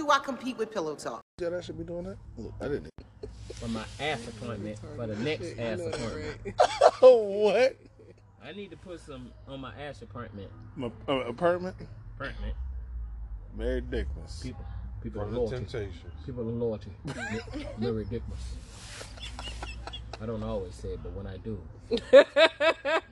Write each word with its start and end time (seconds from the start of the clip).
do 0.00 0.10
I 0.10 0.18
compete 0.18 0.56
with 0.56 0.72
Pillow 0.72 0.94
Talk? 0.94 1.22
Yeah, 1.38 1.50
that 1.50 1.64
should 1.64 1.76
be 1.76 1.84
doing 1.84 2.04
that. 2.04 2.16
Look, 2.38 2.54
I 2.60 2.68
didn't. 2.68 2.90
For 3.54 3.68
my 3.68 3.84
ass 4.00 4.26
appointment, 4.28 4.78
for 4.96 5.06
the 5.06 5.16
next 5.16 5.48
Shit, 5.48 5.58
ass 5.58 5.80
appointment. 5.80 6.38
right? 6.44 6.54
Oh, 7.02 7.22
what? 7.22 7.76
I 8.42 8.52
need 8.52 8.70
to 8.70 8.76
put 8.78 9.00
some 9.00 9.30
on 9.46 9.60
my 9.60 9.72
ass 9.78 10.00
appointment. 10.00 10.50
My 10.76 10.90
uh, 11.06 11.12
apartment? 11.26 11.76
Appointment. 12.16 12.54
Mary 13.54 13.82
Dickmas. 13.82 14.42
People, 14.42 14.64
people 15.02 15.20
From 15.20 15.28
of 15.28 15.34
the 15.34 15.40
loyalty. 15.40 15.56
Temptations. 15.56 16.14
People 16.24 16.48
of 16.48 16.54
loyalty. 16.54 16.92
Very 17.78 17.92
ridiculous. 17.92 18.54
I 20.22 20.26
don't 20.26 20.42
always 20.42 20.74
say 20.74 20.88
it, 20.90 21.00
but 21.02 21.12
when 21.12 21.26
I 21.26 21.38
do, 21.38 21.58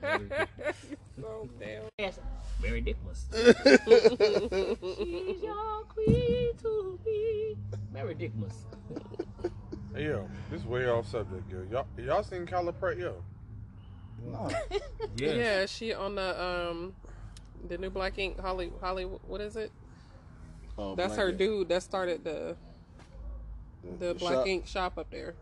very 0.01 0.19
ridiculous. 0.19 0.85
So 1.19 1.49
damn. 1.59 1.81
Yes, 1.97 2.19
very 2.61 2.73
ridiculous. 2.73 3.25
She's 3.33 5.41
your 5.41 5.83
queen 5.89 6.55
to 6.61 6.99
be. 7.03 7.57
Very 7.91 8.09
ridiculous. 8.09 8.65
Hey, 9.95 10.05
yo, 10.05 10.29
this 10.51 10.63
way 10.65 10.87
off 10.87 11.07
subject, 11.07 11.51
yo. 11.51 11.63
Y'all, 11.71 11.87
y'all 11.97 12.23
seen 12.23 12.45
Kyla 12.45 12.73
Pratt, 12.73 12.97
yo? 12.97 13.15
No. 14.25 14.49
Yes. 15.15 15.35
Yeah, 15.35 15.65
she 15.65 15.93
on 15.93 16.15
the 16.15 16.41
um 16.41 16.93
the 17.67 17.77
new 17.77 17.89
Black 17.89 18.17
Ink 18.19 18.39
Holly 18.39 18.71
Holly 18.79 19.03
what 19.03 19.41
is 19.41 19.57
it? 19.57 19.71
Oh, 20.77 20.95
That's 20.95 21.15
her 21.15 21.31
blanket. 21.31 21.37
dude 21.37 21.69
that 21.69 21.83
started 21.83 22.23
the 22.23 22.55
the 23.99 24.13
Black 24.13 24.33
shop. 24.35 24.47
Ink 24.47 24.67
shop 24.67 24.97
up 24.97 25.09
there. 25.09 25.33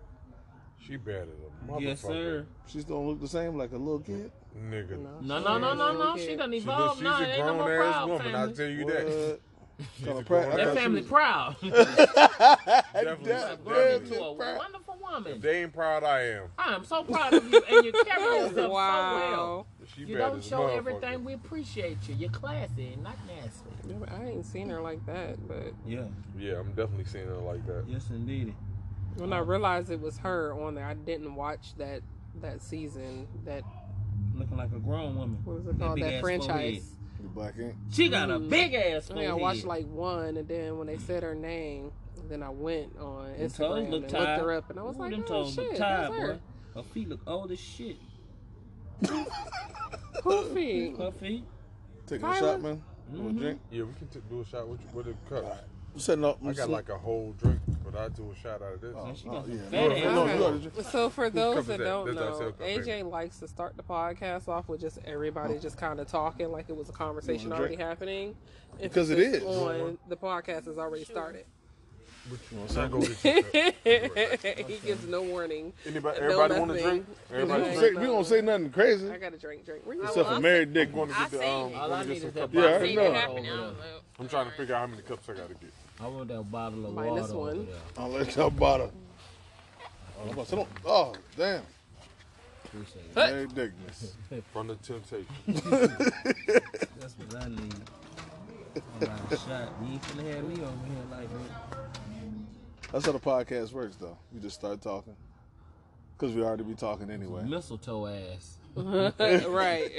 She 0.87 0.95
bad 0.95 1.23
as 1.23 1.27
a 1.27 1.71
motherfucker. 1.71 1.81
Yes, 1.81 2.01
sir. 2.01 2.45
She's 2.67 2.85
don't 2.85 3.05
look 3.07 3.19
the 3.19 3.27
same 3.27 3.57
like 3.57 3.71
a 3.73 3.77
little 3.77 3.99
kid. 3.99 4.31
Nigga. 4.57 4.97
No, 5.21 5.39
no, 5.39 5.57
no, 5.57 5.73
no, 5.73 5.91
no. 5.93 6.17
She 6.17 6.35
done 6.35 6.51
She 6.51 6.59
look, 6.61 6.63
evolved 6.75 6.95
she's 6.99 7.03
now. 7.03 7.19
a 7.19 7.23
It 7.23 7.27
ain't 7.27 7.37
no 7.39 7.43
grown 7.45 7.57
more 7.57 7.83
ass 7.83 7.93
proud 7.93 8.09
woman, 8.09 8.35
I'll 8.35 8.51
tell 8.53 8.69
you 8.69 8.85
that. 8.85 9.39
She's 9.95 10.05
Kinda 10.05 10.21
a 10.21 10.23
proud- 10.23 10.45
grown 10.45 10.53
I 10.53 10.55
That 10.55 10.65
thought 10.65 10.73
she 10.73 10.79
family 10.81 11.01
was- 11.01 11.09
proud. 11.09 11.55
Definitely. 11.61 13.27
That- 13.27 13.63
Grown 13.65 13.91
into 14.01 14.23
a 14.23 14.35
proud. 14.35 14.57
wonderful 14.57 14.97
woman. 14.99 15.33
If 15.35 15.41
they 15.41 15.61
ain't 15.63 15.73
proud, 15.73 16.03
I 16.03 16.21
am. 16.23 16.43
I 16.57 16.73
am 16.73 16.83
so 16.83 17.03
proud 17.03 17.33
of 17.33 17.51
you, 17.53 17.61
and 17.69 17.85
you 17.85 17.91
carry 17.91 18.23
yourself 18.23 18.55
so 18.55 18.61
well. 18.61 18.71
Wow. 18.73 19.65
She 19.93 20.01
You 20.01 20.17
bad 20.17 20.31
don't 20.31 20.43
show 20.43 20.67
everything. 20.67 21.23
We 21.23 21.33
appreciate 21.33 21.97
you. 22.09 22.15
You're 22.15 22.31
classy, 22.31 22.97
not 23.03 23.17
nasty. 23.27 23.95
I 24.11 24.25
ain't 24.29 24.45
seen 24.45 24.69
her 24.69 24.81
like 24.81 25.05
that, 25.05 25.47
but 25.47 25.73
Yeah. 25.85 26.05
Yeah, 26.37 26.53
I'm 26.59 26.69
definitely 26.73 27.05
seeing 27.05 27.27
her 27.27 27.35
like 27.37 27.65
that. 27.67 27.83
Yes, 27.87 28.09
indeed. 28.09 28.55
When 29.17 29.33
I 29.33 29.39
realized 29.39 29.91
it 29.91 29.99
was 30.01 30.17
her 30.19 30.53
on 30.53 30.75
there, 30.75 30.85
I 30.85 30.93
didn't 30.93 31.35
watch 31.35 31.75
that 31.77 32.01
that 32.41 32.61
season. 32.61 33.27
That 33.45 33.63
Looking 34.35 34.57
like 34.57 34.71
a 34.75 34.79
grown 34.79 35.15
woman. 35.15 35.39
what 35.43 35.57
was 35.57 35.67
it 35.67 35.79
called? 35.79 35.95
big 35.95 36.03
That 36.03 36.21
franchise. 36.21 36.91
The 37.19 37.27
black 37.29 37.55
ink. 37.57 37.75
She 37.91 38.09
got 38.09 38.29
a 38.29 38.37
Mm. 38.39 38.49
big 38.49 38.73
ass 38.75 39.05
I 39.09 39.13
forehead. 39.13 39.29
think 39.29 39.29
I 39.31 39.33
watched 39.33 39.65
like 39.65 39.87
one, 39.87 40.37
and 40.37 40.47
then 40.47 40.77
when 40.77 40.85
they 40.85 40.97
said 40.99 41.23
her 41.23 41.33
name, 41.33 41.91
then 42.29 42.43
I 42.43 42.49
went 42.49 42.95
on 42.99 43.31
Them 43.33 43.41
Instagram 43.47 43.77
and 43.83 43.89
looked 43.91 44.09
tired. 44.09 44.39
her 44.41 44.51
up, 44.53 44.69
and 44.69 44.79
I 44.79 44.83
was 44.83 44.95
Ooh, 44.95 44.99
like, 44.99 45.11
them 45.11 45.23
oh 45.25 45.27
toes 45.27 45.53
shit, 45.55 45.63
look 45.63 45.77
that's 45.77 45.79
tired, 45.79 46.13
her. 46.19 46.33
boy. 46.33 46.39
Her 46.75 46.83
feet 46.83 47.09
look 47.09 47.21
old 47.25 47.51
as 47.51 47.59
shit. 47.59 47.95
Poofy. 50.21 50.97
Her 50.97 51.11
feet. 51.11 51.43
Taking 52.05 52.25
a 52.27 52.35
shot, 52.35 52.61
man. 52.61 52.81
Mm-hmm. 53.11 53.23
want 53.23 53.37
a 53.37 53.39
drink? 53.39 53.59
Yeah, 53.71 53.83
we 53.83 53.93
can 53.93 54.07
t- 54.07 54.19
do 54.29 54.41
a 54.41 54.45
shot 54.45 54.67
with, 54.67 54.79
with 54.93 55.07
a 55.07 55.15
cup. 55.29 55.67
I'm 55.93 55.99
setting 55.99 56.25
up. 56.25 56.39
I 56.45 56.53
got 56.53 56.69
like 56.69 56.89
a 56.89 56.97
whole 56.97 57.33
drink, 57.41 57.59
but 57.83 57.95
I 57.99 58.09
do 58.09 58.31
a 58.31 58.35
shot 58.35 58.61
out 58.61 58.73
of 58.75 58.81
this. 58.81 58.93
Oh, 58.95 59.13
oh, 59.29 59.31
got 59.41 59.47
yeah. 59.47 59.57
fat 59.63 59.71
No, 59.71 59.91
ass. 59.95 60.03
no, 60.03 60.25
no, 60.25 60.53
you 60.57 60.67
Okay. 60.77 60.83
So 60.91 61.09
for 61.09 61.29
those 61.29 61.65
that 61.67 61.79
that? 61.79 61.83
don't 61.83 62.05
That's 62.05 62.17
know, 62.17 62.39
sales 62.39 62.51
cup, 62.51 62.59
baby. 62.59 62.83
AJ 62.85 63.09
likes 63.09 63.39
to 63.39 63.47
start 63.47 63.75
the 63.77 63.83
podcast 63.83 64.47
off 64.47 64.67
with 64.69 64.79
just 64.81 64.99
everybody 65.05 65.57
just 65.57 65.77
kind 65.77 65.99
of 65.99 66.07
talking 66.07 66.51
like 66.51 66.69
it 66.69 66.75
was 66.77 66.89
a 66.89 66.93
conversation 66.93 67.51
already 67.51 67.75
drink? 67.75 67.81
happening. 67.89 68.35
Because 68.79 69.09
it 69.09 69.17
is. 69.19 69.43
On 69.43 69.97
the 70.07 70.17
podcast 70.17 70.65
has 70.65 70.77
already 70.77 71.03
started. 71.05 71.45
You 72.51 72.57
want 72.57 72.77
I'll 72.77 72.89
some? 72.89 72.91
go 72.91 72.99
get 72.99 73.23
you 73.23 73.63
a 73.85 74.37
cup. 74.37 74.67
he 74.67 74.77
gives 74.85 75.07
no 75.07 75.21
warning. 75.23 75.71
Anybody, 75.85 76.19
No 76.19 76.25
everybody 76.25 76.59
want 76.59 76.71
to 76.73 76.83
drink? 76.83 77.05
We 77.31 77.35
Everybody 77.37 77.63
don't 77.63 77.73
say, 77.75 77.79
say 77.79 77.93
we 77.93 78.05
don't 78.05 78.25
say 78.25 78.41
nothing 78.41 78.69
crazy. 78.69 79.09
I 79.09 79.17
got 79.17 79.33
a 79.33 79.37
drink, 79.37 79.65
drink. 79.65 79.85
Where 79.85 79.95
you 79.95 80.03
Except 80.03 80.27
for 80.29 80.39
Mary 80.41 80.65
Dick. 80.65 80.89
I'm 80.89 80.95
going 80.95 81.09
to 81.09 81.15
I 81.17 81.21
get 81.29 81.31
the, 81.31 81.47
um. 81.47 81.47
All 81.47 81.69
I'm 81.73 81.81
I 81.83 81.87
gonna 81.89 82.05
need 82.13 82.23
is 82.23 82.33
that. 82.33 82.53
Yeah, 82.53 82.59
I 82.61 82.63
bottle 82.63 82.73
already 82.73 82.89
Seen 82.89 82.99
of 82.99 83.05
it 83.05 83.07
know. 83.07 83.11
water 83.13 83.19
happen. 83.21 83.37
I 83.37 83.39
over 83.39 83.47
don't 83.61 83.77
know. 83.77 83.99
I'm 84.19 84.27
trying 84.27 84.45
to 84.51 84.57
figure 84.57 84.75
out 84.75 84.79
how 84.81 84.87
many 84.87 85.01
cups 85.03 85.29
I 85.29 85.33
got 85.35 85.47
to 85.47 85.53
get. 85.55 85.73
I 85.99 86.07
want 86.07 86.27
that 86.27 86.43
bottle 86.51 86.85
of 86.85 86.93
Minus 86.93 87.31
water 87.31 87.55
one. 87.57 87.67
I'll 87.97 88.09
let 88.09 88.35
y'all 88.35 88.49
bottle. 88.49 88.91
Oh, 90.19 90.23
I'm 90.23 90.29
about 90.29 90.47
to- 90.47 90.65
oh, 90.85 91.13
damn. 91.35 91.63
Appreciate 92.65 93.05
it. 93.05 93.15
Mary 93.15 93.47
Dickness. 93.47 94.11
From 94.53 94.67
the 94.67 94.75
temptation. 94.75 95.25
That's 95.47 97.15
what 97.17 97.35
I 97.43 97.47
need. 97.49 97.73
I 99.01 99.05
got 99.05 99.31
a 99.31 99.37
shot. 99.37 99.73
You 99.81 99.93
ain't 99.93 100.01
finna 100.03 100.33
have 100.35 100.43
me 100.47 100.55
over 100.55 100.85
here 100.85 101.03
like 101.11 101.29
that. 101.31 102.91
That's 102.91 103.05
how 103.05 103.11
the 103.13 103.19
podcast 103.19 103.71
works, 103.73 103.95
though. 103.95 104.17
We 104.33 104.39
just 104.39 104.55
start 104.55 104.81
talking. 104.81 105.15
Because 106.17 106.35
we 106.35 106.43
already 106.43 106.63
be 106.63 106.73
talking 106.75 107.09
anyway. 107.09 107.43
Mistletoe 107.43 108.07
ass. 108.07 108.56
right. 109.49 109.91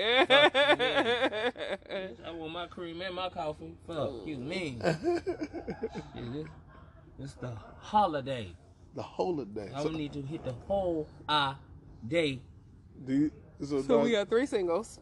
I 2.25 2.31
want 2.31 2.53
my 2.53 2.67
cream 2.67 3.01
and 3.03 3.15
my 3.15 3.29
coffee. 3.29 3.75
Fuck 3.87 4.27
you, 4.27 4.39
me. 4.39 4.79
Shit, 4.85 5.03
this, 6.15 6.47
this 7.19 7.33
the 7.35 7.53
holiday. 7.81 8.53
The 8.95 9.03
holiday. 9.03 9.71
I 9.75 9.79
So, 9.83 9.89
would 9.89 9.97
need 9.97 10.13
to 10.13 10.23
hit 10.23 10.45
the 10.45 10.53
whole 10.67 11.09
uh, 11.29 11.55
day. 12.07 12.41
do 13.05 13.13
you, 13.15 13.31
so, 13.61 13.83
so 13.83 13.99
we 14.01 14.13
dog, 14.13 14.13
got 14.13 14.29
three 14.29 14.47
singles. 14.47 15.01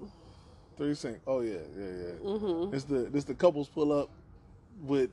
three 0.76 0.94
sing. 0.94 1.20
Oh, 1.26 1.40
yeah, 1.40 1.54
yeah, 1.76 1.84
yeah. 1.84 2.12
Mm-hmm. 2.24 2.74
It's 2.74 2.84
the, 2.84 3.10
it's 3.14 3.24
the 3.24 3.34
couples 3.34 3.68
pull 3.68 3.92
up 3.92 4.10
with, 4.82 5.10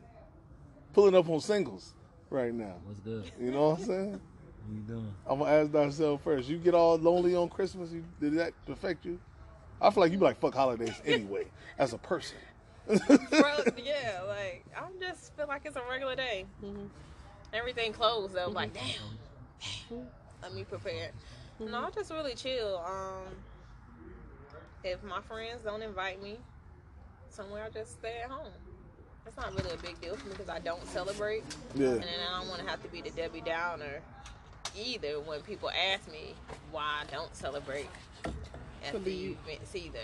pulling 0.93 1.15
up 1.15 1.29
on 1.29 1.39
singles 1.41 1.93
right 2.29 2.53
now. 2.53 2.75
What's 2.85 2.99
good? 3.01 3.29
You 3.39 3.51
know 3.51 3.69
what 3.71 3.79
I'm 3.79 3.85
saying? 3.85 4.21
What 4.65 4.75
you 4.75 4.81
doing? 4.81 5.13
I'm 5.27 5.39
gonna 5.39 5.51
ask 5.51 5.75
ourselves 5.75 6.23
first. 6.23 6.49
You 6.49 6.57
get 6.57 6.73
all 6.73 6.97
lonely 6.97 7.35
on 7.35 7.49
Christmas. 7.49 7.91
You, 7.91 8.03
did 8.19 8.35
that 8.35 8.53
affect 8.69 9.05
you? 9.05 9.19
I 9.81 9.89
feel 9.89 10.01
like 10.01 10.11
you 10.11 10.17
be 10.17 10.23
like 10.23 10.39
fuck 10.39 10.53
holidays 10.53 11.01
anyway, 11.05 11.45
as 11.77 11.93
a 11.93 11.97
person. 11.97 12.37
Bro, 12.87 12.97
yeah, 13.77 14.21
like 14.27 14.65
I 14.75 14.85
just 14.99 15.35
feel 15.35 15.47
like 15.47 15.63
it's 15.65 15.75
a 15.75 15.83
regular 15.89 16.15
day. 16.15 16.45
Mm-hmm. 16.63 16.85
Everything 17.53 17.93
closed. 17.93 18.37
I 18.37 18.45
was 18.45 18.55
like, 18.55 18.73
mm-hmm. 18.73 19.95
damn. 19.99 20.07
Let 20.41 20.53
me 20.53 20.63
prepare. 20.63 21.11
No, 21.59 21.65
I 21.65 21.69
mm-hmm. 21.69 21.95
just 21.95 22.11
really 22.11 22.35
chill. 22.35 22.83
Um, 22.85 23.33
if 24.83 25.03
my 25.03 25.21
friends 25.21 25.61
don't 25.63 25.81
invite 25.81 26.21
me 26.21 26.37
somewhere, 27.29 27.63
I 27.65 27.69
just 27.69 27.93
stay 27.99 28.21
at 28.23 28.29
home. 28.29 28.51
It's 29.25 29.37
not 29.37 29.55
really 29.55 29.73
a 29.73 29.77
big 29.77 29.99
deal 30.01 30.15
for 30.15 30.27
me 30.27 30.33
because 30.33 30.49
I 30.49 30.59
don't 30.59 30.85
celebrate, 30.87 31.43
Yeah. 31.75 31.91
and 31.91 32.01
then 32.01 32.09
I 32.29 32.39
don't 32.39 32.49
want 32.49 32.61
to 32.61 32.69
have 32.69 32.83
to 32.83 32.89
be 32.89 33.01
the 33.01 33.09
Debbie 33.11 33.39
Downer 33.39 34.01
either 34.77 35.19
when 35.19 35.41
people 35.41 35.69
ask 35.69 36.09
me 36.11 36.33
why 36.71 37.01
I 37.07 37.11
don't 37.11 37.35
celebrate 37.35 37.87
at 38.25 38.91
So 38.91 38.97
do 38.99 39.03
the 39.05 39.11
you- 39.11 39.37
events 39.47 39.75
either. 39.75 39.99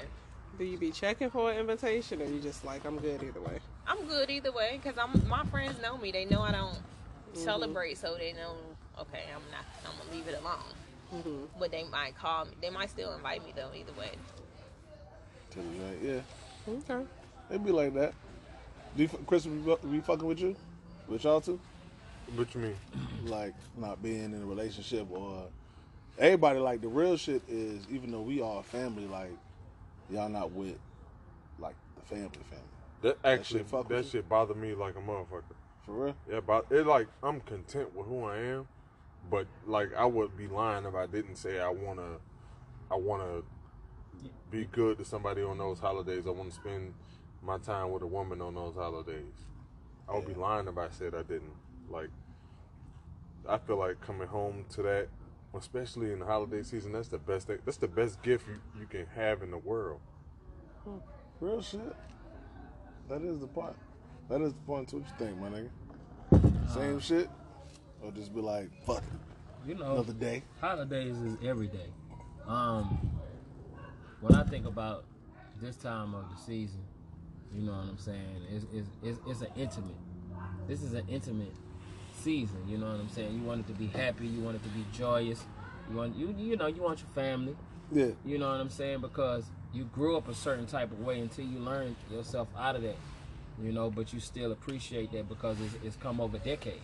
Do 0.58 0.66
you 0.66 0.78
be 0.78 0.92
checking 0.92 1.30
for 1.30 1.52
an 1.52 1.58
invitation, 1.58 2.22
or 2.22 2.26
you 2.26 2.40
just 2.42 2.66
like 2.66 2.84
I'm 2.86 2.98
good 2.98 3.24
either 3.24 3.40
way? 3.40 3.60
I'm 3.88 4.06
good 4.08 4.30
either 4.30 4.52
way 4.52 4.80
because 4.82 4.98
I'm 4.98 5.28
my 5.30 5.46
friends 5.46 5.82
know 5.82 5.98
me. 5.98 6.12
They 6.12 6.26
know 6.26 6.42
I 6.42 6.52
don't 6.52 6.78
celebrate, 7.34 7.98
so 7.98 8.16
they 8.16 8.34
know. 8.34 8.56
Okay, 9.00 9.24
I'm 9.34 9.42
not. 9.52 9.66
I'm 9.86 9.98
gonna 9.98 10.12
leave 10.18 10.28
it 10.28 10.38
alone. 10.42 10.60
Mm-hmm. 11.14 11.46
But 11.60 11.72
they 11.72 11.84
might 11.86 12.18
call 12.18 12.46
me. 12.46 12.52
They 12.62 12.70
might 12.70 12.90
still 12.90 13.14
invite 13.14 13.44
me 13.46 13.54
though. 13.56 13.70
Either 13.74 13.94
way. 13.98 14.12
Tell 15.52 15.64
you 15.64 15.82
right, 15.82 15.98
Yeah, 16.02 16.74
Okay. 16.96 17.06
it 17.52 17.64
be 17.66 17.72
like 17.72 17.94
that. 17.94 18.14
Do 18.98 19.04
you, 19.04 19.10
Chris 19.26 19.46
be, 19.46 19.62
fu- 19.64 19.88
be 19.88 20.00
fucking 20.02 20.28
with 20.28 20.40
you, 20.40 20.56
with 21.08 21.24
y'all 21.24 21.42
too? 21.42 21.60
What 22.36 22.54
you 22.54 22.62
mean? 22.62 22.76
Like 23.26 23.54
not 23.78 24.02
being 24.02 24.24
in 24.34 24.42
a 24.42 24.46
relationship 24.46 25.08
or 25.12 25.48
everybody 26.18 26.60
like 26.60 26.82
the 26.82 26.88
real 26.88 27.18
shit 27.18 27.42
is 27.48 27.86
even 27.90 28.12
though 28.12 28.22
we 28.22 28.42
all 28.42 28.62
family, 28.62 29.06
like 29.06 29.32
y'all 30.10 30.30
not 30.30 30.52
with 30.52 30.78
like 31.60 31.76
the 31.96 32.02
family 32.04 32.30
family. 32.50 32.66
That 33.02 33.18
actually, 33.24 33.62
shit 33.62 33.70
fuck 33.70 33.88
that 33.90 33.98
with 33.98 34.12
shit 34.12 34.30
bother 34.30 34.54
me 34.54 34.74
like 34.74 34.96
a 34.96 35.00
motherfucker. 35.00 35.56
For 35.86 36.06
real? 36.06 36.16
Yeah, 36.32 36.40
but 36.42 36.66
it 36.70 36.86
like 36.86 37.08
I'm 37.24 37.42
content 37.42 37.96
with 37.96 38.08
who 38.08 38.26
I 38.26 38.38
am, 38.38 38.68
but 39.30 39.48
like 39.66 39.94
I 39.96 40.06
would 40.06 40.38
be 40.38 40.48
lying 40.48 40.86
if 40.86 40.96
I 40.96 41.08
didn't 41.08 41.36
say 41.36 41.60
I 41.60 41.70
wanna, 41.70 42.18
I 42.92 42.96
wanna 42.96 43.42
be 44.52 44.66
good 44.66 44.98
to 44.98 45.06
somebody 45.06 45.42
on 45.42 45.58
those 45.58 45.80
holidays. 45.80 46.26
I 46.28 46.32
want 46.32 46.50
to 46.50 46.56
spend 46.56 46.94
my 47.42 47.58
time 47.58 47.92
with 47.92 48.04
a 48.04 48.08
woman 48.08 48.42
on 48.42 48.56
those 48.56 48.76
holidays. 48.76 49.46
I 50.08 50.16
would 50.16 50.28
be 50.28 50.34
lying 50.34 50.68
if 50.68 50.78
I 50.78 50.90
said 50.90 51.14
I 51.14 51.22
didn't. 51.22 51.54
Like, 51.90 52.10
I 53.48 53.58
feel 53.58 53.78
like 53.78 54.00
coming 54.02 54.28
home 54.28 54.66
to 54.72 54.82
that, 54.84 55.08
especially 55.56 56.12
in 56.12 56.20
the 56.20 56.26
holiday 56.26 56.64
season. 56.64 56.92
That's 56.92 57.08
the 57.08 57.18
best 57.18 57.48
thing. 57.48 57.60
That's 57.66 57.78
the 57.78 57.88
best 57.88 58.22
gift 58.22 58.48
you, 58.48 58.60
you 58.80 58.86
can 58.86 59.06
have 59.16 59.42
in 59.42 59.52
the 59.52 59.58
world. 59.58 60.00
Real 61.40 61.62
shit. 61.62 61.96
That 63.10 63.24
is 63.24 63.40
the 63.40 63.48
point. 63.48 63.76
That 64.30 64.42
is 64.42 64.54
the 64.54 64.60
point. 64.60 64.94
What 64.94 65.04
you 65.04 65.14
think, 65.18 65.38
my 65.40 65.50
nigga? 65.50 66.74
Same 66.74 67.00
shit, 67.00 67.30
or 68.04 68.12
just 68.12 68.34
be 68.34 68.42
like, 68.42 68.70
fuck 68.86 69.00
it, 69.00 69.68
You 69.70 69.76
know, 69.76 69.94
another 69.94 70.14
day. 70.14 70.44
holidays 70.62 71.18
is 71.18 71.38
every 71.44 71.68
day. 71.68 71.88
Um, 72.48 73.10
when 74.22 74.36
I 74.36 74.44
think 74.44 74.68
about 74.68 75.06
this 75.60 75.76
time 75.78 76.14
of 76.14 76.26
the 76.30 76.40
season, 76.40 76.82
you 77.54 77.64
know 77.64 77.72
what 77.72 77.90
I'm 77.90 77.98
saying? 77.98 78.42
It's 78.52 78.66
it's 78.72 78.90
it's, 79.02 79.20
it's 79.26 79.42
an 79.42 79.48
intimate 79.56 79.96
this 80.68 80.84
is 80.84 80.94
an 80.94 81.04
intimate 81.10 81.54
season. 82.20 82.58
You 82.68 82.78
know 82.78 82.88
what 82.88 83.00
I'm 83.00 83.10
saying? 83.10 83.34
You 83.36 83.44
want 83.44 83.62
it 83.62 83.68
to 83.68 83.74
be 83.74 83.88
happy. 83.88 84.28
You 84.28 84.42
want 84.42 84.56
it 84.56 84.64
to 84.64 84.70
be 84.70 84.86
joyous. 84.94 85.44
You 85.90 85.98
want 85.98 86.16
you 86.16 86.34
you 86.38 86.56
know 86.58 86.68
you 86.68 86.82
want 86.82 87.00
your 87.00 87.10
family. 87.10 87.56
Yeah. 87.92 88.12
You 88.26 88.38
know 88.38 88.52
what 88.52 88.60
I'm 88.60 88.70
saying? 88.70 89.02
Because 89.02 89.46
you 89.74 89.86
grew 89.86 90.18
up 90.18 90.28
a 90.28 90.34
certain 90.34 90.66
type 90.66 90.92
of 90.92 91.00
way 91.02 91.20
until 91.20 91.46
you 91.46 91.60
learn 91.60 91.96
yourself 92.12 92.48
out 92.58 92.76
of 92.76 92.84
that. 92.84 92.98
You 93.62 93.72
know, 93.72 93.90
but 93.90 94.14
you 94.14 94.20
still 94.20 94.52
appreciate 94.52 95.12
that 95.12 95.28
because 95.28 95.58
it's, 95.60 95.76
it's 95.84 95.96
come 95.98 96.22
over 96.22 96.38
decades. 96.38 96.80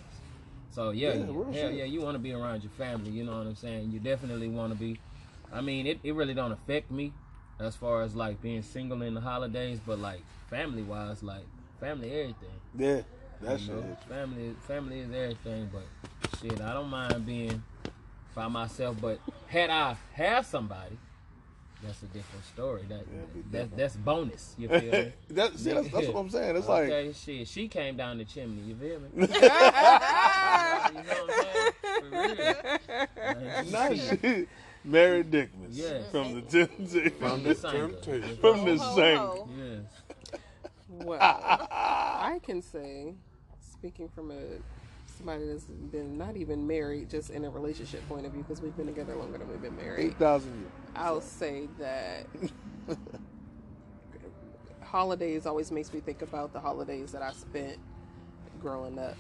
So 0.72 0.90
yeah, 0.90 1.14
Yeah, 1.14 1.16
yeah, 1.16 1.62
hell 1.62 1.72
yeah, 1.72 1.84
you 1.86 2.02
want 2.02 2.16
to 2.16 2.20
be 2.20 2.34
around 2.34 2.64
your 2.64 2.72
family. 2.72 3.12
You 3.12 3.24
know 3.24 3.38
what 3.38 3.48
I'm 3.48 3.56
saying? 3.56 3.92
You 3.92 4.00
definitely 4.00 4.50
want 4.50 4.74
to 4.74 4.80
be. 4.80 5.00
I 5.54 5.62
mean, 5.62 5.88
it, 5.88 6.00
it 6.04 6.14
really 6.16 6.34
don't 6.34 6.52
affect 6.52 6.92
me 6.92 7.14
as 7.60 7.76
far 7.76 8.02
as 8.02 8.16
like 8.16 8.42
being 8.42 8.62
single 8.62 9.02
in 9.02 9.14
the 9.14 9.22
holidays, 9.22 9.80
but 9.86 10.00
like 10.00 10.22
family 10.50 10.84
wise, 10.84 11.24
like 11.24 11.46
family 11.80 12.12
everything. 12.12 12.50
Yeah. 12.78 13.02
That 13.42 13.60
You 13.60 13.66
shit. 13.66 13.76
know, 13.76 13.82
hit 13.82 14.00
family, 14.10 14.56
family 14.68 15.00
is 15.00 15.12
everything. 15.12 15.70
But 15.72 15.84
shit, 16.42 16.62
I 16.62 16.74
don't 16.74 16.90
mind 16.90 17.26
being 17.26 17.64
by 18.34 18.48
myself. 18.48 18.98
But 19.02 19.20
had 19.48 19.70
I 19.70 19.96
have 20.14 20.46
somebody, 20.46 20.98
that's 21.84 22.02
a 22.02 22.08
different 22.08 22.46
story. 22.46 22.82
That 22.90 23.00
Yeah, 23.12 23.22
be 23.34 23.42
that 23.52 23.76
that's 23.78 23.96
bonus. 23.98 24.56
You 24.58 24.68
feel 24.70 24.80
me? 24.92 25.14
that, 25.32 25.58
see, 25.60 25.72
that's, 25.74 25.90
that's 25.90 26.08
what 26.08 26.20
I'm 26.22 26.30
saying. 26.30 26.56
It's 26.56 26.68
like 26.68 26.84
okay, 26.90 27.14
shit. 27.14 27.48
She 27.48 27.68
came 27.68 27.96
down 27.98 28.18
the 28.18 28.26
chimney. 28.26 28.62
You 28.64 28.76
feel 28.76 29.00
me? 29.00 29.10
you 29.16 29.28
know 29.28 29.28
what 31.26 31.30
I'm 31.30 31.34
saying? 31.42 31.74
For 32.00 32.10
real. 32.10 32.56
Man, 33.18 33.72
Nah, 33.72 33.90
shit. 33.90 34.20
shit. 34.22 34.50
Mary 34.84 35.24
Dickmas. 35.24 35.70
Yeah. 35.72 36.04
From 36.12 36.34
the 36.36 36.42
Temptation. 36.42 37.12
From 37.20 37.44
the 37.44 37.56
singer. 37.56 37.90
Temptation. 37.90 38.38
From 38.38 38.66
the 38.66 38.78
Ho, 38.78 38.84
ho, 38.86 38.96
singer. 38.96 39.18
ho. 39.18 39.50
Yes. 39.58 40.40
Well, 40.88 41.20
I 41.22 42.40
can 42.44 42.62
say, 42.62 43.16
speaking 43.86 44.10
from 44.10 44.32
a 44.32 44.42
somebody 45.16 45.46
that's 45.46 45.66
been 45.66 46.18
not 46.18 46.36
even 46.36 46.66
married, 46.66 47.08
just 47.08 47.30
in 47.30 47.46
a 47.46 47.50
relationship 47.52 48.06
point 48.10 48.26
of 48.26 48.32
view, 48.32 48.42
because 48.42 48.60
we've 48.60 48.76
been 48.76 48.88
together 48.88 49.16
longer 49.16 49.38
than 49.38 49.48
we've 49.48 49.62
been 49.62 49.76
married. 49.76 50.08
Eight 50.08 50.18
thousand 50.18 50.58
years. 50.60 50.72
I'll 50.96 51.22
say 51.22 51.70
that 51.78 52.26
holidays 54.82 55.46
always 55.46 55.72
makes 55.72 55.94
me 55.94 56.00
think 56.00 56.24
about 56.24 56.52
the 56.52 56.60
holidays 56.60 57.12
that 57.12 57.22
I 57.22 57.32
spent 57.34 57.78
growing 58.60 58.98
up 58.98 59.16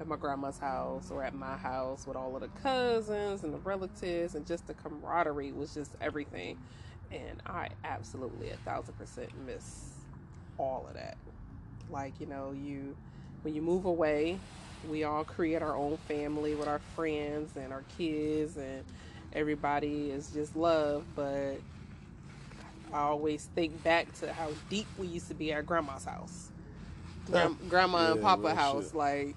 at 0.00 0.08
my 0.08 0.16
grandma's 0.16 0.58
house 0.58 1.12
or 1.12 1.22
at 1.22 1.34
my 1.34 1.56
house 1.56 2.04
with 2.04 2.16
all 2.16 2.34
of 2.34 2.42
the 2.42 2.48
cousins 2.60 3.44
and 3.44 3.54
the 3.54 3.58
relatives 3.58 4.34
and 4.34 4.44
just 4.44 4.66
the 4.66 4.74
camaraderie 4.74 5.52
was 5.52 5.72
just 5.72 5.94
everything. 6.00 6.58
And 7.12 7.40
I 7.46 7.68
absolutely 7.84 8.50
a 8.50 8.56
thousand 8.56 8.94
percent 8.94 9.30
miss 9.46 9.90
all 10.58 10.86
of 10.88 10.94
that. 10.94 11.18
Like, 11.88 12.14
you 12.18 12.26
know, 12.26 12.52
you 12.52 12.96
when 13.42 13.54
you 13.54 13.62
move 13.62 13.84
away, 13.84 14.38
we 14.90 15.04
all 15.04 15.24
create 15.24 15.62
our 15.62 15.76
own 15.76 15.96
family 16.08 16.54
with 16.54 16.68
our 16.68 16.80
friends 16.96 17.56
and 17.56 17.72
our 17.72 17.82
kids 17.96 18.56
and 18.56 18.84
everybody 19.32 20.10
is 20.10 20.30
just 20.30 20.56
love, 20.56 21.04
but 21.14 21.54
I 22.92 22.98
always 22.98 23.48
think 23.54 23.82
back 23.82 24.12
to 24.20 24.32
how 24.32 24.50
deep 24.68 24.86
we 24.98 25.06
used 25.06 25.28
to 25.28 25.34
be 25.34 25.52
at 25.52 25.66
grandma's 25.66 26.04
house. 26.04 26.50
Gram- 27.30 27.56
grandma 27.68 28.12
and 28.12 28.16
Yeah, 28.16 28.22
papa 28.22 28.54
house, 28.54 28.86
shit. 28.86 28.94
like 28.94 29.36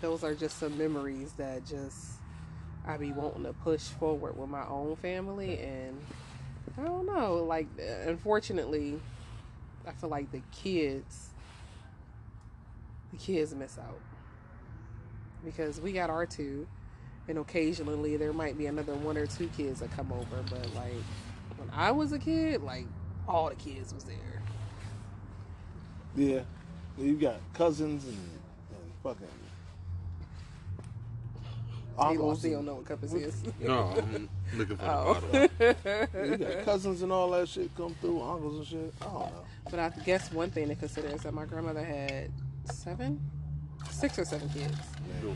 those 0.00 0.24
are 0.24 0.34
just 0.34 0.58
some 0.58 0.76
memories 0.78 1.32
that 1.34 1.66
just 1.66 2.14
I 2.86 2.96
be 2.96 3.12
wanting 3.12 3.44
to 3.44 3.52
push 3.52 3.82
forward 3.82 4.36
with 4.38 4.48
my 4.48 4.66
own 4.66 4.96
family 4.96 5.58
and 5.58 6.00
I 6.78 6.82
don't 6.82 7.06
know, 7.06 7.36
like 7.44 7.66
unfortunately 8.06 8.98
I 9.86 9.92
feel 9.92 10.10
like 10.10 10.30
the 10.32 10.42
kids 10.52 11.29
the 13.12 13.18
kids 13.18 13.54
miss 13.54 13.78
out. 13.78 13.98
Because 15.44 15.80
we 15.80 15.92
got 15.92 16.10
our 16.10 16.26
two 16.26 16.66
and 17.28 17.38
occasionally 17.38 18.16
there 18.16 18.32
might 18.32 18.58
be 18.58 18.66
another 18.66 18.94
one 18.94 19.16
or 19.16 19.26
two 19.26 19.48
kids 19.56 19.80
that 19.80 19.90
come 19.92 20.12
over, 20.12 20.42
but 20.50 20.74
like 20.74 20.92
when 21.56 21.70
I 21.72 21.90
was 21.92 22.12
a 22.12 22.18
kid, 22.18 22.62
like 22.62 22.86
all 23.28 23.48
the 23.48 23.54
kids 23.54 23.94
was 23.94 24.04
there. 24.04 24.42
Yeah. 26.16 26.40
You 26.98 27.14
got 27.16 27.36
cousins 27.54 28.04
and, 28.04 28.12
and 28.14 28.92
fucking 29.02 29.26
He 31.96 32.02
uncles. 32.02 32.18
lost, 32.20 32.44
he 32.44 32.50
don't 32.50 32.58
and- 32.58 32.66
know 32.66 32.74
what 32.76 32.84
cup 32.86 33.02
is. 33.04 33.42
No, 33.60 33.94
I'm 33.96 34.28
looking 34.58 34.76
for 34.76 34.82
the 34.82 34.90
Oh. 34.90 35.14
bottle. 35.14 35.48
Yeah, 35.60 36.24
you 36.24 36.36
got 36.36 36.64
cousins 36.64 37.02
and 37.02 37.12
all 37.12 37.30
that 37.30 37.48
shit 37.48 37.74
come 37.76 37.94
through, 38.00 38.20
uncles 38.22 38.56
and 38.58 38.66
shit. 38.66 38.94
I 39.00 39.04
don't 39.04 39.14
know. 39.20 39.44
But 39.70 39.78
I 39.80 39.88
guess 40.04 40.32
one 40.32 40.50
thing 40.50 40.68
to 40.68 40.74
consider 40.74 41.08
is 41.08 41.22
that 41.22 41.32
my 41.32 41.44
grandmother 41.44 41.84
had 41.84 42.30
seven, 42.70 43.20
six 43.90 44.18
or 44.18 44.24
seven 44.24 44.48
kids, 44.50 44.76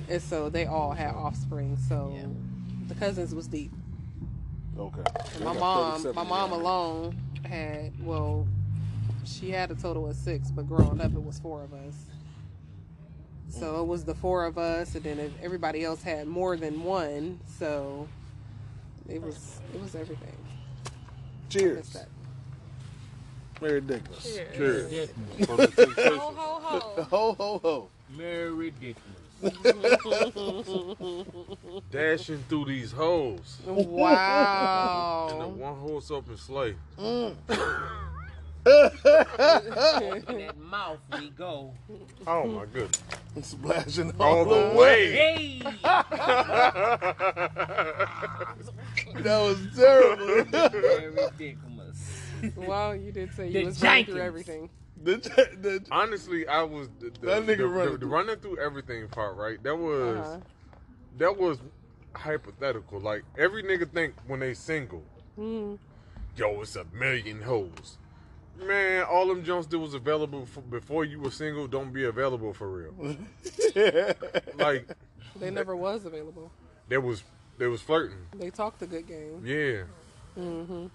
and 0.09 0.23
so 0.23 0.49
they 0.49 0.67
all 0.67 0.93
had 0.93 1.15
offspring. 1.15 1.77
So 1.89 2.17
the 2.89 2.95
cousins 2.95 3.35
was 3.35 3.47
deep. 3.47 3.73
Okay. 4.79 5.03
And 5.37 5.45
my 5.45 5.53
mom, 5.53 6.03
my 6.15 6.25
mom 6.25 6.51
now. 6.51 6.57
alone 6.57 7.17
had 7.45 7.93
well, 8.05 8.47
she 9.25 9.51
had 9.51 9.71
a 9.71 9.75
total 9.75 10.09
of 10.09 10.17
six, 10.17 10.51
but 10.51 10.67
growing 10.67 11.01
up 11.01 11.13
it 11.13 11.23
was 11.23 11.39
four 11.39 11.63
of 11.63 11.73
us. 11.73 11.95
So 13.49 13.75
mm. 13.75 13.81
it 13.83 13.87
was 13.87 14.05
the 14.05 14.15
four 14.15 14.45
of 14.45 14.59
us, 14.59 14.95
and 14.95 15.05
then 15.05 15.33
everybody 15.43 15.85
else 15.85 16.03
had 16.03 16.27
more 16.27 16.57
than 16.57 16.83
one, 16.83 17.41
so 17.59 18.09
it 19.09 19.23
was 19.23 19.61
it 19.73 19.81
was 19.81 19.95
everything. 19.95 20.37
It's 21.47 21.55
Cheers. 21.55 21.97
That. 23.65 23.65
Merry 23.65 23.81
Dickmas. 23.83 24.23
Cheers. 24.57 24.91
Dickmas. 24.91 25.47
From. 25.47 25.59
Ho 26.19 26.33
ho 26.35 26.61
ho. 26.63 27.03
Ho 27.03 27.33
ho 27.35 27.59
ho. 27.63 27.89
Merry 28.17 28.73
Dickmas. 28.81 29.21
Dashing 31.91 32.43
through 32.49 32.65
these 32.67 32.93
holes. 32.93 33.59
Wow. 33.67 35.29
And 35.33 35.41
the 35.41 35.49
one 35.49 35.75
horse 35.77 36.11
open 36.11 36.37
sleigh. 36.37 36.75
Mm. 36.99 37.35
that 38.65 40.55
mouth 40.59 40.99
we 41.19 41.31
go. 41.31 41.73
Oh 42.27 42.45
my 42.47 42.65
goodness. 42.67 43.01
Splashing 43.43 44.13
All 44.19 44.39
all 44.39 44.45
the 44.47 44.55
over. 44.55 44.77
way. 44.79 45.13
Hey! 45.13 45.63
That 49.25 49.41
was 49.41 49.59
terrible. 49.77 50.27
Merry 50.51 51.13
Dickmas. 51.39 51.74
well, 52.57 52.95
you 52.95 53.13
did 53.13 53.33
say 53.35 53.51
The 53.51 53.61
you 53.61 53.67
was 53.67 53.83
running 53.83 54.05
through 54.07 54.21
everything. 54.21 54.71
the, 55.03 55.17
the, 55.61 55.85
Honestly, 55.91 56.47
I 56.47 56.63
was 56.63 56.89
the, 57.01 57.11
the, 57.21 57.27
That 57.27 57.43
nigga 57.43 57.57
the, 57.59 57.67
running 57.69 57.85
the, 57.85 57.91
the 57.93 57.99
through- 57.99 58.09
running 58.13 58.37
through 58.37 58.59
everything 58.59 59.09
part, 59.09 59.37
right? 59.37 59.63
That 59.63 59.77
was 59.77 60.19
Uh-huh. 60.27 60.41
that 61.19 61.37
was 61.39 61.59
hypothetical. 62.15 63.01
Like 63.01 63.25
every 63.39 63.63
nigga 63.63 63.91
think 63.91 64.15
when 64.27 64.41
they 64.41 64.55
single, 64.55 65.03
Mm. 65.39 65.79
yo, 66.37 66.61
it's 66.63 66.77
a 66.77 66.85
million 66.93 67.43
hoes. 67.43 67.99
Man, 68.57 69.03
all 69.03 69.27
them 69.27 69.43
jumps 69.43 69.67
that 69.67 69.79
was 69.81 69.95
available 69.95 70.47
for, 70.47 70.61
before 70.61 71.05
you 71.05 71.19
were 71.19 71.33
single 71.33 71.67
don't 71.67 71.93
be 71.93 72.05
available 72.05 72.53
for 72.55 72.69
real. 72.69 73.17
like 74.57 74.87
They 75.41 75.51
never 75.51 75.75
was 75.75 76.05
available. 76.05 76.53
there 76.89 77.01
was 77.01 77.25
there 77.59 77.69
was 77.71 77.81
flirting. 77.81 78.19
They 78.39 78.51
talked 78.51 78.81
a 78.83 78.87
good 78.87 79.07
game. 79.09 79.43
Yeah. 79.45 79.83
hmm 80.41 80.87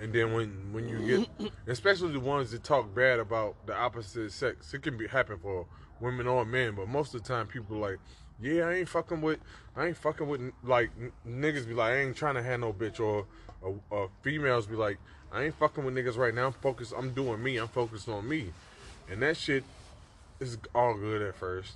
And 0.00 0.12
then 0.12 0.32
when 0.32 0.72
when 0.72 0.88
you 0.88 1.26
get, 1.38 1.52
especially 1.66 2.12
the 2.12 2.20
ones 2.20 2.52
that 2.52 2.62
talk 2.62 2.94
bad 2.94 3.18
about 3.18 3.56
the 3.66 3.76
opposite 3.76 4.30
sex, 4.32 4.72
it 4.72 4.82
can 4.82 4.96
be 4.96 5.08
happen 5.08 5.38
for 5.38 5.66
women 6.00 6.26
or 6.26 6.44
men. 6.44 6.74
But 6.74 6.88
most 6.88 7.14
of 7.14 7.22
the 7.22 7.28
time, 7.28 7.46
people 7.46 7.78
like, 7.78 7.98
yeah, 8.40 8.68
I 8.68 8.74
ain't 8.74 8.88
fucking 8.88 9.20
with, 9.20 9.40
I 9.76 9.86
ain't 9.86 9.96
fucking 9.96 10.28
with 10.28 10.52
like 10.62 10.90
niggas 11.26 11.66
be 11.66 11.74
like, 11.74 11.92
I 11.92 11.96
ain't 11.98 12.16
trying 12.16 12.36
to 12.36 12.42
have 12.42 12.60
no 12.60 12.72
bitch, 12.72 13.00
or, 13.00 13.26
or, 13.60 13.80
or 13.90 14.10
females 14.22 14.66
be 14.66 14.76
like, 14.76 14.98
I 15.32 15.44
ain't 15.44 15.54
fucking 15.56 15.84
with 15.84 15.94
niggas 15.94 16.16
right 16.16 16.34
now. 16.34 16.46
I'm 16.46 16.52
focused. 16.52 16.94
I'm 16.96 17.12
doing 17.12 17.42
me. 17.42 17.56
I'm 17.56 17.68
focused 17.68 18.08
on 18.08 18.28
me, 18.28 18.52
and 19.10 19.20
that 19.22 19.36
shit 19.36 19.64
is 20.40 20.58
all 20.74 20.94
good 20.94 21.22
at 21.22 21.34
first. 21.34 21.74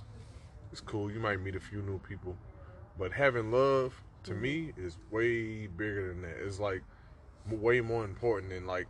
It's 0.71 0.81
cool. 0.81 1.11
You 1.11 1.19
might 1.19 1.41
meet 1.41 1.55
a 1.55 1.59
few 1.59 1.81
new 1.81 1.99
people, 1.99 2.35
but 2.97 3.11
having 3.11 3.51
love 3.51 4.01
to 4.23 4.33
me 4.33 4.71
is 4.77 4.97
way 5.11 5.67
bigger 5.67 6.07
than 6.07 6.21
that. 6.21 6.37
It's 6.45 6.59
like 6.59 6.81
way 7.49 7.81
more 7.81 8.05
important 8.05 8.51
than 8.51 8.65
like 8.65 8.87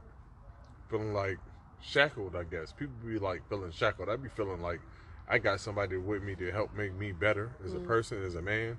feeling 0.90 1.14
like 1.14 1.38
shackled. 1.82 2.36
I 2.36 2.44
guess 2.44 2.72
people 2.72 2.96
be 3.06 3.20
like 3.20 3.48
feeling 3.50 3.72
shackled. 3.72 4.10
I 4.10 4.16
be 4.16 4.30
feeling 4.30 4.62
like 4.62 4.80
I 5.28 5.38
got 5.38 5.60
somebody 5.60 5.98
with 5.98 6.24
me 6.24 6.36
to 6.36 6.52
help 6.52 6.76
make 6.76 6.94
me 6.94 7.12
better 7.12 7.52
as 7.66 7.74
a 7.74 7.78
mm. 7.78 7.88
person, 7.88 8.24
as 8.24 8.36
a 8.36 8.42
man, 8.42 8.78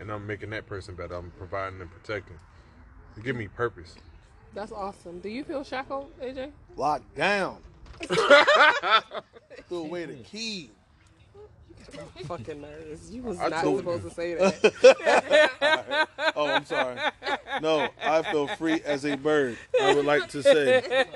and 0.00 0.10
I'm 0.10 0.26
making 0.26 0.50
that 0.50 0.66
person 0.66 0.94
better. 0.94 1.14
I'm 1.14 1.30
providing 1.32 1.80
and 1.80 1.90
protecting. 1.90 2.38
To 3.14 3.20
give 3.20 3.36
me 3.36 3.48
purpose. 3.48 3.96
That's 4.54 4.70
awesome. 4.70 5.20
Do 5.20 5.28
you 5.28 5.44
feel 5.44 5.64
shackled, 5.64 6.12
AJ? 6.20 6.52
Locked 6.76 7.14
down. 7.16 7.58
Threw 9.68 9.78
away 9.78 10.04
the 10.04 10.14
mm. 10.14 10.24
key. 10.24 10.70
You 11.34 11.98
got 11.98 12.26
fucking 12.26 12.60
nervous. 12.60 13.10
You 13.10 13.22
was 13.22 13.38
I 13.40 13.48
not 13.48 13.62
told 13.62 13.78
supposed 13.78 14.04
you. 14.04 14.08
to 14.10 14.14
say 14.14 14.34
that. 14.34 16.08
Oh, 16.36 16.46
I'm 16.46 16.64
sorry. 16.64 16.98
No, 17.60 17.88
I 18.02 18.22
feel 18.22 18.46
free 18.48 18.80
as 18.84 19.04
a 19.04 19.16
bird. 19.16 19.58
I 19.80 19.94
would 19.94 20.04
like 20.04 20.28
to 20.30 20.42
say 20.42 21.06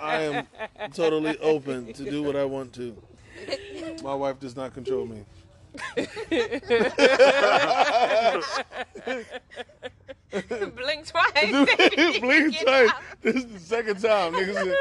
I 0.00 0.22
am 0.22 0.46
totally 0.92 1.38
open 1.38 1.92
to 1.94 2.04
do 2.04 2.22
what 2.22 2.36
I 2.36 2.44
want 2.44 2.72
to. 2.74 2.96
My 4.02 4.14
wife 4.14 4.40
does 4.40 4.56
not 4.56 4.74
control 4.74 5.06
me. 5.06 5.24
Blink 10.30 11.06
twice. 11.06 11.50
Blink 12.20 12.58
twice. 12.60 12.90
This 13.22 13.36
is 13.36 13.46
the 13.46 13.58
second 13.58 14.00
time, 14.00 14.32
niggas. 14.32 14.74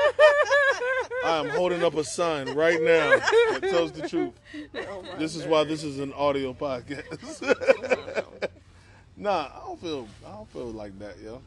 I 1.26 1.38
am 1.40 1.50
holding 1.50 1.84
up 1.84 1.96
a 1.96 2.04
sign 2.04 2.54
right 2.54 2.80
now 2.82 3.18
that 3.18 3.62
tells 3.62 3.92
the 3.92 4.08
truth. 4.08 4.34
Oh 4.76 5.04
This 5.18 5.36
is 5.36 5.46
why 5.46 5.64
this 5.64 5.84
is 5.84 6.00
an 6.00 6.14
audio 6.14 6.54
podcast. 6.54 8.48
nah, 9.20 9.50
I 9.56 9.62
don't 9.68 9.80
feel. 9.80 10.08
I 10.26 10.32
don't 10.32 10.50
feel 10.52 10.72
like 10.72 10.98
that, 11.00 11.20
yo. 11.20 11.42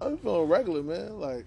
I 0.00 0.10
be 0.10 0.16
feeling 0.16 0.48
regular, 0.48 0.82
man. 0.82 1.18
Like 1.18 1.46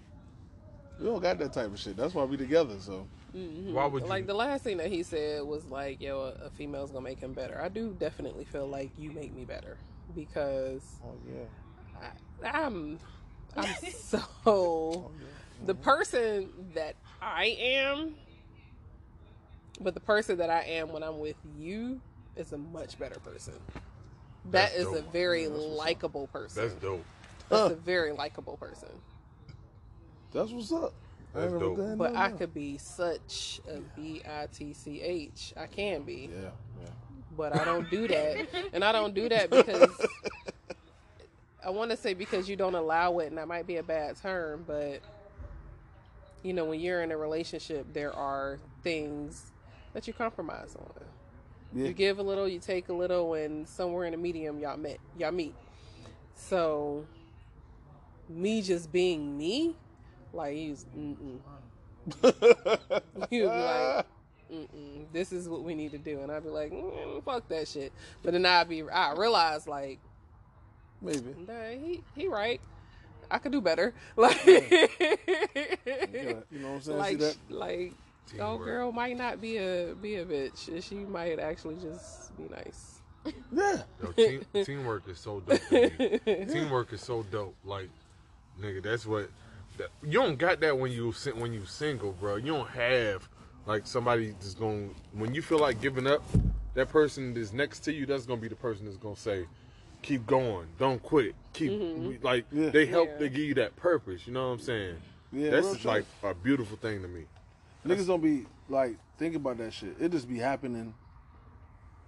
we 0.99 1.05
don't 1.05 1.21
got 1.21 1.37
that 1.39 1.53
type 1.53 1.67
of 1.67 1.79
shit. 1.79 1.95
That's 1.95 2.13
why 2.13 2.23
we 2.23 2.37
together. 2.37 2.75
So 2.79 3.05
mm-hmm. 3.35 3.73
Why 3.73 3.85
would 3.85 4.03
you? 4.03 4.09
Like 4.09 4.25
the 4.25 4.33
last 4.33 4.63
thing 4.63 4.77
that 4.77 4.87
he 4.87 5.03
said 5.03 5.43
was 5.43 5.65
like, 5.65 6.01
"Yo, 6.01 6.21
a, 6.21 6.45
a 6.45 6.49
female's 6.49 6.91
gonna 6.91 7.03
make 7.03 7.19
him 7.19 7.33
better." 7.33 7.61
I 7.61 7.69
do 7.69 7.95
definitely 7.99 8.45
feel 8.45 8.67
like 8.67 8.89
you 8.97 9.11
make 9.11 9.33
me 9.33 9.45
better 9.45 9.77
because 10.15 10.83
oh 11.05 11.15
yeah. 11.27 12.49
I, 12.51 12.63
I'm 12.63 12.99
I'm 13.55 13.69
so 13.95 14.21
oh, 14.45 15.11
the 15.65 15.75
person 15.75 16.49
that 16.73 16.95
I 17.21 17.57
am, 17.59 18.15
but 19.79 19.93
the 19.93 19.99
person 19.99 20.37
that 20.37 20.49
I 20.49 20.61
am 20.63 20.91
when 20.91 21.03
I'm 21.03 21.19
with 21.19 21.37
you 21.57 22.01
is 22.35 22.53
a 22.53 22.57
much 22.57 22.97
better 22.97 23.19
person. 23.19 23.53
That 24.45 24.71
That's 24.71 24.75
is 24.75 24.93
a 24.93 25.01
very 25.01 25.43
Yeah, 25.43 25.49
that's 25.49 25.59
what's 25.59 25.71
up. 25.73 25.77
likable 25.77 26.27
person. 26.27 26.63
That's 26.63 26.73
dope. 26.75 27.05
That's 27.49 27.61
Huh. 27.63 27.69
a 27.73 27.75
very 27.75 28.11
likable 28.11 28.57
person. 28.57 28.89
That's 30.33 30.51
what's 30.51 30.71
up. 30.71 30.93
That's 31.33 31.53
dope. 31.53 31.77
done 31.77 31.97
But 31.97 32.15
I 32.15 32.29
could 32.29 32.53
be 32.53 32.77
such 32.77 33.61
a 33.67 33.79
B 33.95 34.21
I 34.27 34.47
T 34.47 34.73
C 34.73 35.01
H. 35.01 35.53
I 35.57 35.65
can 35.67 36.03
be. 36.03 36.29
Yeah, 36.31 36.49
yeah. 36.81 36.89
but 37.37 37.53
I 37.53 37.63
don't 37.65 37.89
do 37.89 38.07
that. 38.07 38.47
and 38.73 38.83
I 38.83 38.91
don't 38.91 39.13
do 39.13 39.29
that 39.29 39.49
because 39.49 40.05
I 41.65 41.69
want 41.71 41.91
to 41.91 41.97
say 41.97 42.13
because 42.13 42.47
you 42.49 42.55
don't 42.55 42.75
allow 42.75 43.19
it, 43.19 43.27
and 43.27 43.37
that 43.37 43.47
might 43.47 43.67
be 43.67 43.77
a 43.77 43.83
bad 43.83 44.15
term, 44.15 44.63
but 44.65 45.01
you 46.41 46.53
know, 46.53 46.65
when 46.65 46.79
you're 46.79 47.01
in 47.03 47.11
a 47.11 47.17
relationship, 47.17 47.93
there 47.93 48.13
are 48.13 48.59
things 48.81 49.51
that 49.93 50.07
you 50.07 50.13
compromise 50.13 50.75
on. 50.79 50.91
Yeah. 51.73 51.87
You 51.87 51.93
give 51.93 52.19
a 52.19 52.23
little, 52.23 52.47
you 52.47 52.59
take 52.59 52.89
a 52.89 52.93
little, 52.93 53.35
and 53.35 53.67
somewhere 53.67 54.05
in 54.05 54.11
the 54.11 54.17
medium, 54.17 54.59
y'all 54.59 54.77
met, 54.77 54.97
y'all 55.17 55.31
meet. 55.31 55.53
So, 56.35 57.05
me 58.27 58.61
just 58.61 58.91
being 58.91 59.37
me, 59.37 59.75
like 60.33 60.55
he's, 60.55 60.85
mm-mm. 60.97 61.39
You'd 63.29 63.41
be 63.41 63.45
like, 63.45 64.05
Mm-mm, 64.51 65.05
this 65.13 65.31
is 65.31 65.47
what 65.47 65.63
we 65.63 65.75
need 65.75 65.91
to 65.91 65.99
do, 65.99 66.21
and 66.21 66.31
I'd 66.31 66.43
be 66.43 66.49
like, 66.49 66.71
mm, 66.71 67.23
fuck 67.23 67.47
that 67.49 67.67
shit. 67.67 67.93
But 68.23 68.33
then 68.33 68.45
I'd 68.45 68.67
be, 68.67 68.81
I 68.83 69.13
realize 69.13 69.67
like, 69.67 69.99
Maybe. 71.01 71.35
nah, 71.47 71.69
he 71.69 72.03
he 72.15 72.27
right. 72.27 72.59
I 73.31 73.37
could 73.37 73.51
do 73.51 73.61
better. 73.61 73.93
Like, 74.15 74.43
Yeah, 74.45 74.87
you 76.51 76.59
know 76.59 76.69
what 76.69 76.75
I'm 76.75 76.81
saying? 76.81 76.97
Like, 76.97 77.21
like, 77.49 77.93
Teamwork. 78.37 78.65
girl 78.65 78.91
might 78.91 79.17
not 79.17 79.41
be 79.41 79.57
a 79.57 79.95
be 80.01 80.15
a 80.15 80.25
bitch. 80.25 80.83
She 80.87 80.95
might 80.95 81.39
actually 81.39 81.75
just 81.75 82.35
be 82.37 82.43
nice. 82.53 82.99
Yeah. 83.51 83.81
Yo, 84.01 84.11
team, 84.13 84.45
teamwork 84.63 85.03
is 85.07 85.19
so 85.19 85.41
dope. 85.41 85.59
Teamwork 86.25 86.93
is 86.93 87.01
so 87.01 87.23
dope. 87.23 87.55
Like, 87.65 87.89
nigga, 88.61 88.81
that's 88.83 89.05
what. 89.05 89.29
That, 89.77 89.89
you 90.03 90.13
don't 90.13 90.37
got 90.37 90.59
that 90.61 90.77
when 90.77 90.91
you 90.91 91.11
when 91.35 91.53
you 91.53 91.65
single, 91.65 92.11
bro. 92.13 92.35
You 92.37 92.53
don't 92.53 92.69
have 92.69 93.27
like 93.65 93.85
somebody 93.87 94.31
that's 94.31 94.53
going. 94.53 94.93
When 95.13 95.33
you 95.33 95.41
feel 95.41 95.59
like 95.59 95.79
giving 95.81 96.07
up, 96.07 96.23
that 96.73 96.89
person 96.89 97.33
that's 97.33 97.53
next 97.53 97.79
to 97.81 97.93
you, 97.93 98.05
that's 98.05 98.25
gonna 98.25 98.41
be 98.41 98.47
the 98.47 98.55
person 98.55 98.85
that's 98.85 98.97
gonna 98.97 99.15
say, 99.15 99.45
"Keep 100.01 100.25
going, 100.27 100.67
don't 100.77 101.01
quit, 101.01 101.35
keep." 101.53 101.71
Mm-hmm. 101.71 102.07
we- 102.07 102.17
Like 102.21 102.45
Yeah. 102.51 102.69
they 102.69 102.85
help, 102.85 103.09
Yeah. 103.11 103.17
they 103.19 103.29
give 103.29 103.45
you 103.45 103.53
that 103.55 103.75
purpose. 103.75 104.25
You 104.27 104.33
know 104.33 104.47
what 104.47 104.53
I'm 104.55 104.59
saying? 104.61 104.95
Yeah, 105.31 105.51
that's 105.51 105.71
just 105.73 105.85
like 105.85 106.05
a 106.23 106.33
beautiful 106.33 106.77
thing 106.77 107.01
to 107.03 107.07
me. 107.07 107.25
Niggas 107.85 108.07
don't 108.07 108.21
be 108.21 108.45
like 108.67 108.97
think 109.17 109.35
about 109.35 109.57
that 109.57 109.73
shit. 109.73 109.95
It 109.99 110.11
just 110.11 110.27
be 110.27 110.37
happening. 110.37 110.93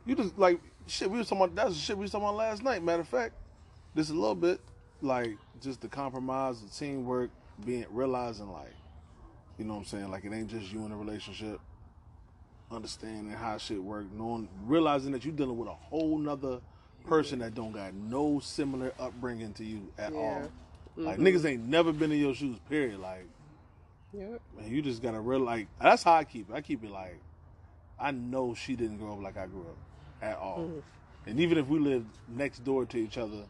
You 0.05 0.15
just 0.15 0.37
like 0.37 0.59
shit. 0.87 1.09
We 1.09 1.17
was 1.17 1.27
talking 1.29 1.43
about 1.43 1.55
that's 1.55 1.75
the 1.75 1.81
shit 1.81 1.97
we 1.97 2.03
was 2.03 2.11
talking 2.11 2.25
about 2.27 2.37
last 2.37 2.63
night. 2.63 2.83
Matter 2.83 3.01
of 3.01 3.07
fact, 3.07 3.33
this 3.95 4.09
a 4.09 4.13
little 4.13 4.35
bit 4.35 4.59
like 5.01 5.37
just 5.61 5.81
the 5.81 5.87
compromise, 5.87 6.61
the 6.61 6.69
teamwork, 6.69 7.29
being 7.65 7.85
realizing 7.91 8.51
like, 8.51 8.73
you 9.57 9.65
know 9.65 9.73
what 9.73 9.79
I'm 9.79 9.85
saying. 9.85 10.11
Like 10.11 10.25
it 10.25 10.33
ain't 10.33 10.49
just 10.49 10.71
you 10.71 10.85
in 10.85 10.91
a 10.91 10.97
relationship. 10.97 11.59
Understanding 12.71 13.31
how 13.33 13.57
shit 13.57 13.83
work, 13.83 14.05
knowing, 14.13 14.47
realizing 14.65 15.11
that 15.11 15.25
you 15.25 15.31
dealing 15.33 15.57
with 15.57 15.67
a 15.67 15.73
whole 15.73 16.17
nother 16.17 16.61
person 17.05 17.39
that 17.39 17.53
don't 17.53 17.73
got 17.73 17.93
no 17.93 18.39
similar 18.39 18.93
upbringing 18.97 19.51
to 19.53 19.65
you 19.65 19.91
at 19.97 20.13
Yeah. 20.13 20.19
all. 20.19 20.51
Like 20.95 21.19
Mhm. 21.19 21.23
niggas 21.23 21.45
ain't 21.45 21.65
never 21.67 21.91
been 21.91 22.11
in 22.13 22.19
your 22.19 22.33
shoes. 22.33 22.57
Period. 22.69 22.99
Like 22.99 23.25
Yep. 24.13 24.41
Man, 24.57 24.69
you 24.69 24.81
just 24.81 25.01
gotta 25.01 25.19
real 25.19 25.39
like 25.39 25.67
that's 25.81 26.03
how 26.03 26.13
I 26.15 26.23
keep 26.23 26.49
it. 26.49 26.53
I 26.53 26.61
keep 26.61 26.83
it 26.83 26.91
like 26.91 27.19
I 27.99 28.11
know 28.11 28.53
she 28.53 28.75
didn't 28.75 28.97
grow 28.97 29.13
up 29.13 29.21
like 29.21 29.37
I 29.37 29.45
grew 29.45 29.61
up 29.61 29.77
at 30.21 30.37
all. 30.37 30.59
Mhm. 30.59 30.81
And 31.27 31.39
even 31.39 31.57
if 31.57 31.67
we 31.67 31.79
lived 31.79 32.07
next 32.27 32.63
door 32.63 32.85
to 32.85 32.97
each 32.97 33.17
other 33.17 33.45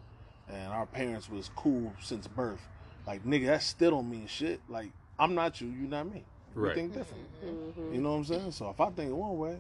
and 0.50 0.72
our 0.74 0.86
parents 0.86 1.30
was 1.30 1.50
cool 1.56 1.94
since 2.02 2.28
birth, 2.28 2.62
like 3.08 3.24
nigga, 3.26 3.48
that 3.48 3.64
still 3.64 3.92
don't 3.92 4.10
mean 4.10 4.28
shit. 4.28 4.62
Like 4.70 4.92
I'm 5.18 5.34
not 5.34 5.60
you, 5.62 5.68
you 5.70 5.88
not 5.88 6.12
me. 6.12 6.24
We 6.54 6.62
Right. 6.64 6.76
think 6.76 6.94
different. 6.94 7.24
Mhm. 7.44 7.94
You 7.96 8.02
know 8.02 8.12
what 8.12 8.18
I'm 8.18 8.26
saying? 8.26 8.52
So 8.52 8.70
if 8.70 8.80
I 8.82 8.90
think 8.92 9.14
one 9.16 9.38
way, 9.38 9.58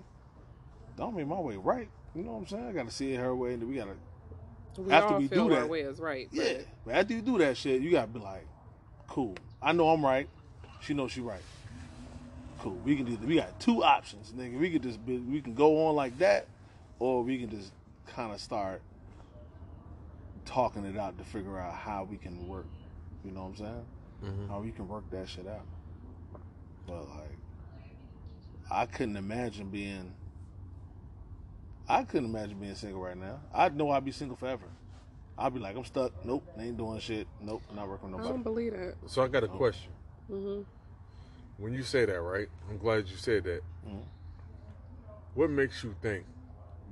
don't 0.97 1.15
mean 1.15 1.29
my 1.29 1.39
way 1.39 1.55
right. 1.57 1.89
You 2.13 2.23
know 2.23 2.33
what 2.33 2.39
I'm 2.39 2.47
saying? 2.47 2.67
I 2.67 2.71
gotta 2.73 2.91
see 2.91 3.13
it 3.13 3.17
her 3.19 3.35
way 3.35 3.53
and 3.53 3.61
then 3.61 3.69
we 3.69 3.75
gotta 3.75 3.95
We 4.77 4.89
After 4.93 5.15
all 5.15 5.19
we 5.19 5.27
feel 5.27 5.49
do 5.49 5.53
our 5.55 5.61
that- 5.61 5.69
way 5.69 5.81
is 5.81 5.99
right. 5.99 6.29
but- 6.31 6.37
Yeah. 6.45 6.61
But 6.85 6.95
after 6.95 7.13
you 7.13 7.21
do 7.21 7.37
that 7.39 7.57
shit, 7.57 7.81
you 7.81 7.91
gotta 7.91 8.07
be 8.07 8.19
like, 8.19 8.45
cool. 9.07 9.35
I 9.61 9.73
know 9.73 9.89
I'm 9.89 10.03
right. 10.05 10.29
She 10.81 10.93
knows 10.93 11.11
she 11.11 11.21
right. 11.21 11.41
Cool. 12.59 12.77
We 12.85 12.95
can 12.95 13.05
do. 13.05 13.17
We 13.25 13.35
got 13.35 13.59
two 13.59 13.83
options, 13.83 14.31
nigga. 14.33 14.59
We 14.59 14.69
could 14.69 14.83
just 14.83 15.03
be, 15.05 15.17
we 15.17 15.41
can 15.41 15.53
go 15.53 15.87
on 15.87 15.95
like 15.95 16.17
that, 16.19 16.47
or 16.99 17.23
we 17.23 17.39
can 17.39 17.49
just 17.49 17.71
kind 18.07 18.31
of 18.33 18.39
start 18.39 18.81
talking 20.45 20.85
it 20.85 20.97
out 20.97 21.17
to 21.17 21.23
figure 21.23 21.57
out 21.59 21.73
how 21.73 22.07
we 22.09 22.17
can 22.17 22.47
work. 22.47 22.65
You 23.23 23.31
know 23.31 23.41
what 23.43 23.49
I'm 23.49 23.55
saying? 23.57 23.85
Mhm. 24.23 24.49
How 24.49 24.59
we 24.59 24.71
can 24.71 24.87
work 24.87 25.03
that 25.11 25.27
shit 25.29 25.47
out. 25.47 25.65
But 26.87 27.07
like, 27.09 27.37
I 28.69 28.85
couldn't 28.85 29.17
imagine 29.17 29.69
being. 29.69 30.13
I 31.87 32.03
couldn't 32.03 32.29
imagine 32.29 32.57
being 32.59 32.75
single 32.75 33.01
right 33.01 33.17
now. 33.17 33.39
I 33.53 33.69
know 33.69 33.89
I'd 33.91 34.05
be 34.05 34.11
single 34.11 34.37
forever. 34.37 34.65
I'd 35.37 35.53
be 35.53 35.59
like, 35.59 35.75
I'm 35.75 35.83
stuck. 35.85 36.13
Nope, 36.23 36.43
ain't 36.57 36.77
doing 36.77 36.99
shit. 36.99 37.27
Nope, 37.41 37.63
not 37.75 37.87
working 37.89 38.11
with 38.11 38.19
I 38.21 38.23
nobody. 38.23 38.33
don't 38.35 38.43
believe 38.43 38.73
that. 38.73 38.95
So 39.07 39.23
I 39.23 39.27
got 39.27 39.43
a 39.43 39.47
question. 39.47 39.91
Hmm 40.31 40.61
When 41.57 41.73
you 41.73 41.83
say 41.83 42.05
that, 42.05 42.21
right? 42.21 42.47
I'm 42.69 42.77
glad 42.77 43.07
you 43.09 43.17
said 43.17 43.43
that. 43.43 43.61
Mhm. 43.85 44.05
What 45.35 45.49
makes 45.49 45.83
you 45.83 45.93
think 46.01 46.25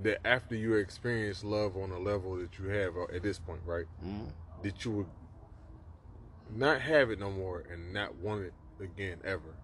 that 0.03 0.25
after 0.27 0.55
you 0.55 0.75
experience 0.75 1.43
love 1.43 1.75
on 1.77 1.91
a 1.91 1.97
level 1.99 2.35
that 2.35 2.59
you 2.59 2.65
have 2.65 2.93
at 3.13 3.23
this 3.23 3.39
point, 3.39 3.61
right, 3.65 3.85
Mhm. 4.03 4.31
that 4.63 4.83
you 4.85 4.91
would 4.91 5.07
not 6.51 6.81
have 6.81 7.09
it 7.11 7.19
no 7.19 7.31
more 7.31 7.61
and 7.71 7.93
not 7.93 8.15
want 8.15 8.43
it 8.43 8.53
again 8.79 9.19
ever? 9.23 9.55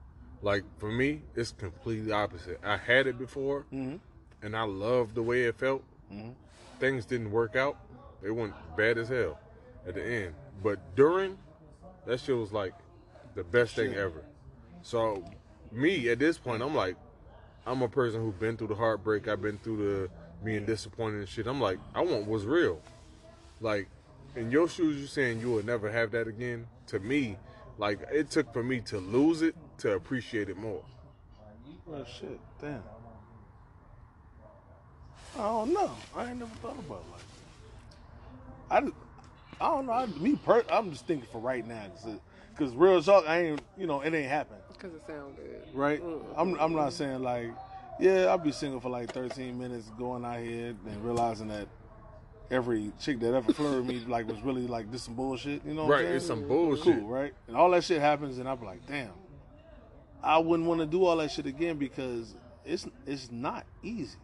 Like 0.42 0.64
for 0.80 0.92
me, 0.92 1.24
it's 1.36 1.52
completely 1.52 2.12
opposite. 2.12 2.60
I 2.64 2.78
had 2.78 3.08
it 3.08 3.18
before 3.18 3.66
Mhm. 3.72 4.00
and 4.42 4.56
I 4.56 4.64
loved 4.64 5.16
the 5.16 5.24
way 5.24 5.44
it 5.44 5.56
felt. 5.56 5.84
Mhm. 6.12 6.36
Things 6.80 7.06
didn't 7.06 7.32
work 7.32 7.56
out. 7.56 7.78
They 8.22 8.32
went 8.32 8.54
bad 8.76 8.98
as 8.98 9.10
hell 9.10 9.38
at 9.86 9.94
the 9.96 10.04
end. 10.04 10.36
But 10.64 10.80
during, 10.96 11.38
that 12.06 12.20
shit 12.20 12.36
was 12.38 12.52
like 12.52 12.74
the 13.36 13.44
best 13.44 13.76
thing 13.76 13.94
ever. 13.94 14.24
So 14.82 15.24
me 15.72 16.10
at 16.10 16.20
this 16.20 16.38
point, 16.38 16.64
I'm 16.64 16.76
like, 16.76 16.96
I'm 17.66 17.82
a 17.82 17.88
person 17.88 18.22
who's 18.22 18.36
been 18.36 18.58
through 18.58 18.68
the 18.68 18.76
heartbreak. 18.76 19.28
I've 19.28 19.42
been 19.42 19.58
through 19.58 19.78
the 19.78 20.10
being 20.44 20.66
disappointed 20.66 21.20
and 21.20 21.30
shit. 21.30 21.48
I'm 21.48 21.62
like, 21.62 21.80
I 21.94 22.02
want 22.02 22.26
what's 22.26 22.44
real. 22.44 22.82
Like 23.62 23.88
in 24.36 24.52
your 24.52 24.68
shoes, 24.68 25.00
you 25.00 25.08
saying 25.08 25.40
you 25.42 25.52
will 25.52 25.66
never 25.66 25.92
have 25.92 26.12
that 26.12 26.28
again. 26.28 26.68
To 26.88 27.00
me, 27.00 27.38
like 27.78 28.00
it 28.12 28.30
took 28.30 28.52
for 28.54 28.64
me 28.64 28.80
to 28.82 29.00
lose 29.00 29.42
it 29.42 29.56
to 29.80 29.94
appreciate 29.94 30.50
it 30.50 30.58
more. 30.58 30.84
Oh 31.92 32.06
shit, 32.20 32.40
damn. 32.62 32.84
I 35.38 35.44
don't 35.44 35.74
know. 35.74 35.92
I 36.16 36.30
ain't 36.30 36.40
never 36.40 36.56
thought 36.56 36.80
about 36.80 37.04
it 37.08 37.12
like 37.12 37.22
that. 38.70 38.94
I, 39.60 39.66
I 39.66 39.76
don't 39.76 39.86
know. 39.86 39.92
I, 39.94 40.06
me, 40.06 40.36
per, 40.36 40.64
I'm 40.70 40.92
just 40.92 41.06
thinking 41.06 41.28
for 41.32 41.40
right 41.40 41.68
now, 41.68 41.84
because 41.94 42.18
real 42.60 43.02
talk, 43.02 43.28
I 43.28 43.42
ain't. 43.42 43.62
You 43.78 43.88
know, 43.88 44.02
it 44.02 44.14
ain't 44.14 44.30
happened. 44.30 44.60
Because 44.72 44.94
it 44.94 45.02
sounds 45.08 45.36
good. 45.38 45.64
right? 45.74 46.02
Mm-hmm. 46.02 46.40
I'm 46.40 46.60
I'm 46.60 46.74
not 46.76 46.94
saying 46.94 47.22
like, 47.22 47.50
yeah, 48.00 48.26
I'll 48.26 48.38
be 48.38 48.52
single 48.52 48.80
for 48.80 48.90
like 48.90 49.12
13 49.14 49.58
minutes, 49.58 49.90
going 49.98 50.26
out 50.26 50.40
here 50.40 50.76
and 50.88 51.04
realizing 51.04 51.48
that 51.48 51.68
every 52.52 52.92
chick 53.00 53.20
that 53.22 53.34
ever 53.34 53.52
flirted 53.54 53.86
me 53.88 54.00
like 54.08 54.28
was 54.28 54.40
really 54.42 54.68
like 54.68 54.92
this 54.92 55.04
some 55.04 55.16
bullshit. 55.16 55.66
You 55.66 55.74
know, 55.74 55.86
what 55.86 55.92
Right? 55.94 56.06
I'm 56.08 56.12
It's 56.14 56.26
some 56.28 56.48
bullshit. 56.48 56.84
cool, 57.00 57.08
right? 57.08 57.34
And 57.48 57.56
all 57.56 57.72
that 57.72 57.84
shit 57.84 58.02
happens, 58.02 58.38
and 58.38 58.48
I'm 58.48 58.64
like, 58.64 58.86
damn, 58.88 59.12
I 60.24 60.38
wouldn't 60.38 60.68
want 60.68 60.82
to 60.82 60.86
do 60.88 61.06
all 61.06 61.18
that 61.18 61.32
shit 61.32 61.46
again 61.46 61.78
because 61.78 62.36
it's 62.66 62.88
it's 63.06 63.32
not 63.32 63.66
easy. 63.82 64.18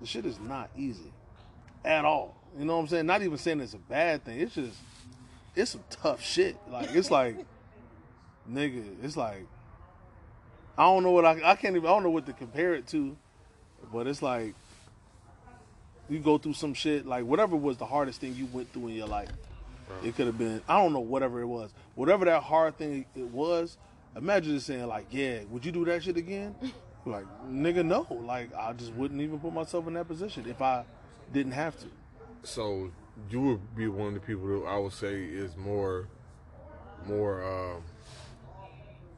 The 0.00 0.06
shit 0.06 0.24
is 0.24 0.38
not 0.40 0.70
easy 0.76 1.12
at 1.84 2.04
all. 2.04 2.36
You 2.58 2.64
know 2.64 2.74
what 2.76 2.82
I'm 2.82 2.88
saying? 2.88 3.06
Not 3.06 3.22
even 3.22 3.36
saying 3.38 3.60
it's 3.60 3.74
a 3.74 3.78
bad 3.78 4.24
thing. 4.24 4.40
It's 4.40 4.54
just 4.54 4.76
it's 5.54 5.72
some 5.72 5.84
tough 5.90 6.22
shit. 6.22 6.56
Like 6.70 6.88
it's 6.94 7.10
like 7.10 7.36
nigga, 8.52 8.84
it's 9.02 9.16
like 9.16 9.46
I 10.76 10.84
don't 10.84 11.02
know 11.02 11.10
what 11.10 11.24
I 11.24 11.32
I 11.44 11.54
can't 11.56 11.76
even 11.76 11.86
I 11.86 11.92
don't 11.92 12.02
know 12.02 12.10
what 12.10 12.26
to 12.26 12.32
compare 12.32 12.74
it 12.74 12.86
to, 12.88 13.16
but 13.92 14.06
it's 14.06 14.22
like 14.22 14.54
you 16.08 16.18
go 16.18 16.38
through 16.38 16.54
some 16.54 16.74
shit 16.74 17.06
like 17.06 17.24
whatever 17.24 17.56
was 17.56 17.76
the 17.76 17.86
hardest 17.86 18.20
thing 18.20 18.34
you 18.34 18.46
went 18.46 18.72
through 18.72 18.88
in 18.88 18.94
your 18.94 19.06
life. 19.06 19.30
It 20.04 20.16
could 20.16 20.26
have 20.26 20.38
been 20.38 20.62
I 20.68 20.80
don't 20.80 20.92
know 20.92 21.00
whatever 21.00 21.40
it 21.40 21.46
was. 21.46 21.72
Whatever 21.94 22.24
that 22.26 22.42
hard 22.42 22.78
thing 22.78 23.04
it 23.14 23.28
was, 23.28 23.76
imagine 24.16 24.54
just 24.54 24.66
saying 24.66 24.86
like, 24.86 25.06
yeah, 25.10 25.40
would 25.50 25.64
you 25.64 25.72
do 25.72 25.84
that 25.86 26.02
shit 26.02 26.16
again? 26.16 26.54
like, 27.04 27.24
nigga, 27.48 27.84
no. 27.84 28.06
Like 28.10 28.54
I 28.54 28.72
just 28.72 28.92
wouldn't 28.94 29.20
even 29.20 29.38
put 29.38 29.52
myself 29.52 29.86
in 29.86 29.94
that 29.94 30.08
position 30.08 30.46
if 30.48 30.62
I 30.62 30.84
didn't 31.32 31.52
have 31.52 31.78
to. 31.80 31.86
So 32.42 32.90
you 33.28 33.40
would 33.42 33.76
be 33.76 33.86
one 33.88 34.08
of 34.08 34.14
the 34.14 34.20
people 34.20 34.44
who 34.44 34.64
I 34.64 34.78
would 34.78 34.92
say 34.92 35.24
is 35.24 35.56
more, 35.56 36.08
more. 37.06 37.44
Um, 37.44 37.82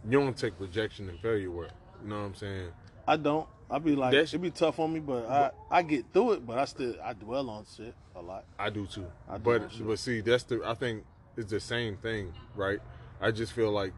you 0.04 0.18
don't 0.18 0.36
take 0.36 0.54
rejection 0.58 1.08
and 1.08 1.18
failure 1.20 1.50
well. 1.50 1.68
You 2.02 2.08
know 2.08 2.20
what 2.20 2.26
I'm 2.26 2.34
saying? 2.34 2.68
I 3.06 3.16
don't. 3.16 3.48
I 3.70 3.78
be 3.78 3.94
like, 3.94 4.12
That's- 4.12 4.34
it 4.34 4.38
be 4.42 4.50
tough 4.50 4.78
on 4.78 4.92
me, 4.92 5.00
but 5.00 5.26
I 5.28 5.50
I 5.70 5.82
get 5.82 6.12
through 6.12 6.32
it. 6.32 6.46
But 6.46 6.58
I 6.58 6.64
still 6.66 6.94
I 7.02 7.14
dwell 7.14 7.48
on 7.48 7.64
shit 7.76 7.94
a 8.14 8.20
lot. 8.20 8.44
I 8.58 8.70
do 8.70 8.86
too. 8.86 9.06
I 9.28 9.38
do 9.38 9.44
but 9.44 9.70
but 9.80 9.98
see, 9.98 10.20
that's 10.20 10.44
the 10.44 10.62
I 10.64 10.74
think 10.74 11.04
it's 11.36 11.50
the 11.50 11.60
same 11.60 11.96
thing, 11.96 12.32
right? 12.54 12.80
I 13.20 13.30
just 13.30 13.52
feel 13.52 13.70
like 13.70 13.92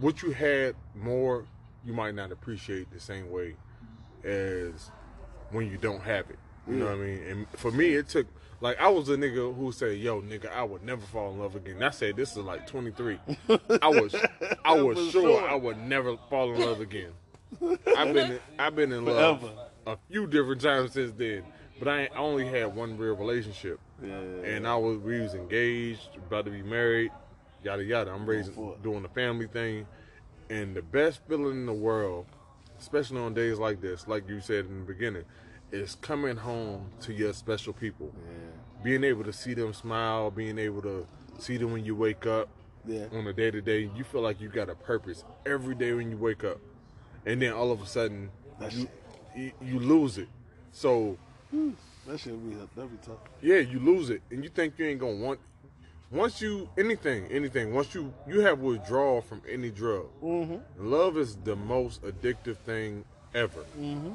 what 0.00 0.22
you 0.22 0.32
had 0.32 0.74
more, 0.94 1.44
you 1.84 1.92
might 1.92 2.14
not 2.14 2.32
appreciate 2.32 2.90
the 2.90 2.98
same 3.00 3.30
way 3.30 3.54
as 4.24 4.90
when 5.50 5.70
you 5.70 5.76
don't 5.76 6.02
have 6.02 6.30
it. 6.30 6.38
You 6.66 6.76
know 6.76 6.86
what 6.86 6.94
I 6.94 6.96
mean? 6.96 7.22
And 7.24 7.46
for 7.50 7.70
me, 7.70 7.94
it 7.94 8.08
took 8.08 8.26
like 8.62 8.80
I 8.80 8.88
was 8.88 9.08
a 9.10 9.16
nigga 9.16 9.54
who 9.54 9.72
said, 9.72 9.98
"Yo, 9.98 10.22
nigga, 10.22 10.50
I 10.50 10.62
would 10.62 10.82
never 10.84 11.02
fall 11.02 11.32
in 11.32 11.38
love 11.40 11.56
again." 11.56 11.82
I 11.82 11.90
said 11.90 12.16
this 12.16 12.30
is 12.30 12.38
like 12.38 12.66
23. 12.66 13.18
I 13.82 13.88
was 13.88 14.14
I 14.64 14.74
was 14.80 14.96
was 14.96 15.10
sure 15.10 15.22
sure. 15.40 15.48
I 15.48 15.54
would 15.54 15.78
never 15.78 16.16
fall 16.30 16.54
in 16.54 16.60
love 16.60 16.80
again. 16.80 17.10
I've 17.96 18.14
been 18.14 18.38
I've 18.58 18.74
been 18.76 18.92
in 18.92 19.04
love 19.04 19.40
Forever. 19.40 19.54
a 19.86 19.96
few 20.10 20.26
different 20.26 20.60
times 20.62 20.92
since 20.92 21.12
then, 21.12 21.44
but 21.78 21.88
I, 21.88 22.08
only 22.16 22.46
had 22.46 22.74
one 22.74 22.96
real 22.96 23.16
relationship, 23.16 23.78
Yeah. 24.02 24.14
and 24.44 24.66
I 24.66 24.76
was 24.76 24.98
we 24.98 25.20
was 25.20 25.34
engaged, 25.34 26.08
about 26.16 26.44
to 26.46 26.50
be 26.52 26.62
married, 26.62 27.10
yada 27.64 27.84
yada. 27.84 28.10
I'm 28.12 28.24
raising 28.26 28.54
doing 28.82 29.02
the 29.02 29.08
family 29.10 29.48
thing, 29.48 29.86
and 30.48 30.74
the 30.74 30.82
best 30.82 31.20
feeling 31.28 31.52
in 31.52 31.66
the 31.66 31.72
world, 31.74 32.26
especially 32.78 33.18
on 33.20 33.34
days 33.34 33.58
like 33.58 33.80
this, 33.80 34.06
like 34.08 34.28
you 34.28 34.40
said 34.40 34.66
in 34.66 34.78
the 34.80 34.84
beginning, 34.86 35.24
is 35.72 35.96
coming 35.96 36.36
home 36.36 36.90
to 37.00 37.12
your 37.12 37.32
special 37.34 37.72
people, 37.72 38.12
being 38.82 39.04
able 39.04 39.24
to 39.24 39.32
see 39.32 39.54
them 39.54 39.72
smile, 39.72 40.30
being 40.30 40.58
able 40.58 40.82
to 40.82 41.06
see 41.38 41.56
them 41.56 41.72
when 41.72 41.84
you 41.84 41.94
wake 41.94 42.26
up 42.26 42.48
Yeah. 42.86 43.06
on 43.12 43.26
a 43.26 43.32
day 43.32 43.50
to 43.50 43.60
day. 43.60 43.90
You 43.96 44.04
feel 44.04 44.20
like 44.22 44.40
you 44.40 44.48
got 44.48 44.68
a 44.68 44.74
purpose 44.74 45.24
every 45.46 45.74
day 45.74 45.92
when 45.92 46.10
you 46.10 46.16
wake 46.16 46.44
up, 46.44 46.58
and 47.26 47.40
then 47.40 47.52
all 47.52 47.70
of 47.70 47.80
a 47.82 47.86
sudden 47.86 48.30
you, 48.70 48.88
you 49.36 49.52
you 49.62 49.78
lose 49.78 50.18
it. 50.18 50.28
So 50.72 51.16
That 52.06 52.18
shit 52.18 52.34
be 52.48 52.56
that'd 52.74 52.90
be 52.90 53.06
tough. 53.06 53.18
yeah, 53.40 53.58
you 53.58 53.78
lose 53.78 54.10
it, 54.10 54.22
and 54.30 54.42
you 54.42 54.50
think 54.50 54.78
you 54.78 54.86
ain't 54.86 55.00
gonna 55.00 55.16
want. 55.16 55.38
Once 56.10 56.42
you 56.42 56.68
anything, 56.76 57.24
anything. 57.30 57.72
Once 57.72 57.94
you 57.94 58.12
you 58.28 58.40
have 58.40 58.58
withdrawal 58.58 59.22
from 59.22 59.40
any 59.48 59.70
drug. 59.70 60.06
Mm-hmm. 60.22 60.56
Love 60.90 61.16
is 61.16 61.36
the 61.36 61.56
most 61.56 62.02
addictive 62.02 62.58
thing 62.58 63.04
ever. 63.34 63.64
Mm-hmm. 63.80 64.12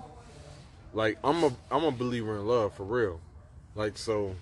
Like 0.94 1.18
I'm 1.24 1.44
a 1.44 1.52
I'm 1.72 1.84
a 1.86 1.92
believer 1.92 2.36
in 2.38 2.46
love 2.48 2.74
for 2.76 2.84
real. 2.84 3.20
Like 3.76 3.98
so. 3.98 4.36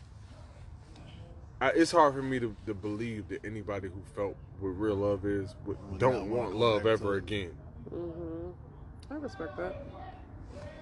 I, 1.65 1.69
it's 1.69 1.91
hard 1.91 2.13
for 2.13 2.21
me 2.21 2.39
to, 2.39 2.55
to 2.67 2.75
believe 2.75 3.27
that 3.29 3.43
anybody 3.43 3.87
who 3.87 3.99
felt 4.15 4.35
what 4.59 4.69
real 4.69 4.97
love 4.97 5.25
is 5.25 5.55
would, 5.65 5.77
Would 5.89 5.99
don't 5.99 6.29
wanna 6.29 6.41
want 6.41 6.51
go 6.51 6.57
love 6.59 6.85
ever 6.85 7.19
to 7.19 7.25
again. 7.25 7.53
Mm-hmm. 7.91 9.13
I 9.13 9.15
respect 9.17 9.57
that. 9.57 9.83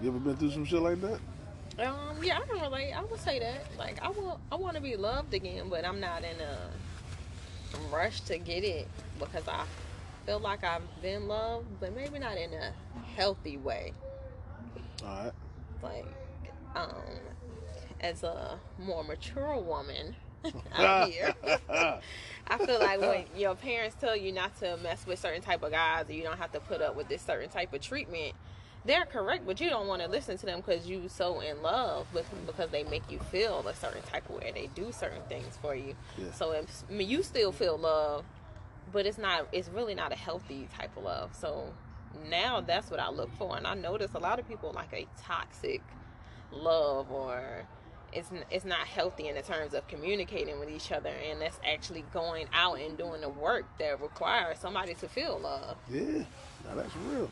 You 0.02 0.10
ever 0.10 0.20
been 0.20 0.36
through 0.36 0.52
some 0.52 0.66
shit 0.66 0.82
like 0.82 1.00
that? 1.00 1.20
Um, 1.80 2.22
yeah, 2.22 2.40
I 2.40 2.46
can 2.46 2.60
relate. 2.60 2.92
I 2.92 3.02
would 3.02 3.20
say 3.22 3.40
that. 3.40 3.66
Like, 3.78 4.04
I 4.04 4.10
want, 4.10 4.42
I 4.52 4.56
want 4.56 4.76
to 4.76 4.82
be 4.82 4.98
loved 4.98 5.34
again, 5.34 5.70
but 5.70 5.86
I'm 5.86 6.02
not 6.02 6.26
in 6.26 6.36
a 6.42 6.58
rush 7.90 8.20
to 8.22 8.38
get 8.38 8.66
it 8.66 8.90
because 9.20 9.48
I 9.48 9.64
feel 10.26 10.40
like 10.40 10.66
I've 10.66 11.02
been 11.02 11.30
loved, 11.30 11.80
but 11.80 11.96
maybe 11.96 12.20
not 12.20 12.36
in 12.36 12.52
a 12.54 12.74
healthy 13.16 13.56
way. 13.56 13.94
All 15.02 15.24
right. 15.24 15.32
Like, 15.82 16.08
um, 16.76 16.92
as 18.02 18.24
a 18.24 18.60
more 18.78 19.06
mature 19.06 19.58
woman 19.58 20.18
out 20.76 21.10
here, 21.10 21.34
I 22.48 22.58
feel 22.66 22.80
like 22.80 23.00
when 23.00 23.26
your 23.36 23.56
parents 23.56 23.96
tell 24.00 24.16
you 24.16 24.32
not 24.32 24.58
to 24.60 24.78
mess 24.78 25.06
with 25.06 25.20
certain 25.20 25.42
type 25.42 25.64
of 25.64 25.72
guys, 25.72 26.10
or 26.10 26.14
you 26.14 26.24
don't 26.24 26.38
have 26.38 26.52
to 26.54 26.60
put 26.60 26.82
up 26.82 26.96
with 26.96 27.08
this 27.08 27.22
certain 27.22 27.50
type 27.50 27.74
of 27.74 27.82
treatment, 27.82 28.34
they're 28.86 29.06
correct, 29.06 29.46
but 29.46 29.62
you 29.62 29.70
don't 29.70 29.88
want 29.88 30.02
to 30.02 30.10
listen 30.10 30.38
to 30.38 30.46
them 30.46 30.60
because 30.60 30.88
you 30.88 31.08
so 31.08 31.40
in 31.40 31.62
love 31.62 32.06
with 32.14 32.30
them 32.30 32.40
because 32.46 32.70
they 32.70 32.84
make 32.84 33.10
you 33.10 33.20
feel 33.32 33.66
a 33.68 33.74
certain 33.76 34.02
type 34.04 34.30
of 34.30 34.36
way. 34.36 34.52
They 34.54 34.70
do 34.76 34.92
certain 34.92 35.22
things 35.30 35.58
for 35.62 35.74
you. 35.74 35.96
Yeah. 36.18 36.32
So 36.34 36.52
if 36.52 36.84
I 36.90 36.94
mean, 36.94 37.10
you 37.10 37.24
still 37.24 37.52
feel 37.52 37.78
love, 37.78 38.26
but 38.92 39.06
it's 39.06 39.18
not. 39.18 39.48
It's 39.54 39.70
really 39.70 39.96
not 39.96 40.12
a 40.12 40.16
healthy 40.16 40.68
type 40.78 40.96
of 40.98 41.04
love. 41.04 41.36
So 41.36 41.72
now 42.30 42.60
that's 42.62 42.92
what 42.92 43.00
I 43.00 43.10
look 43.10 43.30
for, 43.38 43.56
and 43.56 43.66
I 43.66 43.74
notice 43.74 44.12
a 44.16 44.20
lot 44.20 44.40
of 44.40 44.48
people 44.48 44.74
like 44.74 44.92
a 44.94 45.08
toxic 45.22 45.82
love 46.52 47.12
or 47.12 47.66
it's 48.16 48.30
it's 48.52 48.66
not 48.66 48.80
healthy 48.80 49.28
in 49.28 49.36
the 49.36 49.42
terms 49.42 49.74
of 49.74 49.88
communicating 49.88 50.60
with 50.60 50.70
each 50.70 50.92
other 50.92 51.12
and 51.30 51.42
that's 51.42 51.60
actually 51.66 52.04
going 52.14 52.48
out 52.54 52.80
and 52.80 52.98
doing 52.98 53.22
the 53.22 53.30
work 53.30 53.66
that 53.80 54.02
requires 54.02 54.60
somebody 54.60 54.94
to 54.96 55.08
feel 55.08 55.40
love. 55.40 55.78
Yeah. 55.90 56.24
Now 56.66 56.76
that's 56.76 56.96
real. 57.08 57.30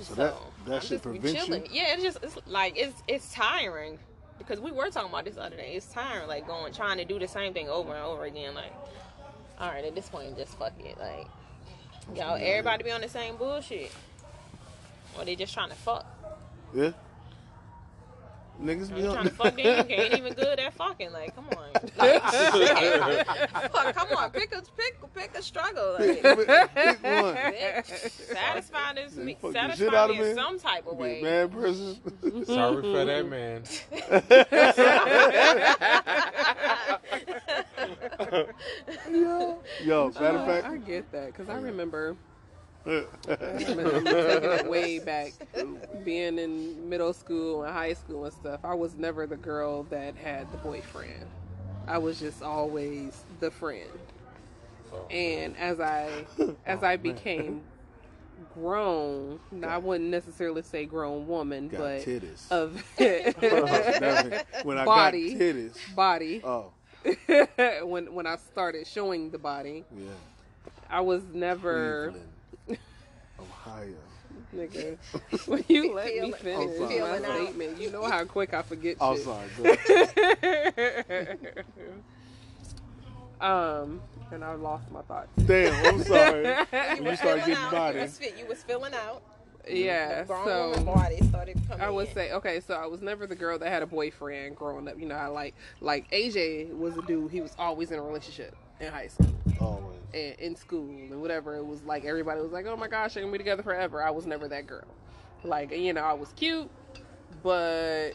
So 0.00 0.14
So, 0.14 0.14
that 0.14 0.34
that 0.66 0.82
shit 0.82 1.02
just 1.22 1.48
you. 1.48 1.62
Yeah, 1.70 1.94
it's 1.94 2.02
just 2.02 2.18
it's 2.22 2.38
like 2.46 2.74
it's 2.76 3.02
it's 3.06 3.32
tiring 3.32 3.98
because 4.38 4.60
we 4.60 4.70
were 4.70 4.90
talking 4.90 5.10
about 5.10 5.24
this 5.24 5.34
the 5.34 5.42
other 5.42 5.56
day. 5.56 5.74
It's 5.74 5.86
tiring, 5.86 6.28
like 6.28 6.46
going 6.46 6.72
trying 6.72 6.98
to 6.98 7.04
do 7.04 7.18
the 7.18 7.28
same 7.28 7.52
thing 7.52 7.68
over 7.68 7.94
and 7.94 8.04
over 8.04 8.24
again. 8.24 8.54
Like, 8.54 8.72
all 9.58 9.68
right, 9.70 9.84
at 9.84 9.94
this 9.94 10.08
point, 10.08 10.36
just 10.36 10.58
fuck 10.58 10.72
it. 10.78 10.98
Like, 10.98 11.26
y'all, 12.14 12.38
everybody 12.40 12.84
be 12.84 12.90
on 12.90 13.00
the 13.00 13.08
same 13.08 13.36
bullshit, 13.36 13.92
or 15.18 15.24
they 15.24 15.36
just 15.36 15.54
trying 15.54 15.70
to 15.70 15.76
fuck. 15.76 16.06
Yeah. 16.74 16.92
Niggas 18.60 18.94
be 18.94 19.02
trying 19.02 19.24
to 19.24 19.30
fuck, 19.30 19.56
then 19.56 19.88
you 19.88 19.96
ain't 19.96 20.14
even 20.14 20.34
good 20.34 20.58
at 20.60 20.72
fucking. 20.74 21.12
Like, 21.12 21.34
come 21.34 21.46
on, 21.56 21.68
like. 21.96 22.22
Fuck, 23.72 23.94
come 23.94 24.08
on, 24.16 24.30
pick 24.30 24.54
a 24.54 24.62
pick 24.76 24.98
pick 25.14 25.36
a 25.36 25.42
struggle. 25.42 25.96
Like, 25.98 26.22
Pick 26.22 27.02
one. 27.02 27.34
bitch, 27.34 28.10
satisfy 28.10 28.94
this 28.94 29.16
me, 29.16 29.36
Fuck 29.40 29.52
the 29.52 29.58
shit 29.70 29.78
satisfy 29.78 29.96
out 29.96 30.10
me 30.10 30.30
in 30.30 30.34
some 30.36 30.58
type 30.58 30.86
of 30.86 30.98
Be 30.98 31.04
a 31.04 31.06
way. 31.06 31.22
bad 31.22 31.52
person. 31.52 31.96
Sorry 32.46 32.82
for 32.82 33.04
that 33.04 33.28
man. 33.28 33.62
Yo, 39.84 40.10
matter 40.10 40.26
of 40.26 40.36
uh, 40.36 40.46
fact, 40.46 40.66
I 40.66 40.76
get 40.76 41.10
that 41.12 41.26
because 41.26 41.48
I 41.48 41.56
remember 41.56 42.16
yeah, 42.16 42.31
taking 42.84 43.78
it 43.78 44.68
way 44.68 44.98
back, 44.98 45.32
being 46.04 46.38
in 46.38 46.88
middle 46.88 47.12
school 47.12 47.62
and 47.64 47.72
high 47.72 47.92
school 47.94 48.24
and 48.24 48.34
stuff. 48.34 48.60
I 48.64 48.74
was 48.74 48.96
never 48.96 49.26
the 49.26 49.36
girl 49.36 49.84
that 49.84 50.16
had 50.16 50.50
the 50.52 50.58
boyfriend. 50.58 51.26
I 51.86 51.98
was 51.98 52.18
just 52.20 52.42
always 52.42 53.24
the 53.40 53.50
friend. 53.50 53.90
And 55.10 55.56
as 55.56 55.80
I 55.80 56.26
as 56.66 56.82
I 56.82 56.94
oh, 56.94 56.98
became 56.98 57.62
grown, 58.54 59.40
I 59.62 59.78
wouldn't 59.78 60.10
necessarily 60.10 60.62
say 60.62 60.84
grown 60.84 61.26
woman, 61.26 61.68
got 61.68 61.78
but 61.78 62.02
titties. 62.02 62.50
of 62.50 62.82
when 64.64 64.78
I 64.78 64.84
Body. 64.84 65.32
got 65.32 65.40
titties. 65.40 65.94
body. 65.94 66.40
Oh, 66.44 66.72
when 67.86 68.12
when 68.14 68.26
I 68.26 68.36
started 68.36 68.86
showing 68.86 69.30
the 69.30 69.38
body, 69.38 69.84
yeah. 69.96 70.10
I 70.90 71.00
was 71.00 71.22
never 71.32 72.10
Cleveland, 72.10 72.31
Ohio. 73.72 73.94
nigga. 74.54 74.96
When 75.48 75.64
you 75.68 75.94
let 75.94 76.06
me 76.14 76.32
finish 76.32 76.56
I'm 76.56 76.70
my 76.70 76.76
sorry. 76.76 76.88
Feeling 76.88 77.24
out. 77.24 77.36
statement, 77.36 77.80
you 77.80 77.90
know 77.90 78.04
how 78.08 78.24
quick 78.24 78.54
I 78.54 78.62
forget 78.62 78.96
Oh, 79.00 79.14
shit. 79.14 79.24
sorry. 79.24 79.48
Go 79.56 79.62
um, 83.46 84.00
and 84.30 84.44
I 84.44 84.54
lost 84.54 84.90
my 84.90 85.02
thoughts. 85.02 85.28
Damn, 85.46 85.74
I'm 85.86 86.02
sorry. 86.04 86.46
You 86.46 86.54
When 86.70 86.96
you 87.04 87.10
was 87.10 87.18
start 87.18 87.38
getting 87.40 87.54
out, 87.54 87.72
body. 87.72 87.96
You 87.98 88.02
was, 88.04 88.18
fit, 88.18 88.34
you 88.38 88.46
was 88.46 88.62
filling 88.62 88.94
out. 88.94 89.22
Yeah, 89.68 90.22
The 90.22 90.26
grown 90.26 90.44
so 90.74 90.82
body 90.84 91.18
started 91.28 91.56
coming 91.68 91.80
I 91.84 91.88
would 91.90 92.08
in. 92.08 92.14
say 92.14 92.32
okay. 92.32 92.58
So 92.60 92.74
I 92.74 92.86
was 92.86 93.00
never 93.00 93.26
the 93.28 93.36
girl 93.36 93.58
that 93.60 93.68
had 93.68 93.82
a 93.82 93.86
boyfriend 93.86 94.56
growing 94.56 94.88
up. 94.88 94.98
You 94.98 95.06
know, 95.06 95.14
I 95.14 95.26
like 95.28 95.54
like 95.80 96.10
AJ 96.10 96.76
was 96.76 96.96
a 96.96 97.02
dude. 97.02 97.30
He 97.30 97.40
was 97.40 97.54
always 97.58 97.92
in 97.92 97.98
a 97.98 98.02
relationship 98.02 98.56
in 98.82 98.92
high 98.92 99.06
school 99.06 99.34
Always. 99.60 99.98
and 100.12 100.34
in 100.38 100.56
school 100.56 100.88
and 100.88 101.20
whatever. 101.20 101.56
It 101.56 101.64
was 101.64 101.82
like 101.84 102.04
everybody 102.04 102.40
was 102.40 102.52
like, 102.52 102.66
"Oh 102.66 102.76
my 102.76 102.88
gosh, 102.88 103.14
they're 103.14 103.22
gonna 103.22 103.32
be 103.32 103.38
together 103.38 103.62
forever." 103.62 104.02
I 104.02 104.10
was 104.10 104.26
never 104.26 104.48
that 104.48 104.66
girl. 104.66 104.88
Like, 105.44 105.70
you 105.72 105.92
know, 105.92 106.02
I 106.02 106.12
was 106.12 106.32
cute, 106.34 106.70
but 107.42 108.12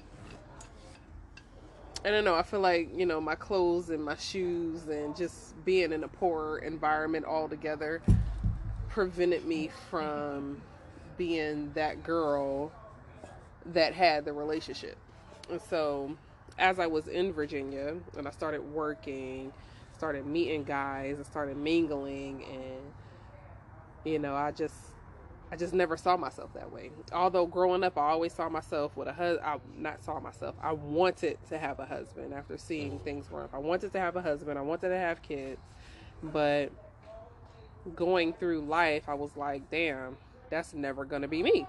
I 2.06 2.12
don't 2.12 2.24
know. 2.24 2.36
I 2.36 2.44
feel 2.44 2.60
like, 2.60 2.90
you 2.96 3.06
know, 3.06 3.20
my 3.20 3.36
clothes 3.36 3.90
and 3.90 4.04
my 4.04 4.16
shoes 4.16 4.88
and 4.88 5.16
just 5.16 5.54
being 5.66 5.92
in 5.92 6.04
a 6.04 6.08
poor 6.08 6.60
environment 6.60 7.26
altogether 7.26 8.02
prevented 8.90 9.46
me 9.46 9.70
from 9.90 10.62
being 11.18 11.72
that 11.74 12.04
girl 12.04 12.72
that 13.66 13.94
had 13.94 14.24
the 14.24 14.32
relationship. 14.32 14.96
And 15.50 15.62
so, 15.62 16.16
as 16.58 16.80
I 16.80 16.88
was 16.88 17.08
in 17.08 17.34
Virginia 17.34 17.96
and 18.18 18.28
I 18.28 18.32
started 18.32 18.62
working, 18.62 19.52
started 19.98 20.26
meeting 20.26 20.64
guys, 20.64 21.20
I 21.20 21.24
started 21.24 21.58
mingling, 21.58 22.44
and 22.44 22.94
you 24.04 24.20
know, 24.20 24.36
I 24.36 24.52
just, 24.52 24.76
I 25.52 25.56
just 25.56 25.74
never 25.74 25.98
saw 25.98 26.18
myself 26.18 26.54
that 26.54 26.72
way. 26.72 26.92
Although 27.12 27.46
growing 27.46 27.84
up, 27.84 27.98
I 27.98 28.10
always 28.10 28.34
saw 28.34 28.50
myself 28.50 28.96
with 28.96 29.08
a 29.08 29.14
husband. 29.14 29.46
I 29.46 29.60
not 29.78 30.04
saw 30.04 30.20
myself. 30.20 30.56
I 30.62 30.74
wanted 30.74 31.38
to 31.50 31.58
have 31.58 31.80
a 31.80 31.86
husband 31.86 32.34
after 32.34 32.58
seeing 32.58 33.00
things 33.00 33.28
growing 33.28 33.46
up. 33.46 33.54
I 33.54 33.60
wanted 33.60 33.92
to 33.94 34.00
have 34.00 34.16
a 34.16 34.22
husband. 34.22 34.58
I 34.58 34.62
wanted 34.62 34.90
to 34.90 34.98
have 34.98 35.22
kids, 35.22 35.62
but 36.22 36.72
going 37.96 38.34
through 38.34 38.62
life, 38.62 39.10
I 39.10 39.14
was 39.14 39.36
like, 39.36 39.70
damn, 39.72 40.18
that's 40.50 40.74
never 40.74 41.06
gonna 41.06 41.28
be 41.28 41.44
me. 41.44 41.66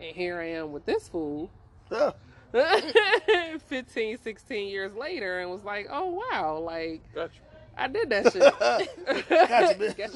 And 0.00 0.14
here 0.16 0.40
I 0.40 0.46
am 0.50 0.72
with 0.72 0.84
this 0.86 1.08
fool 1.08 1.50
Yeah. 1.90 2.12
15, 3.66 4.18
16 4.18 4.68
years 4.68 4.94
later 4.94 5.40
and 5.40 5.50
was 5.50 5.64
like, 5.64 5.88
oh 5.90 6.22
wow, 6.30 6.58
like 6.58 7.00
Gotcha. 7.14 7.32
I 7.76 7.88
did 7.88 8.08
that 8.10 8.32
shit. 8.32 8.42
Gotcha, 8.60 8.86
bitch. 9.78 9.98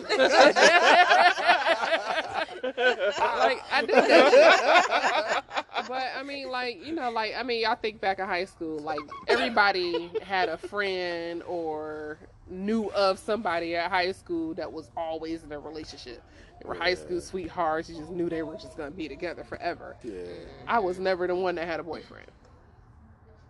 like 3.38 3.62
I 3.72 3.80
did 3.80 3.96
that 3.96 4.30
shit. 4.30 5.44
But 5.88 6.02
I 6.16 6.22
mean, 6.22 6.50
like 6.50 6.84
you 6.84 6.92
know, 6.94 7.10
like 7.10 7.34
I 7.36 7.42
mean, 7.42 7.62
y'all 7.62 7.76
think 7.76 7.98
back 8.00 8.18
in 8.18 8.26
high 8.26 8.44
school, 8.44 8.78
like 8.80 8.98
everybody 9.28 10.10
had 10.22 10.48
a 10.50 10.58
friend 10.58 11.42
or 11.44 12.18
knew 12.48 12.90
of 12.92 13.18
somebody 13.18 13.74
at 13.76 13.90
high 13.90 14.12
school 14.12 14.54
that 14.54 14.72
was 14.72 14.90
always 14.96 15.42
in 15.42 15.52
a 15.52 15.58
relationship. 15.58 16.22
They 16.62 16.68
were 16.68 16.74
high 16.74 16.94
school 16.94 17.20
sweethearts. 17.20 17.88
You 17.90 17.96
just 17.98 18.10
knew 18.10 18.28
they 18.28 18.42
were 18.42 18.54
just 18.56 18.76
gonna 18.76 18.90
be 18.92 19.08
together 19.08 19.44
forever. 19.44 19.96
Yeah. 20.02 20.22
I 20.66 20.78
was 20.78 20.98
never 20.98 21.26
the 21.26 21.34
one 21.34 21.56
that 21.56 21.66
had 21.66 21.80
a 21.80 21.82
boyfriend. 21.82 22.26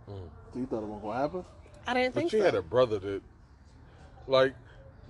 So 0.06 0.12
you 0.58 0.66
thought 0.66 0.82
it 0.82 0.86
wasn't 0.86 1.02
gonna 1.02 1.18
happen? 1.18 1.44
I 1.86 1.94
didn't 1.94 2.14
But 2.14 2.20
think 2.20 2.32
you 2.32 2.38
so. 2.40 2.44
had 2.46 2.54
a 2.54 2.62
brother 2.62 2.98
that, 2.98 3.22
like, 4.26 4.54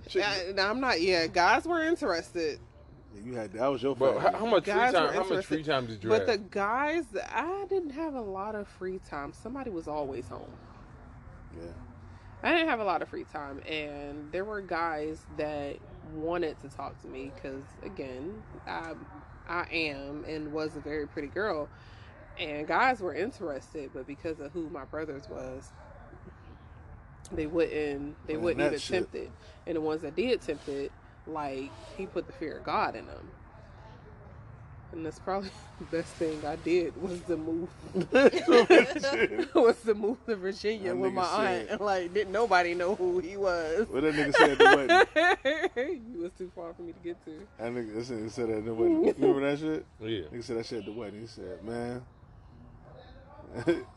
she, 0.07 0.21
I, 0.21 0.51
no, 0.55 0.67
I'm 0.69 0.79
not. 0.79 1.01
Yeah, 1.01 1.27
guys 1.27 1.65
were 1.65 1.83
interested, 1.83 2.59
Yeah, 3.15 3.21
you 3.23 3.33
had 3.35 3.53
that 3.53 3.67
was 3.67 3.81
your 3.81 3.95
but 3.95 4.19
fault. 4.19 4.33
how, 4.33 4.39
how 4.39 4.45
much 4.45 4.65
free 4.65 4.73
time? 4.73 5.13
How 5.13 5.23
much 5.27 5.45
free 5.45 5.63
time 5.63 5.87
did 5.87 6.03
you 6.03 6.09
but 6.09 6.27
have? 6.27 6.27
the 6.27 6.37
guys, 6.37 7.05
I 7.31 7.65
didn't 7.69 7.91
have 7.91 8.13
a 8.13 8.21
lot 8.21 8.55
of 8.55 8.67
free 8.67 8.99
time. 9.09 9.33
Somebody 9.33 9.69
was 9.71 9.87
always 9.87 10.27
home. 10.27 10.51
Yeah. 11.55 11.63
I 12.43 12.51
didn't 12.53 12.69
have 12.69 12.79
a 12.79 12.83
lot 12.83 13.01
of 13.01 13.09
free 13.09 13.25
time, 13.25 13.61
and 13.67 14.31
there 14.31 14.45
were 14.45 14.61
guys 14.61 15.25
that 15.37 15.77
wanted 16.13 16.59
to 16.61 16.69
talk 16.69 16.99
to 17.01 17.07
me 17.07 17.31
because, 17.35 17.63
again, 17.83 18.43
I, 18.67 18.93
I 19.47 19.65
am 19.71 20.23
and 20.27 20.53
was 20.53 20.75
a 20.75 20.79
very 20.79 21.07
pretty 21.07 21.29
girl, 21.29 21.67
and 22.39 22.67
guys 22.67 23.01
were 23.01 23.13
interested, 23.13 23.91
but 23.93 24.05
because 24.05 24.39
of 24.39 24.51
who 24.51 24.69
my 24.69 24.85
brothers 24.85 25.27
was, 25.29 25.71
they 27.31 27.47
wouldn't. 27.47 28.15
They 28.27 28.35
Man, 28.35 28.43
wouldn't 28.43 28.65
even 28.67 28.79
shit. 28.79 28.93
tempt 28.93 29.15
it, 29.15 29.31
and 29.65 29.75
the 29.75 29.81
ones 29.81 30.03
that 30.03 30.15
did 30.15 30.41
tempt 30.41 30.69
it, 30.69 30.91
like 31.25 31.71
he 31.97 32.05
put 32.05 32.27
the 32.27 32.33
fear 32.33 32.59
of 32.59 32.63
God 32.63 32.95
in 32.95 33.07
them. 33.07 33.31
And 34.93 35.05
that's 35.05 35.19
probably 35.19 35.49
the 35.79 35.85
best 35.97 36.13
thing 36.13 36.43
I 36.45 36.55
did 36.55 36.99
was 37.01 37.19
to 37.21 37.37
move 37.37 37.69
was 39.55 39.81
to 39.85 39.93
move 39.93 40.17
to 40.25 40.35
Virginia 40.35 40.89
That 40.89 40.97
with 40.97 41.13
my 41.13 41.21
aunt 41.23 41.33
said- 41.33 41.67
and 41.71 41.81
like 41.81 42.13
didn't 42.13 42.31
nobody 42.31 42.73
know 42.73 42.95
who 42.95 43.19
he 43.19 43.37
was. 43.37 43.87
What 43.89 44.03
that 44.03 44.13
nigga 44.15 44.33
said 44.35 44.51
at 44.51 44.57
the 44.57 44.65
wedding? 45.75 46.01
he 46.13 46.17
was 46.17 46.31
too 46.37 46.51
far 46.55 46.73
for 46.73 46.81
me 46.81 46.93
to 46.93 46.99
get 46.99 47.23
to. 47.25 47.47
That 47.59 47.71
nigga 47.71 47.93
that 47.95 48.13
nigga 48.13 48.31
said 48.31 48.49
that 48.49 48.57
at 48.59 48.65
the 48.65 48.73
wedding. 48.73 49.03
You 49.05 49.13
remember 49.19 49.49
that 49.49 49.59
shit? 49.59 49.85
Oh, 50.01 50.05
yeah. 50.07 50.21
Nigga 50.33 50.43
said 50.43 50.57
that 50.57 50.65
shit 50.65 50.79
at 50.79 50.85
the 50.85 50.91
wedding. 50.93 51.21
He 51.21 51.27
said, 51.27 51.63
man, 51.63 52.01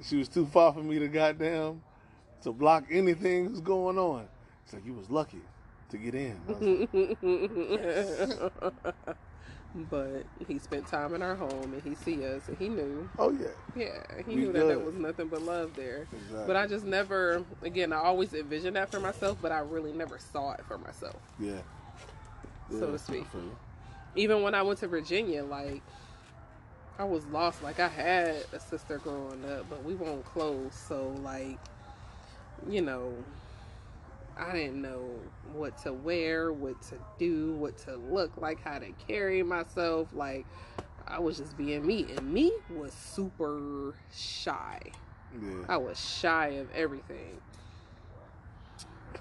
she 0.03 0.17
was 0.17 0.29
too 0.29 0.47
far 0.47 0.73
for 0.73 0.83
me 0.83 0.99
to 0.99 1.09
goddamn 1.09 1.83
to 2.43 2.53
block 2.53 2.85
anything 2.91 3.49
that's 3.49 3.61
going 3.61 3.97
on. 3.99 4.27
It's 4.65 4.73
like 4.75 4.85
you 4.85 4.95
was 4.95 5.09
lucky 5.11 5.43
to 5.91 5.99
get 5.99 6.15
in. 6.15 6.41
I 9.75 9.79
was 9.79 9.93
like, 9.93 10.25
but 10.39 10.47
he 10.47 10.59
spent 10.59 10.87
time 10.87 11.15
in 11.15 11.23
our 11.23 11.35
home 11.35 11.73
and 11.73 11.83
he 11.83 11.95
see 11.95 12.25
us 12.27 12.49
and 12.49 12.57
he 12.59 12.69
knew. 12.69 13.09
oh 13.19 13.31
yeah, 13.31 13.49
Yeah, 13.77 14.23
he 14.27 14.35
We 14.35 14.41
knew 14.43 14.53
that 14.53 14.67
there 14.67 14.79
was 14.79 14.95
nothing 14.95 15.29
but 15.29 15.43
love 15.43 15.75
there. 15.77 16.07
exactly. 16.13 16.45
But 16.47 16.57
I 16.57 16.67
just 16.67 16.85
never, 16.85 17.45
again, 17.63 17.93
I 17.93 17.97
always 17.99 18.35
envisioned 18.35 18.77
that 18.77 18.91
for 18.91 19.01
myself, 19.01 19.39
but 19.41 19.53
I 19.53 19.61
really 19.61 19.93
never 19.93 20.19
saw 20.19 20.53
it 20.53 20.65
for 20.67 20.79
myself. 20.79 21.17
yeah. 21.39 21.61
So 22.71 22.93
to 22.93 22.99
speak. 22.99 23.23
I 23.23 23.33
feel 23.33 23.41
you. 23.43 23.57
even 24.17 24.43
when 24.43 24.55
I 24.55 24.63
went 24.63 24.79
to 24.81 24.87
Virginia, 24.89 25.43
like 25.45 25.83
I 26.99 27.05
was 27.05 27.25
lost. 27.27 27.63
Like 27.65 27.81
I 27.81 27.89
had 27.89 28.37
a 28.53 28.61
sister 28.61 28.99
growing 28.99 29.45
up, 29.51 29.67
but 29.69 29.83
we 29.85 29.95
weren't 29.95 30.25
close. 30.25 30.75
So 30.75 31.09
like, 31.23 31.59
you 32.69 32.81
know, 32.83 33.13
I 34.41 34.53
didn't 34.53 34.81
know 34.81 35.21
what 35.53 35.77
to 35.83 35.93
wear, 35.93 36.53
what 36.53 36.81
to 36.83 36.95
do, 37.19 37.53
what 37.53 37.77
to 37.79 37.97
look 37.97 38.37
like, 38.39 38.61
how 38.63 38.79
to 38.79 38.91
carry 39.07 39.43
myself. 39.43 40.09
Like 40.13 40.47
I 41.07 41.19
was 41.21 41.37
just 41.37 41.57
being 41.57 41.87
me, 41.87 42.07
and 42.17 42.33
me 42.33 42.53
was 42.71 42.93
super 42.93 43.95
shy. 44.13 44.81
Yeah. 45.41 45.65
I 45.69 45.77
was 45.77 45.99
shy 45.99 46.49
of 46.55 46.71
everything. 46.73 47.41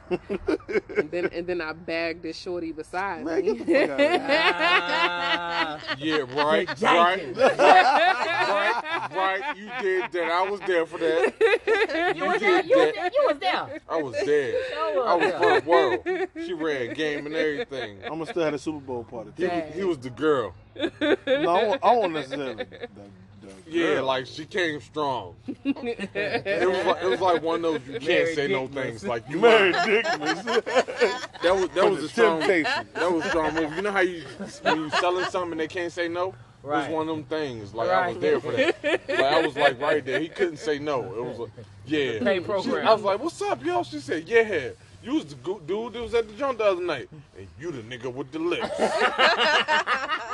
And 0.09 1.11
then 1.11 1.25
and 1.31 1.45
then 1.47 1.61
I 1.61 1.73
bagged 1.73 2.23
this 2.23 2.37
shorty 2.37 2.71
beside 2.71 3.23
Man, 3.25 3.35
me. 3.45 3.53
get 3.53 3.65
the 3.65 3.73
fuck 3.73 3.89
out 3.89 3.99
of 3.99 3.99
here. 3.99 4.25
Ah, 4.29 5.95
Yeah, 5.97 6.17
right, 6.35 6.67
right, 6.67 6.77
Jenkins. 6.77 7.37
right, 7.37 9.07
right. 9.15 9.57
You 9.57 9.69
did 9.81 10.11
that. 10.11 10.31
I 10.31 10.49
was 10.49 10.59
there 10.61 10.85
for 10.85 10.97
that. 10.99 12.13
you 12.15 12.25
was 12.25 12.39
there. 12.39 12.63
You 12.63 12.77
was 12.77 12.93
there. 12.95 13.05
You 13.13 13.23
was 13.27 13.37
there. 13.39 13.79
I 13.89 14.01
was 14.01 14.15
there. 14.25 14.53
Show 14.71 15.03
I 15.05 15.13
was 15.15 15.33
up. 15.33 15.41
for 15.41 15.59
the 15.61 15.69
world. 15.69 16.27
She 16.45 16.53
ran 16.53 16.93
game 16.93 17.25
and 17.25 17.35
everything. 17.35 17.99
I'm 18.03 18.09
gonna 18.19 18.25
still 18.27 18.43
have 18.43 18.53
a 18.53 18.59
Super 18.59 18.79
Bowl 18.79 19.03
party. 19.03 19.31
He 19.37 19.45
was, 19.45 19.73
he 19.75 19.83
was 19.83 19.97
the 19.99 20.09
girl. 20.09 20.53
No, 20.75 21.17
I 21.27 21.63
won't, 21.67 21.83
I 21.83 21.91
won't 21.95 22.13
necessarily. 22.13 22.65
The, 22.95 23.28
the 23.65 23.71
Yeah, 23.71 23.85
girl. 23.95 24.05
like 24.05 24.25
she 24.25 24.45
came 24.45 24.79
strong. 24.81 25.35
It 25.65 26.67
was 26.67 26.85
like, 26.85 27.03
it 27.03 27.07
was 27.09 27.21
like 27.21 27.41
one 27.41 27.55
of 27.55 27.62
those 27.63 27.81
you 27.88 27.93
can't 27.93 28.05
Mary 28.07 28.35
say 28.35 28.47
no 28.47 28.67
things. 28.67 29.03
Like 29.05 29.23
you 29.29 29.39
Mary 29.39 29.71
might- 29.71 29.88
Dickmas. 29.88 30.43
That 31.43 31.55
was 31.55 31.69
that 31.69 31.89
was 31.89 32.03
a 32.03 32.09
strong. 32.09 32.39
temptation. 32.41 32.88
That 32.93 33.12
was 33.12 33.25
a 33.25 33.29
strong 33.29 33.53
move. 33.55 33.73
You 33.75 33.81
know 33.81 33.91
how 33.91 34.01
you 34.01 34.23
when 34.63 34.77
you 34.77 34.89
selling 34.91 35.25
something 35.25 35.51
and 35.53 35.59
they 35.62 35.67
can't 35.67 35.91
say 35.91 36.07
no. 36.07 36.33
It 36.63 36.67
was 36.67 36.89
one 36.89 37.07
of 37.07 37.15
them 37.15 37.23
things. 37.25 37.73
Like 37.73 37.89
I 37.89 38.09
was 38.09 38.17
there 38.19 38.39
for 38.41 38.51
that. 38.51 38.75
Like 39.07 39.19
I 39.19 39.41
was 39.45 39.55
like 39.55 39.79
right 39.79 40.03
there. 40.05 40.19
He 40.19 40.27
couldn't 40.27 40.57
say 40.57 40.77
no. 40.79 41.03
It 41.13 41.23
was 41.23 41.39
like, 41.39 41.51
yeah. 41.85 42.19
Pay 42.19 42.43
She- 42.62 42.75
I 42.77 42.93
was 42.93 43.01
like, 43.01 43.19
"What's 43.23 43.41
up, 43.41 43.63
yo?" 43.63 43.83
She 43.83 43.99
said, 43.99 44.27
"Yeah." 44.27 44.69
You 45.01 45.13
was 45.13 45.23
the 45.27 45.35
dude 45.65 45.93
that 45.93 46.01
was 46.01 46.13
at 46.13 46.27
the 46.27 46.33
joint 46.33 46.57
the 46.57 46.65
other 46.65 46.83
night, 46.83 47.07
and 47.38 47.47
you 47.57 47.71
the 47.71 47.81
nigga 47.83 48.13
with 48.13 48.33
the 48.33 48.39
lips. 48.39 48.67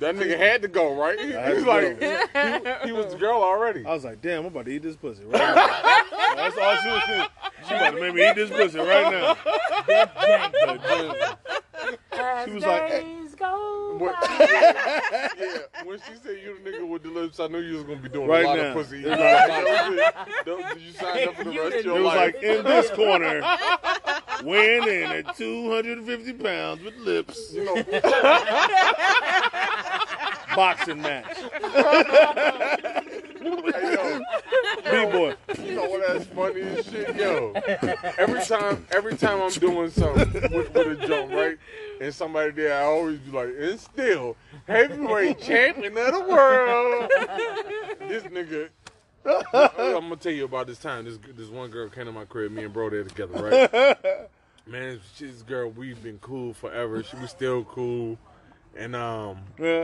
that 0.00 0.14
nigga 0.16 0.36
had 0.38 0.62
to 0.62 0.68
go, 0.68 0.94
right? 0.94 1.18
He, 1.18 1.30
had 1.30 1.54
was 1.54 1.64
to 1.64 1.68
like, 1.70 2.00
he, 2.82 2.88
he 2.88 2.92
was 2.92 3.12
the 3.12 3.18
girl 3.18 3.40
already. 3.42 3.84
I 3.84 3.92
was 3.94 4.04
like, 4.04 4.20
damn, 4.20 4.40
I'm 4.40 4.46
about 4.46 4.66
to 4.66 4.72
eat 4.72 4.82
this 4.82 4.96
pussy 4.96 5.24
right 5.24 5.32
now. 5.40 5.54
That's 6.36 6.56
all 6.58 6.76
she 6.82 6.88
was 6.88 7.02
saying. 7.06 7.26
She 7.68 7.74
about 7.74 7.90
to 7.94 8.00
make 8.00 8.14
me 8.14 8.28
eat 8.28 8.34
this 8.34 8.50
pussy 8.50 8.78
right 8.78 9.10
now. 9.12 9.36
Big 9.86 10.08
She 12.44 12.50
was 12.52 12.62
like, 12.64 12.88
hey. 12.90 13.00
Days 13.02 13.34
go 13.34 13.80
yeah, 14.00 15.58
when 15.84 15.98
she 15.98 16.14
said 16.22 16.36
you 16.42 16.58
the 16.64 16.70
nigga 16.70 16.88
with 16.88 17.02
the 17.04 17.10
lips, 17.10 17.38
I 17.38 17.46
knew 17.46 17.58
you 17.60 17.74
was 17.74 17.84
gonna 17.84 17.96
be 18.00 18.08
doing 18.08 18.26
Right 18.28 18.44
a 18.44 18.48
lot 18.48 18.56
now. 18.56 18.64
of 18.70 18.74
pussy. 18.74 18.96
It's 19.04 19.06
eating. 19.06 19.18
like- 19.20 19.48
That 19.48 19.86
was 19.88 19.98
it. 19.98 20.14
That 20.44 20.56
was- 20.74 20.82
you 20.82 20.92
signed 20.92 21.28
up 21.28 21.34
for 21.36 21.44
the 21.44 21.52
You 21.52 21.62
rest 21.62 21.76
of 21.76 21.82
didn't 21.84 21.84
your 21.86 21.98
It 21.98 22.02
was 22.02 22.14
like 22.16 22.42
in 22.42 22.64
this 22.64 22.90
corner, 22.90 23.42
weighing 24.44 24.82
in 24.88 25.10
at 25.26 25.36
250 25.36 26.32
pounds 26.34 26.82
with 26.82 26.96
lips. 26.96 27.52
you 27.54 27.64
know, 27.64 27.74
Boxing 30.54 31.02
match. 31.02 31.36
hey, 33.38 33.94
yo, 33.94 34.20
B-boy. 34.90 35.34
you 35.64 35.74
know 35.74 35.88
what? 35.88 36.06
That's 36.06 36.24
funny 36.26 36.60
as 36.62 36.86
shit, 36.86 37.16
yo. 37.16 37.52
Every 38.18 38.42
time, 38.44 38.86
every 38.90 39.16
time 39.16 39.42
I'm 39.42 39.50
doing 39.52 39.90
something 39.90 40.32
with, 40.52 40.72
with 40.74 41.02
a 41.02 41.06
joke, 41.06 41.30
right, 41.30 41.58
and 42.00 42.14
somebody 42.14 42.52
there, 42.52 42.80
I 42.80 42.84
always 42.84 43.18
be 43.18 43.30
like, 43.30 43.54
and 43.58 43.78
still 43.80 44.36
heavyweight 44.66 45.40
champion 45.40 45.96
of 45.98 46.12
the 46.14 46.20
world. 46.20 47.10
this 48.08 48.22
nigga. 48.24 48.68
I'm 49.26 49.70
gonna 50.08 50.16
tell 50.16 50.32
you 50.32 50.44
about 50.44 50.66
this 50.66 50.78
time. 50.78 51.06
This 51.06 51.18
this 51.34 51.48
one 51.48 51.70
girl 51.70 51.88
came 51.88 52.04
to 52.04 52.12
my 52.12 52.26
crib. 52.26 52.52
Me 52.52 52.64
and 52.64 52.72
bro 52.74 52.90
there 52.90 53.04
together, 53.04 53.42
right? 53.42 53.96
Man, 54.66 55.00
she's 55.16 55.42
girl. 55.42 55.70
We've 55.70 56.02
been 56.02 56.18
cool 56.18 56.52
forever. 56.54 57.02
She 57.02 57.16
was 57.16 57.30
still 57.30 57.64
cool, 57.64 58.18
And 58.76 58.96
um, 58.96 59.38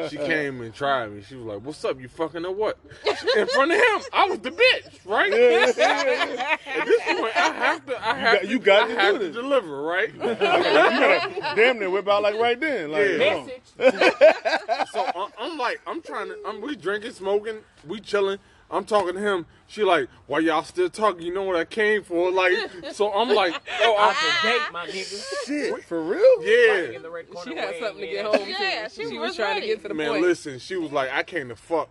she 0.08 0.16
came 0.16 0.60
and 0.62 0.74
tried 0.74 1.12
me. 1.12 1.22
She 1.22 1.36
was 1.36 1.44
like, 1.46 1.60
"What's 1.64 1.84
up? 1.84 2.00
You 2.00 2.08
fucking 2.08 2.44
or 2.44 2.52
what?" 2.52 2.76
In 3.36 3.46
front 3.46 3.70
of 3.70 3.76
him, 3.78 4.00
I 4.12 4.26
was 4.28 4.40
the 4.40 4.50
bitch, 4.50 4.98
right? 5.04 5.32
At 5.32 6.86
this 6.86 7.00
point, 7.04 7.36
I 7.36 7.52
have 7.54 7.86
to. 7.86 8.08
I 8.08 8.14
have 8.14 8.32
got- 8.34 8.40
to. 8.42 8.48
you 8.48 8.58
got 8.58 8.82
I 8.84 8.88
to 8.94 9.00
have 9.00 9.14
do 9.20 9.26
to 9.28 9.32
deliver, 9.32 9.82
right? 9.82 10.12
you 10.14 10.20
gotta 10.20 11.52
damn 11.54 11.78
near 11.78 11.90
whip 11.90 12.08
out 12.08 12.22
like 12.22 12.34
right 12.34 12.58
then. 12.60 12.90
Like, 12.90 13.06
Yeah. 13.18 13.32
hold 13.34 13.42
on. 13.42 13.46
Message. 13.46 14.88
So 14.92 15.00
I- 15.14 15.28
I'm 15.38 15.56
like, 15.58 15.80
I'm 15.86 16.02
trying 16.02 16.28
to. 16.28 16.36
I'm, 16.46 16.60
we 16.60 16.74
drinking, 16.76 17.12
smoking, 17.12 17.58
we 17.86 18.00
chilling. 18.00 18.38
I'm 18.72 18.84
talking 18.84 19.14
to 19.14 19.20
him. 19.20 19.46
She 19.70 19.84
like, 19.84 20.08
why 20.26 20.40
y'all 20.40 20.64
still 20.64 20.90
talking? 20.90 21.24
You 21.24 21.32
know 21.32 21.44
what 21.44 21.54
I 21.54 21.64
came 21.64 22.02
for? 22.02 22.32
Like, 22.32 22.54
so 22.92 23.12
I'm 23.12 23.28
like, 23.28 23.54
oh, 23.82 23.96
Out 23.96 24.16
I, 24.18 24.40
the 24.42 24.48
date, 24.48 24.72
my 24.72 24.86
nigga. 24.88 25.46
Shit, 25.46 25.84
for 25.84 26.02
real? 26.02 26.42
yeah. 26.44 26.96
In 26.96 27.02
the 27.02 27.10
red 27.10 27.30
corner 27.30 27.52
She 27.52 27.56
had 27.56 27.76
something 27.78 28.00
to 28.00 28.06
get 28.08 28.24
home 28.24 28.48
Yeah, 28.48 28.88
to. 28.88 28.90
she 28.90 29.08
She, 29.08 29.16
was 29.18 29.28
was 29.28 29.36
trying 29.36 29.54
ready. 29.54 29.60
to 29.60 29.66
get 29.68 29.82
to 29.82 29.88
the 29.88 29.94
Man, 29.94 30.08
point. 30.10 30.22
listen, 30.22 30.58
she 30.58 30.74
was 30.76 30.90
like, 30.90 31.12
I 31.12 31.22
came 31.22 31.50
to 31.50 31.54
fuck. 31.56 31.88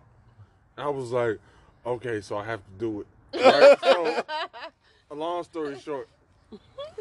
I 0.76 0.88
was 0.90 1.10
like, 1.10 1.38
okay, 1.86 2.20
so 2.20 2.36
I 2.36 2.44
have 2.44 2.60
to 2.60 2.70
do 2.78 3.00
it. 3.00 3.06
Right? 3.42 3.78
so, 3.82 4.24
a 5.10 5.14
long 5.14 5.42
story 5.44 5.78
short, 5.80 6.06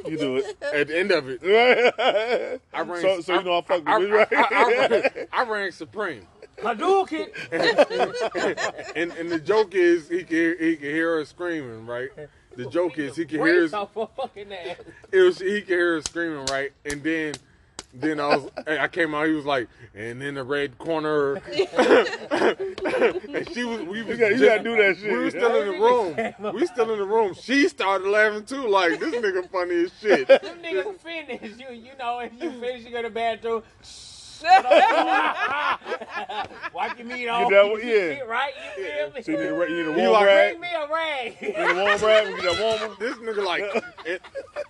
You 0.06 0.18
do 0.18 0.38
it. 0.38 0.58
at 0.62 0.88
the 0.88 0.98
end 0.98 1.12
of 1.12 1.26
it, 1.28 1.42
I 2.74 2.82
ran. 2.82 3.02
So- 3.02 3.22
so 3.22 3.34
you 3.36 3.44
know 3.44 3.58
I 3.58 3.62
fucked 3.62 3.86
with 3.86 3.88
I, 3.88 4.00
this, 4.00 4.12
right? 4.12 4.28
I, 4.34 4.42
I, 4.42 4.64
I, 4.64 4.88
ran, 4.88 5.28
I 5.34 5.44
ran 5.44 5.72
Supreme. 5.72 6.26
Hadouken. 6.58 7.28
and 8.96 9.12
and 9.14 9.30
the 9.32 9.40
joke 9.40 9.76
is 9.76 10.10
he 10.10 10.20
can 10.24 10.28
hear, 10.36 10.58
he 10.60 10.76
can 10.76 10.90
hear 10.90 11.16
her 11.18 11.26
screaming, 11.26 11.86
right? 11.86 12.10
The 12.56 12.66
joke 12.66 12.98
is 12.98 13.16
he 13.16 13.26
can 13.26 13.40
hear 13.44 13.60
Brace 13.62 13.72
her, 13.72 13.78
off 13.78 13.94
her 13.96 14.08
fucking 14.18 14.52
ass. 14.52 14.78
it 15.12 15.20
was 15.22 15.40
he 15.40 15.62
can 15.62 15.68
hear 15.70 15.94
her 15.96 16.02
screaming, 16.02 16.46
right? 16.48 16.72
And 16.86 17.02
then 17.04 17.36
then 17.94 18.20
I 18.20 18.36
was 18.38 18.50
I 18.68 18.88
came 18.88 19.16
out. 19.16 19.28
He 19.28 19.34
was 19.34 19.46
like, 19.46 19.68
and 19.96 20.22
in 20.22 20.36
the 20.36 20.44
red 20.44 20.78
corner, 20.78 21.36
and 21.36 21.44
she 23.54 23.64
was 23.64 23.82
we 23.82 24.00
You 24.00 24.06
was 24.06 24.18
gotta, 24.18 24.36
you 24.38 24.46
gotta 24.46 24.64
do 24.64 24.76
that 24.78 24.98
shit. 25.00 25.12
We 25.12 25.18
were 25.18 25.30
still 25.32 25.56
in 25.62 25.68
the 25.68 25.80
room. 25.80 26.16
We 26.54 26.66
still 26.68 26.92
in 26.92 27.00
the 27.00 27.06
room. 27.06 27.34
She 27.34 27.68
started 27.68 28.08
laughing 28.08 28.46
too, 28.46 28.68
like 28.68 29.00
this 29.00 29.16
nigga 29.16 29.50
funny 29.50 29.86
as 29.86 29.92
shit. 30.00 30.28
Them 30.28 30.40
niggas 30.64 31.00
finish. 31.00 31.58
You 31.60 31.74
you 31.76 31.92
know 31.98 32.20
if 32.20 32.32
you 32.40 32.52
finish, 32.60 32.86
you 32.86 32.92
go 32.92 33.02
to 33.02 33.10
the 33.10 33.14
bathroom. 33.14 33.64
Wipe 36.74 36.98
your 36.98 37.08
meat 37.08 37.28
off. 37.28 37.50
that 37.52 37.66
one- 37.70 37.76
keep 37.82 37.90
yeah. 37.90 37.94
your 37.96 38.16
shit 38.16 38.28
Right, 38.28 38.54
you 38.78 38.86
feel 38.86 39.12
me? 39.12 39.22
So 39.22 39.32
you 39.32 39.38
need 39.38 39.44
a, 39.48 39.50
you 39.50 39.60
need 39.68 39.70
a 39.70 39.84
You 39.84 39.98
warm 39.98 40.14
like- 40.14 40.26
rag. 40.28 40.60
Bring 40.60 40.62
me 40.62 40.68
a 40.76 40.88
rag. 40.88 41.38
You 41.42 41.48
need 41.50 41.58
a 41.58 41.84
warm 41.84 42.02
rag. 42.02 42.28
We 42.34 42.42
get 42.42 42.58
that 42.58 42.80
warmer. 42.80 42.96
This 43.00 43.16
nigga 43.18 43.44
like 43.46 43.62
in, 43.64 43.82
in, 44.06 44.20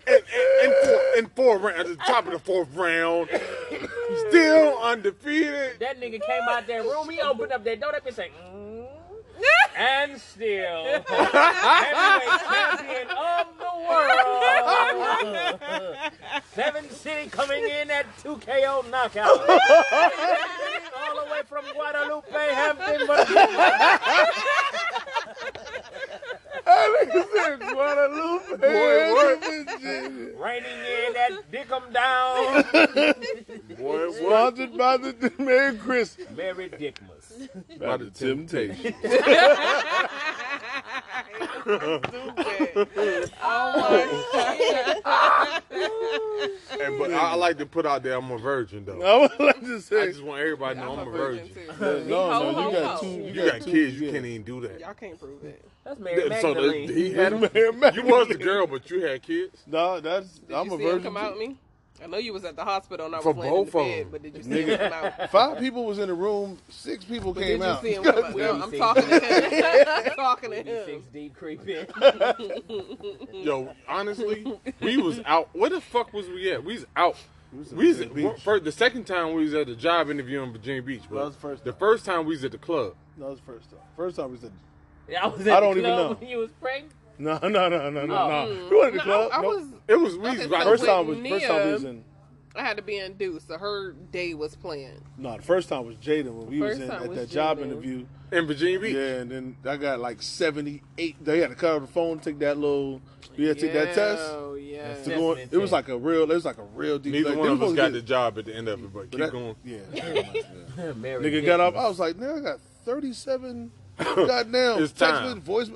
in, 0.07 0.21
in, 0.63 0.71
four, 0.83 0.98
in 1.19 1.27
four 1.27 1.57
round, 1.57 1.79
at 1.79 1.87
the 1.87 1.95
top 1.97 2.25
of 2.25 2.31
the 2.31 2.39
fourth 2.39 2.73
round, 2.73 3.29
still 4.29 4.77
undefeated. 4.79 5.79
That 5.79 5.99
nigga 5.99 6.19
came 6.25 6.41
out 6.49 6.65
that 6.67 6.83
room. 6.83 7.09
He 7.09 7.19
opened 7.21 7.51
up 7.51 7.63
that 7.65 7.79
door. 7.79 7.91
That 7.91 8.03
bitch 8.05 8.13
say, 8.15 8.31
mm, 8.41 8.87
and 9.77 10.19
still 10.19 10.85
heavyweight 11.07 12.41
champion 12.49 13.07
of 13.09 13.47
the 13.59 13.71
world. 13.87 15.61
Seven 16.53 16.89
City 16.89 17.29
coming 17.29 17.63
in 17.63 17.91
at 17.91 18.05
2KO 18.23 18.89
knockout. 18.89 19.27
All 20.99 21.15
the 21.15 21.25
way 21.31 21.41
from 21.47 21.63
Guadalupe, 21.73 22.31
Hampton, 22.31 23.07
Virginia. 23.07 23.69
Guadalupe. 27.59 28.57
Boy, 28.57 29.13
what? 29.13 29.43
Raining 30.39 30.79
in 30.79 31.15
at 31.15 31.51
Dickum 31.51 31.91
Down. 31.93 32.63
Boy? 33.77 34.11
Sponsored 34.11 34.77
by 34.77 34.97
the 34.97 35.31
Merry 35.39 35.75
Christmas. 35.77 36.27
Mary 36.35 36.69
Dickmas. 36.69 37.79
By 37.79 37.97
the 37.97 38.09
temptation. 38.11 38.93
And, 46.81 46.97
but 46.97 47.11
I, 47.13 47.31
I 47.31 47.35
like 47.35 47.57
to 47.57 47.65
put 47.65 47.85
out 47.85 48.03
there 48.03 48.15
I'm 48.17 48.31
a 48.31 48.37
virgin 48.37 48.85
though. 48.85 49.01
I 49.01 49.17
would 49.21 49.39
like 49.39 49.59
to 49.61 49.75
I 50.01 50.05
just 50.07 50.23
want 50.23 50.39
everybody 50.41 50.79
to 50.79 50.85
know 50.85 50.97
I'm 50.97 51.07
a 51.07 51.11
virgin. 51.11 51.49
too. 51.53 52.05
No, 52.07 52.51
no, 52.51 52.69
you 52.69 52.77
got 52.79 53.01
two. 53.01 53.07
You, 53.07 53.23
You 53.33 53.51
got 53.51 53.61
two, 53.61 53.71
kids, 53.71 53.99
you 53.99 54.07
yeah. 54.07 54.13
can't 54.13 54.25
even 54.25 54.43
do 54.43 54.61
that. 54.61 54.79
Y'all 54.79 54.93
can't 54.93 55.19
prove 55.19 55.43
it. 55.43 55.65
That's 55.89 55.99
Mary 55.99 56.39
So 56.39 56.53
the, 56.53 56.71
he 56.93 57.13
had 57.13 57.33
them. 57.33 57.41
Mary 57.51 57.95
You 57.95 58.03
was 58.03 58.27
the 58.27 58.35
girl, 58.35 58.67
but 58.67 58.89
you 58.91 59.01
had 59.05 59.23
kids. 59.23 59.63
No, 59.65 59.99
that's 59.99 60.37
Did 60.39 60.55
I'm 60.55 60.67
you 60.67 60.75
a 60.75 60.77
see 60.77 60.83
virgin. 60.83 60.97
him 60.99 61.03
come 61.03 61.17
out 61.17 61.33
too. 61.33 61.39
me? 61.39 61.57
I 62.01 62.05
know 62.07 62.17
you 62.17 62.31
was 62.31 62.45
at 62.45 62.55
the 62.55 62.63
hospital 62.63 63.07
and 63.07 63.15
I 63.15 63.17
was 63.17 63.23
For 63.23 63.33
laying 63.33 63.53
in 63.53 63.65
the 63.65 63.71
both 63.71 63.75
of 63.75 63.87
bed, 63.87 64.03
them. 64.05 64.11
but 64.11 64.21
did 64.21 64.37
you 64.37 64.43
see 64.43 64.61
him 64.61 64.77
come 64.77 64.93
out? 64.93 65.31
Five 65.31 65.57
people 65.59 65.85
was 65.85 65.97
in 65.97 66.07
the 66.07 66.13
room. 66.13 66.59
Six 66.69 67.03
people 67.05 67.33
But 67.33 67.41
came 67.43 67.59
did 67.59 67.65
you 67.65 67.71
out. 67.71 67.81
see 67.81 67.93
him 67.95 68.03
come 68.05 68.23
out? 68.23 68.35
No, 68.37 68.61
I'm 68.61 68.71
talking 68.71 69.03
to 69.09 69.19
him. 69.19 69.85
I'm 69.89 70.11
talking 70.15 70.51
to 70.51 70.85
Six 70.85 71.05
deep 71.11 71.35
creeping. 71.35 71.87
Yo, 73.33 73.73
honestly, 73.87 74.45
we 74.79 74.97
was 74.97 75.19
out. 75.25 75.49
Where 75.53 75.71
the 75.71 75.81
fuck 75.81 76.13
was 76.13 76.27
we 76.29 76.51
at? 76.51 76.63
We 76.63 76.75
was 76.75 76.85
out. 76.95 77.15
was 77.51 77.73
We 77.73 77.87
was 77.87 77.97
Virginia 77.97 78.31
Beach. 78.31 78.43
first, 78.43 78.63
the 78.63 78.71
second 78.71 79.05
time 79.05 79.33
we 79.33 79.43
was 79.43 79.53
at 79.55 79.65
the 79.67 79.75
job 79.75 80.09
interview 80.09 80.41
in 80.43 80.51
Virginia 80.53 80.81
Beach. 80.83 81.01
Bro. 81.09 81.17
That 81.19 81.25
was 81.25 81.35
the 81.35 81.41
first 81.41 81.63
The 81.65 81.71
time. 81.71 81.79
first 81.79 82.05
time 82.05 82.25
we 82.25 82.35
was 82.35 82.43
at 82.45 82.51
the 82.51 82.57
club. 82.59 82.93
That 83.17 83.27
was 83.29 83.39
the 83.39 83.45
first 83.45 83.69
time. 83.71 83.79
First 83.97 84.15
time 84.15 84.31
we 84.31 84.37
said, 84.37 84.51
I 85.15 85.27
was 85.27 85.47
at 85.47 85.57
I 85.57 85.59
don't 85.59 85.77
even 85.77 85.83
club 85.91 86.11
know. 86.11 86.17
when 86.17 86.29
you 86.29 86.37
was 86.39 86.51
pregnant. 86.61 86.93
no, 87.17 87.37
no, 87.43 87.49
no, 87.69 87.89
no, 87.89 88.05
no, 88.05 88.15
Oh. 88.15 88.45
no. 88.45 88.67
We 88.69 88.77
went 88.79 88.93
to 88.93 88.99
the 88.99 89.05
No, 89.05 89.27
club. 89.27 89.29
I, 89.33 89.37
I 89.37 89.41
Nope. 89.41 89.55
was. 89.55 89.67
It 89.87 89.95
was 89.95 90.17
we 90.17 90.29
Okay, 90.29 90.37
was 90.37 90.43
so 90.43 90.49
First 90.63 90.85
time 90.85 91.07
was 91.07 91.17
first 91.29 91.45
time 91.47 91.65
we 91.67 91.73
was 91.73 91.83
in. 91.83 92.03
I 92.55 92.61
had 92.63 92.77
to 92.77 92.83
be 92.83 92.97
induced, 92.97 93.47
so 93.47 93.57
her 93.57 93.93
day 94.11 94.33
was 94.33 94.55
planned. 94.55 95.01
No, 95.17 95.37
the 95.37 95.41
first 95.43 95.69
time 95.69 95.85
was 95.85 95.95
Jaden 95.97 96.33
when 96.33 96.47
we 96.47 96.59
was 96.59 96.79
in 96.79 96.87
time 96.89 97.03
at 97.03 97.09
was 97.09 97.17
that 97.19 97.29
job 97.29 97.59
Jaden. 97.59 97.63
interview. 97.65 98.05
in 98.31 98.47
Virginia 98.47 98.79
Beach. 98.79 98.95
Yeah, 98.95 99.01
and 99.17 99.31
then 99.31 99.57
I 99.65 99.77
got 99.77 99.99
like 99.99 100.21
seventy 100.21 100.81
eight. 100.97 101.23
They 101.23 101.39
had 101.39 101.49
to 101.51 101.55
cover 101.55 101.81
the 101.85 101.91
phone, 101.91 102.19
take 102.19 102.39
that 102.39 102.57
little. 102.57 103.01
We 103.37 103.45
had 103.47 103.57
to 103.59 103.61
take 103.61 103.73
that 103.73 103.93
test. 103.93 104.23
Oh 104.31 104.55
yeah. 104.55 104.95
To 104.95 105.09
go 105.11 105.33
in- 105.33 105.47
it 105.51 105.57
was 105.57 105.71
like 105.71 105.87
a 105.89 105.97
real. 105.97 106.23
It 106.23 106.33
was 106.33 106.43
like 106.45 106.57
a 106.57 106.63
real 106.75 106.97
deep. 106.99 107.13
Neither 107.13 107.29
like, 107.29 107.37
one 107.39 107.47
they 107.47 107.53
of 107.53 107.61
us 107.61 107.69
supposed 107.69 107.77
got 107.77 107.91
the 107.93 108.01
job 108.01 108.37
at 108.39 108.45
the 108.45 108.55
end 108.55 108.67
of 108.67 108.83
it, 108.83 108.91
but 108.93 109.09
get- 109.09 109.11
keep 109.11 109.19
that- 109.19 109.31
going. 109.31 109.55
Yeah. 109.63 109.77
yeah. 110.83 110.93
Mary 110.93 111.23
Nigga 111.31 111.45
got 111.45 111.59
up. 111.59 111.75
I 111.77 111.87
was 111.87 111.99
like, 111.99 112.17
man, 112.17 112.39
I 112.39 112.41
got 112.41 112.59
thirty 112.83 113.13
seven. 113.13 113.71
goddamn 114.15 114.83
It's 114.83 114.91
text 114.93 114.99
time. 114.99 115.23
message, 115.25 115.43
voice. 115.43 115.69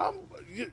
I'm. 0.00 0.14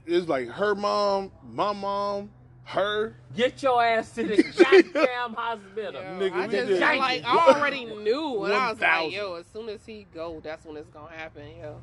It's 0.05 0.27
like 0.27 0.47
her 0.49 0.75
mom, 0.75 1.31
my 1.51 1.73
mom, 1.73 2.29
her. 2.65 3.15
Get 3.35 3.61
your 3.63 3.83
ass 3.83 4.11
to 4.13 4.23
the 4.23 4.43
goddamn 4.93 5.33
hospital. 5.33 5.93
Yo, 6.01 6.19
Nigga, 6.19 6.33
I 6.33 6.47
we 6.47 6.51
just 6.53 6.67
did- 6.67 6.79
like 6.79 7.23
I 7.25 7.53
already 7.55 7.85
knew, 7.85 8.43
and 8.45 8.53
I 8.53 8.69
was 8.71 8.79
1,000. 8.79 8.81
like, 9.05 9.13
"Yo, 9.13 9.33
as 9.35 9.45
soon 9.51 9.69
as 9.69 9.85
he 9.85 10.05
go, 10.13 10.39
that's 10.43 10.65
when 10.65 10.77
it's 10.77 10.89
gonna 10.89 11.15
happen." 11.15 11.43
Yo, 11.59 11.81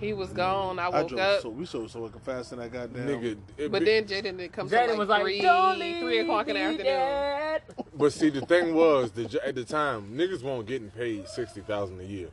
he 0.00 0.12
was 0.14 0.30
gone. 0.30 0.78
I 0.78 0.86
I 0.86 0.88
woke 0.88 1.08
drove 1.10 1.20
up, 1.20 1.40
so 1.42 1.48
we 1.50 1.66
so 1.66 1.86
so 1.86 2.08
fast 2.24 2.52
in 2.52 2.58
that 2.58 2.72
goddamn. 2.72 3.06
Nigga, 3.06 3.36
it 3.58 3.70
but 3.70 3.84
then 3.84 4.04
Jaden 4.04 4.22
didn't 4.38 4.52
come 4.52 4.68
till 4.68 4.78
Jaden 4.78 4.88
like 4.90 4.98
was 4.98 5.08
like, 5.08 5.22
three, 5.22 6.00
three 6.00 6.18
o'clock 6.20 6.48
in 6.48 6.54
the 6.54 6.60
afternoon. 6.60 6.84
Dad. 6.86 7.62
But 7.96 8.12
see, 8.14 8.30
the 8.30 8.40
thing 8.46 8.74
was, 8.74 9.10
the, 9.12 9.40
at 9.46 9.54
the 9.54 9.64
time, 9.64 10.14
niggas 10.16 10.42
weren't 10.42 10.66
getting 10.66 10.90
paid 10.90 11.28
sixty 11.28 11.60
thousand 11.60 12.00
a 12.00 12.04
year. 12.04 12.28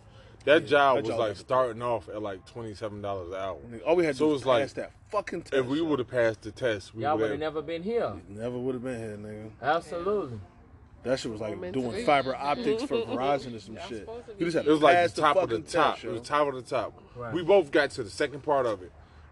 That 0.46 0.66
job 0.66 0.98
that 0.98 1.04
was 1.04 1.10
job 1.12 1.20
like 1.20 1.30
was- 1.30 1.38
starting 1.40 1.82
off 1.82 2.10
at 2.10 2.22
like 2.22 2.46
twenty 2.46 2.74
seven 2.74 3.02
dollars 3.02 3.30
an 3.30 3.36
hour. 3.36 3.58
Nigga, 3.70 3.82
All 3.86 3.96
we 3.96 4.06
had 4.06 4.16
to 4.16 4.18
So 4.20 4.26
do 4.30 4.34
it's 4.36 4.42
was 4.42 4.46
like, 4.48 4.64
pass 4.64 4.74
that 4.74 4.92
fucking 5.12 5.42
test. 5.44 5.54
If 5.54 5.66
we 5.68 5.82
would 5.82 6.00
have 6.00 6.08
passed 6.10 6.42
the 6.42 6.52
test, 6.52 6.96
we 6.96 7.04
Y'all 7.04 7.14
would 7.16 7.22
would 7.22 7.32
have 7.32 7.40
have. 7.42 7.54
never 7.54 7.62
been 7.62 7.84
here. 7.84 8.14
never 8.30 8.58
would 8.58 8.76
have 8.76 8.84
been 8.84 9.00
here, 9.00 9.18
nigga. 9.18 9.52
Absolutely. 9.62 10.40
That 11.04 11.20
shit 11.20 11.32
was 11.32 11.42
like 11.42 11.60
meant 11.60 11.74
doing 11.74 12.06
fiber 12.06 12.36
optics 12.36 12.84
for 12.84 12.96
Verizon 13.06 13.56
or 13.56 13.60
some 13.60 13.76
Y'all 13.76 13.88
shit. 13.88 14.08
You 14.38 14.46
just 14.46 14.58
had 14.58 14.68
It 14.68 14.72
was 14.72 14.82
like 14.82 15.14
the 15.14 15.22
top 15.22 15.36
of 15.38 15.50
the 15.50 15.60
top. 15.60 15.96
test, 15.96 16.06
it 16.06 16.12
was 16.12 16.22
top 16.22 16.48
of 16.48 16.54
the 16.56 16.62
top. 16.62 16.94
Right. 17.16 17.34
We 17.34 17.44
both 17.44 17.72
got 17.72 17.90
to 17.92 18.04
the 18.04 18.10
second 18.12 18.42
part 18.44 18.66
of 18.68 18.84
it, 18.84 18.92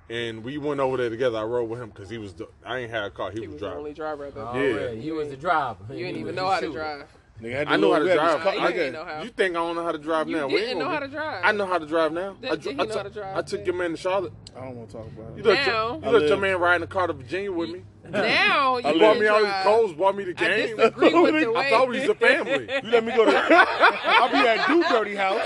and 0.09 0.43
we 0.43 0.57
went 0.57 0.79
over 0.79 0.97
there 0.97 1.09
together. 1.11 1.37
I 1.37 1.43
rode 1.43 1.69
with 1.69 1.79
him 1.79 1.89
because 1.89 2.09
he 2.09 2.17
was. 2.17 2.33
The, 2.33 2.47
I 2.65 2.79
ain't 2.79 2.89
had 2.91 3.03
a 3.03 3.09
car. 3.11 3.29
He, 3.31 3.41
He 3.41 3.47
was 3.47 3.53
was 3.53 3.59
the 3.61 3.65
driving. 3.67 3.79
only 3.79 3.93
driver 3.93 4.25
at 4.25 4.33
the 4.33 4.41
Already. 4.41 4.99
He 5.01 5.11
was 5.11 5.29
the 5.29 5.37
driver. 5.37 5.77
You 5.89 5.95
He 5.97 6.03
didn't 6.03 6.21
even 6.21 6.35
know 6.35 6.47
how 6.49 6.59
to 6.59 6.71
drive. 6.71 7.07
Nigga, 7.41 7.53
had 7.53 7.67
I 7.69 7.77
know 7.77 7.93
how 7.93 7.99
to 7.99 8.05
drive. 8.13 8.33
this 8.33 8.43
car- 8.43 8.55
You 8.55 8.59
I 8.61 8.71
didn't 8.71 8.93
know 8.93 9.05
how. 9.05 9.21
You 9.23 9.29
think 9.29 9.51
I 9.55 9.59
don't 9.59 9.75
know 9.75 9.83
how 9.83 9.91
to 9.93 9.97
drive 9.97 10.27
You 10.29 10.35
now? 10.35 10.47
We 10.47 10.57
didn't 10.57 10.79
know 10.79 10.89
how 10.89 10.99
to 10.99 11.07
drive. 11.07 11.41
I 11.45 11.51
know 11.53 11.65
how 11.65 11.77
to 11.77 11.85
drive 11.85 12.11
now. 12.11 12.33
Did- 12.33 12.51
I, 12.51 12.55
did 12.55 12.61
dr- 12.63 12.75
he 12.75 12.81
I 12.81 12.85
know 12.85 12.89
how 12.97 13.03
took- 13.03 13.13
to 13.13 13.19
drive, 13.19 13.37
I 13.37 13.41
took 13.41 13.65
your 13.65 13.75
man 13.75 13.91
to 13.91 13.97
Charlotte. 13.97 14.33
I 14.57 14.59
don't 14.61 14.75
want 14.75 14.89
to 14.89 14.97
talk 14.97 15.07
about 15.07 15.37
You 15.37 15.43
it. 15.43 15.45
let, 15.45 15.67
Now- 15.67 15.99
your, 16.03 16.13
you 16.13 16.19
let 16.19 16.27
your 16.29 16.37
man 16.37 16.59
ride 16.59 16.75
in 16.75 16.81
the 16.81 16.87
car 16.87 17.07
to 17.07 17.13
Virginia 17.13 17.51
with 17.51 17.69
me. 17.69 17.83
Now 18.11 18.77
you 18.77 18.87
I 18.87 18.97
bought 18.99 19.19
me 19.19 19.27
all 19.27 19.39
these 19.39 19.47
uh, 19.47 19.63
clothes, 19.63 19.93
bought 19.93 20.15
me 20.15 20.23
the 20.25 20.31
I 20.31 20.33
game. 20.33 20.77
disagree 20.77 21.13
with 21.21 21.41
the 21.43 21.51
way. 21.51 21.67
I 21.67 21.69
thought 21.69 21.89
we 21.89 21.99
was 21.99 22.09
a 22.09 22.15
family. 22.27 22.69
You 22.83 22.89
let 22.91 23.03
me 23.03 23.15
go 23.15 23.25
to. 23.25 23.31
I'll 23.37 24.29
be 24.29 24.37
at 24.37 24.67
Dude 24.67 24.85
Dirty 24.87 25.15
House. 25.15 25.41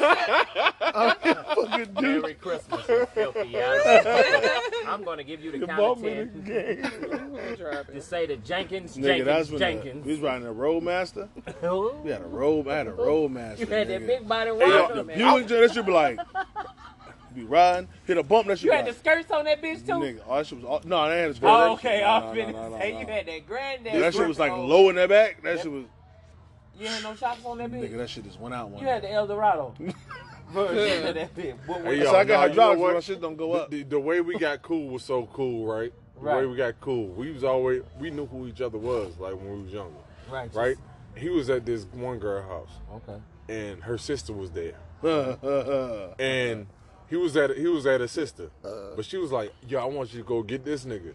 I'll 0.81 1.15
be 1.23 1.29
at 1.29 1.47
fucking 1.55 1.93
Dude. 1.95 2.21
Merry 2.21 2.33
Christmas, 2.35 2.87
you 2.87 3.05
filthy 3.13 3.57
ass. 3.57 4.61
I'm 4.87 5.03
going 5.03 5.17
to 5.17 5.23
give 5.23 5.41
you 5.43 5.51
the 5.51 5.59
You 5.59 5.67
count 5.67 5.79
of 5.81 6.01
10 6.01 6.43
to 7.93 8.01
say 8.01 8.25
to 8.27 8.37
Jenkins, 8.37 8.97
Nigga, 8.97 9.25
that's 9.25 9.49
Jenkins, 9.49 9.51
when 9.51 9.59
the, 9.59 9.59
Jenkins. 9.59 10.05
we 10.05 10.11
was 10.13 10.21
riding 10.21 10.47
a 10.47 10.53
Roadmaster. 10.53 11.29
Who? 11.61 11.91
We 12.03 12.11
had 12.11 12.21
a 12.21 12.25
road. 12.25 12.67
I 12.67 12.77
had 12.77 12.87
a 12.87 12.91
Roadmaster. 12.91 13.61
You 13.61 13.67
had 13.67 13.87
that 13.89 14.05
big 14.07 14.27
body 14.27 14.51
Hey, 14.51 14.59
yo, 14.59 14.79
rocker, 14.81 14.93
the. 14.95 15.03
Buick, 15.03 15.47
that 15.47 15.71
should 15.73 15.85
be 15.85 15.91
like, 15.91 16.19
be 17.33 17.43
riding, 17.43 17.87
hit 18.05 18.17
a 18.17 18.23
bump. 18.23 18.47
That 18.47 18.59
should 18.59 18.65
You 18.65 18.71
had 18.73 18.85
the 18.85 18.93
skirts 18.93 19.31
on 19.31 19.45
that 19.45 19.61
bitch 19.61 19.85
too? 19.85 19.93
nigga. 19.93 20.19
Oh, 20.27 20.37
that 20.37 20.47
shit 20.47 20.57
was. 20.59 20.65
all- 20.65 20.81
No, 20.85 20.97
I 20.99 21.13
had 21.13 21.29
a 21.31 21.33
skirt. 21.33 21.47
Oh, 21.47 21.73
okay. 21.73 22.01
No, 22.01 22.07
I 22.07 22.19
no, 22.19 22.25
was 22.27 22.37
no, 22.37 22.43
finna 22.43 22.53
no, 22.53 22.69
no, 22.69 22.79
say 22.79 22.91
no. 22.93 22.99
you 22.99 23.05
had 23.07 23.25
that 23.27 23.47
granddad. 23.47 24.01
That 24.01 24.13
shit 24.13 24.27
was 24.27 24.39
like 24.39 24.51
on. 24.51 24.67
low 24.69 24.89
in 24.89 24.95
the 24.95 25.07
back. 25.07 25.41
That 25.43 25.59
shit 25.59 25.71
was. 25.71 25.85
You 26.79 26.87
had 26.87 27.03
no 27.03 27.15
shocks 27.15 27.45
on 27.45 27.57
that 27.59 27.71
bitch. 27.71 27.89
Nigga, 27.91 27.97
that 27.97 28.09
shit 28.09 28.23
just 28.23 28.39
went 28.39 28.55
out 28.55 28.69
one. 28.69 28.81
You 28.81 28.87
had 28.87 29.03
the 29.03 29.11
El 29.11 29.27
Dorado 29.27 29.73
version 30.51 31.13
that 31.15 31.35
bitch. 31.35 31.55
What, 31.67 31.83
what, 31.83 31.93
Hey, 31.95 32.03
so 32.03 32.15
I 32.15 32.23
got 32.23 32.25
no, 32.25 32.25
you 32.25 32.27
know 32.27 32.39
hydraulics, 32.39 32.81
what? 32.81 32.93
my 32.95 32.99
shit 32.99 33.21
don't 33.21 33.35
go 33.37 33.53
up. 33.53 33.69
The, 33.69 33.77
the, 33.83 33.89
the 33.91 33.99
way 33.99 34.21
we 34.21 34.37
got 34.37 34.61
cool 34.61 34.89
was 34.89 35.03
so 35.03 35.27
cool, 35.33 35.65
right? 35.71 35.91
The 36.15 36.21
Right. 36.21 36.37
way 36.37 36.45
we 36.45 36.55
got 36.55 36.79
cool, 36.79 37.07
we 37.07 37.31
was 37.31 37.43
always 37.43 37.81
we 37.99 38.09
knew 38.09 38.25
who 38.27 38.47
each 38.47 38.61
other 38.61 38.77
was, 38.77 39.17
like 39.19 39.35
when 39.35 39.57
we 39.57 39.63
was 39.63 39.73
younger, 39.73 39.97
right. 40.31 40.49
right? 40.53 40.77
He 41.17 41.27
was 41.29 41.49
at 41.49 41.65
this 41.65 41.85
one 41.91 42.17
girl 42.19 42.41
house, 42.43 42.69
Okay. 42.95 43.19
and 43.49 43.83
her 43.83 43.97
sister 43.97 44.31
was 44.31 44.51
there, 44.51 44.75
and 46.19 46.67
he 47.13 47.17
was 47.17 47.37
at 47.37 47.55
he 47.55 47.67
was 47.67 47.85
at 47.85 48.01
her 48.01 48.07
sister, 48.07 48.49
uh. 48.65 48.95
but 48.95 49.05
she 49.05 49.17
was 49.17 49.31
like, 49.31 49.53
"Yo, 49.67 49.79
I 49.79 49.85
want 49.85 50.11
you 50.13 50.19
to 50.21 50.25
go 50.27 50.41
get 50.41 50.65
this 50.65 50.83
nigga." 50.83 51.13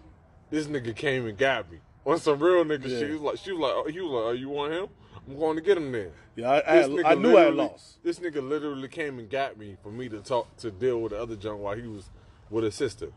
This 0.49 0.67
nigga 0.69 0.95
came 0.95 1.27
and 1.27 1.37
got 1.37 1.69
me 1.73 1.79
on 2.07 2.19
some 2.21 2.39
real 2.39 2.65
nigga 2.65 2.85
Yeah. 2.85 2.99
shit. 3.01 3.09
He 3.09 3.13
was 3.15 3.21
like, 3.23 3.39
she 3.39 3.51
was 3.53 3.61
like, 3.61 3.73
oh, 3.75 3.89
he 3.91 4.01
was 4.01 4.11
like, 4.13 4.25
"Oh, 4.25 4.31
you 4.31 4.49
want 4.49 4.73
him? 4.73 4.87
I'm 5.27 5.37
going 5.37 5.57
to 5.57 5.63
get 5.63 5.77
him 5.77 5.91
then." 5.91 6.11
yeah, 6.37 6.51
I, 6.51 6.57
I, 6.57 6.77
This 6.77 6.87
had, 6.87 6.91
nigga 6.93 7.05
I 7.05 7.15
knew 7.17 7.37
I 7.37 7.41
had 7.47 7.55
lost. 7.55 8.03
This 8.05 8.19
nigga 8.21 8.49
literally 8.49 8.87
came 8.89 9.19
and 9.19 9.29
got 9.29 9.59
me 9.59 9.77
for 9.83 9.91
me 9.91 10.09
to 10.11 10.21
talk 10.21 10.57
to 10.59 10.71
deal 10.71 11.01
with 11.03 11.11
the 11.13 11.21
other 11.21 11.35
junk 11.35 11.61
while 11.61 11.75
he 11.77 11.87
was 11.89 12.09
with 12.49 12.63
his 12.63 12.77
sister. 12.77 13.09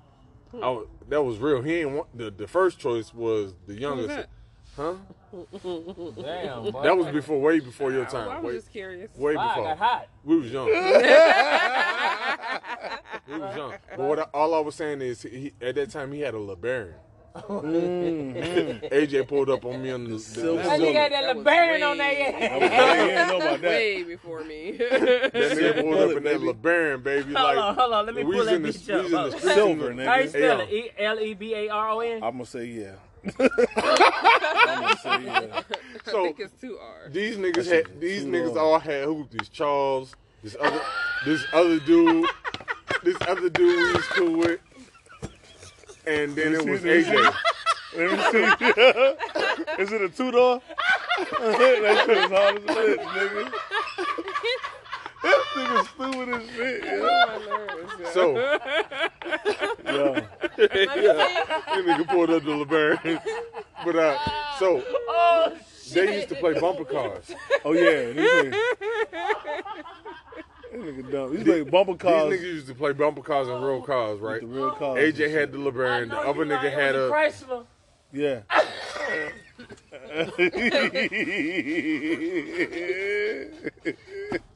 Hmm. 0.51 0.63
I 0.63 0.83
that 1.09 1.21
was 1.21 1.37
real. 1.37 1.61
He 1.61 1.75
ain't 1.75 1.91
want 1.91 2.17
the, 2.17 2.31
the 2.31 2.47
first 2.47 2.79
choice 2.79 3.13
was 3.13 3.53
the 3.67 3.75
youngest. 3.75 4.07
that? 4.09 4.25
si- 4.25 4.31
huh? 4.81 4.93
Damn, 6.21 6.71
boy. 6.71 6.83
That 6.83 6.97
was 6.97 7.07
before, 7.07 7.39
way 7.41 7.59
before 7.59 7.91
your 7.91 8.05
time. 8.05 8.29
I 8.29 8.33
time. 8.33 8.43
was 8.43 8.53
Way, 8.53 8.59
just 8.59 8.71
curious. 8.71 9.15
way 9.15 9.35
Wow, 9.35 9.49
I 9.49 9.55
got 9.55 9.77
hot. 9.77 10.07
We 10.23 10.39
was 10.39 10.51
young. 10.51 10.65
we 13.27 13.39
was 13.39 13.55
young. 13.55 13.73
But 13.95 13.99
what 13.99 14.19
I, 14.19 14.23
all 14.33 14.53
I 14.53 14.59
was 14.59 14.75
saying 14.75 15.01
is, 15.01 15.21
he, 15.21 15.53
at 15.61 15.75
that 15.75 15.89
time 15.91 16.11
he 16.11 16.19
had 16.21 16.33
a 16.33 16.37
LeBaron. 16.37 16.93
Mm-hmm. 17.33 18.85
AJ 18.93 19.25
pulled 19.29 19.49
up 19.49 19.63
on 19.63 19.81
me 19.81 19.89
on 19.91 20.03
the, 20.03 20.09
the, 20.11 20.19
Silver 20.19 20.61
And 20.63 20.83
you 20.83 20.91
got 20.91 21.11
that 21.11 21.33
That 21.33 21.37
LeBaron 21.37 21.89
on 21.89 21.97
way- 21.97 22.35
that 22.37 22.51
I 22.51 22.57
ass. 22.57 22.97
didn't 22.97 23.27
know 23.29 23.37
about 23.37 23.61
that. 23.61 23.69
Way 23.69 24.03
before 24.03 24.43
me. 24.43 24.71
that 24.77 25.31
nigga 25.31 25.81
pulled 25.81 25.97
up 25.97 26.17
in 26.17 26.23
that 26.23 26.39
Baby. 26.41 26.45
LeBaron, 26.45 27.03
baby. 27.03 27.33
Hold 27.33 27.55
like, 27.55 27.57
on, 27.57 27.75
hold 27.75 27.93
on. 27.93 28.05
Let 28.05 28.15
me 28.15 28.23
we 28.25 28.35
pull 28.35 28.45
that 28.45 28.55
in 28.55 28.63
the, 28.63 28.69
bitch 28.69 28.87
we 28.87 28.93
was 28.95 29.05
in 29.05 29.11
the 29.11 29.37
up. 29.37 29.39
Silver, 29.55 29.91
in 29.91 29.97
nigga. 29.97 30.05
How 30.05 30.15
you 30.17 30.27
spell 30.27 30.59
it? 30.59 30.69
E 30.71 30.91
L 30.97 31.19
E 31.21 31.33
B 31.33 31.55
A 31.55 31.69
R 31.69 31.89
O 31.91 31.99
N. 32.01 32.15
I'm 32.21 32.31
gonna 32.33 32.45
say 32.45 32.65
yeah. 32.65 32.95
I'm 33.23 34.97
say 34.97 35.23
yeah. 35.25 35.61
I 36.05 36.11
So 36.11 36.23
think 36.23 36.39
it's 36.39 36.53
two 36.59 36.77
R's. 36.77 37.13
these 37.13 37.37
niggas 37.37 37.65
shit 37.65 37.87
had 37.87 37.87
is 37.87 37.99
these 37.99 38.23
niggas 38.25 38.55
long. 38.55 38.57
all 38.57 38.79
had 38.79 39.05
hoop. 39.05 39.29
This 39.31 39.49
Charles, 39.49 40.15
this 40.43 40.55
other 40.59 40.81
this 41.25 41.45
other 41.53 41.79
dude, 41.79 42.27
this 43.03 43.17
other 43.27 43.49
dude 43.49 43.77
we 43.77 43.93
was 43.93 44.05
cool 44.07 44.37
with, 44.39 44.59
and 46.07 46.35
then 46.35 46.53
it 46.53 46.65
was 46.65 46.81
AJ. 46.81 47.33
Let 47.97 48.11
me 48.11 48.17
see. 48.31 48.39
Is 49.83 49.91
it 49.91 50.01
a 50.01 50.09
two 50.09 50.31
door? 50.31 50.61
that 51.17 52.03
shit 52.05 52.17
is 52.17 52.31
hard 52.31 52.57
as 52.57 52.63
a 52.63 52.67
bitch, 52.67 53.03
nigga. 53.03 53.51
That 55.23 55.39
nigga 55.55 55.85
stupid 55.85 56.29
as 56.35 56.49
shit, 56.55 56.83
yo. 56.83 56.99
My 57.01 57.37
nerves, 57.45 57.93
yeah. 57.99 58.11
So 58.11 58.23
Yo. 59.91 60.13
that 60.13 61.83
nigga 61.85 62.07
pulled 62.07 62.29
up 62.31 62.43
the 62.43 62.51
LeBaron. 62.51 63.21
But 63.85 63.95
uh, 63.95 64.17
so 64.57 64.83
Oh, 65.09 65.53
shit. 65.83 65.93
they 66.07 66.15
used 66.15 66.29
to 66.29 66.35
play 66.35 66.53
bumper 66.59 66.85
cars. 66.85 67.31
Oh 67.65 67.73
yeah, 67.73 68.05
these 68.11 68.15
niggas. 68.15 68.55
This 70.71 70.79
nigga 70.81 71.11
dumb. 71.11 71.35
These 71.35 71.45
like 71.47 71.69
bumper 71.69 71.95
cars. 71.95 72.29
These 72.31 72.39
niggas 72.39 72.43
used 72.53 72.67
to 72.67 72.75
play 72.75 72.93
bumper 72.93 73.21
cars 73.21 73.49
and 73.49 73.61
real 73.63 73.81
cars, 73.81 74.19
right? 74.19 74.39
The 74.39 74.47
real 74.47 74.71
cars. 74.71 74.97
AJ 74.99 75.29
had 75.33 75.51
the 75.51 75.57
I 75.57 75.61
LeBaron, 75.63 76.09
the 76.09 76.17
other 76.17 76.45
nigga 76.45 76.63
like 76.63 76.73
had 76.73 76.95
a 76.95 77.09
Chrysler. 77.09 77.65
Yeah. 78.13 78.41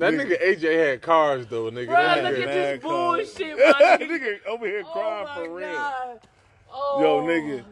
that 0.00 0.14
nigga 0.14 0.42
AJ 0.42 0.88
had 0.90 1.02
cars 1.02 1.46
though, 1.46 1.70
nigga. 1.70 1.86
Bro, 1.86 1.94
That 1.96 2.24
look 2.24 2.34
nigga- 2.34 2.42
at 2.46 2.46
this 2.80 2.82
bullshit, 2.82 3.58
my 3.58 3.72
nigga. 4.00 4.08
nigga 4.08 4.46
over 4.46 4.66
here 4.66 4.82
Oh 4.86 4.90
crying 4.92 5.24
my 5.24 5.34
for 5.34 5.54
real. 5.54 6.20
Oh. 6.72 7.00
Yo, 7.00 7.22
nigga. 7.26 7.64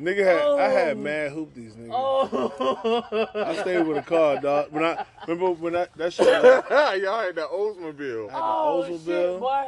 Nigga 0.00 0.24
had 0.24 0.40
I 0.60 0.68
had 0.68 0.96
Oh. 0.96 1.00
mad 1.00 1.32
hoop 1.32 1.54
these 1.54 1.74
niggas. 1.74 1.90
Oh. 1.92 3.30
I 3.34 3.56
stayed 3.62 3.86
with 3.86 3.96
a 3.96 4.02
car, 4.14 4.38
dog. 4.40 4.66
When 4.70 4.84
I 4.84 5.04
remember 5.26 5.52
when 5.52 5.72
that 5.72 5.96
that 5.96 6.12
shit 6.12 6.26
was 6.42 7.00
Y'all 7.02 7.20
had 7.20 7.34
that 7.36 7.48
Oldsmobile. 7.50 8.30
Oh, 8.32 8.84
Oldsmobile. 8.86 9.04
shit, 9.06 9.40
boy. 9.40 9.64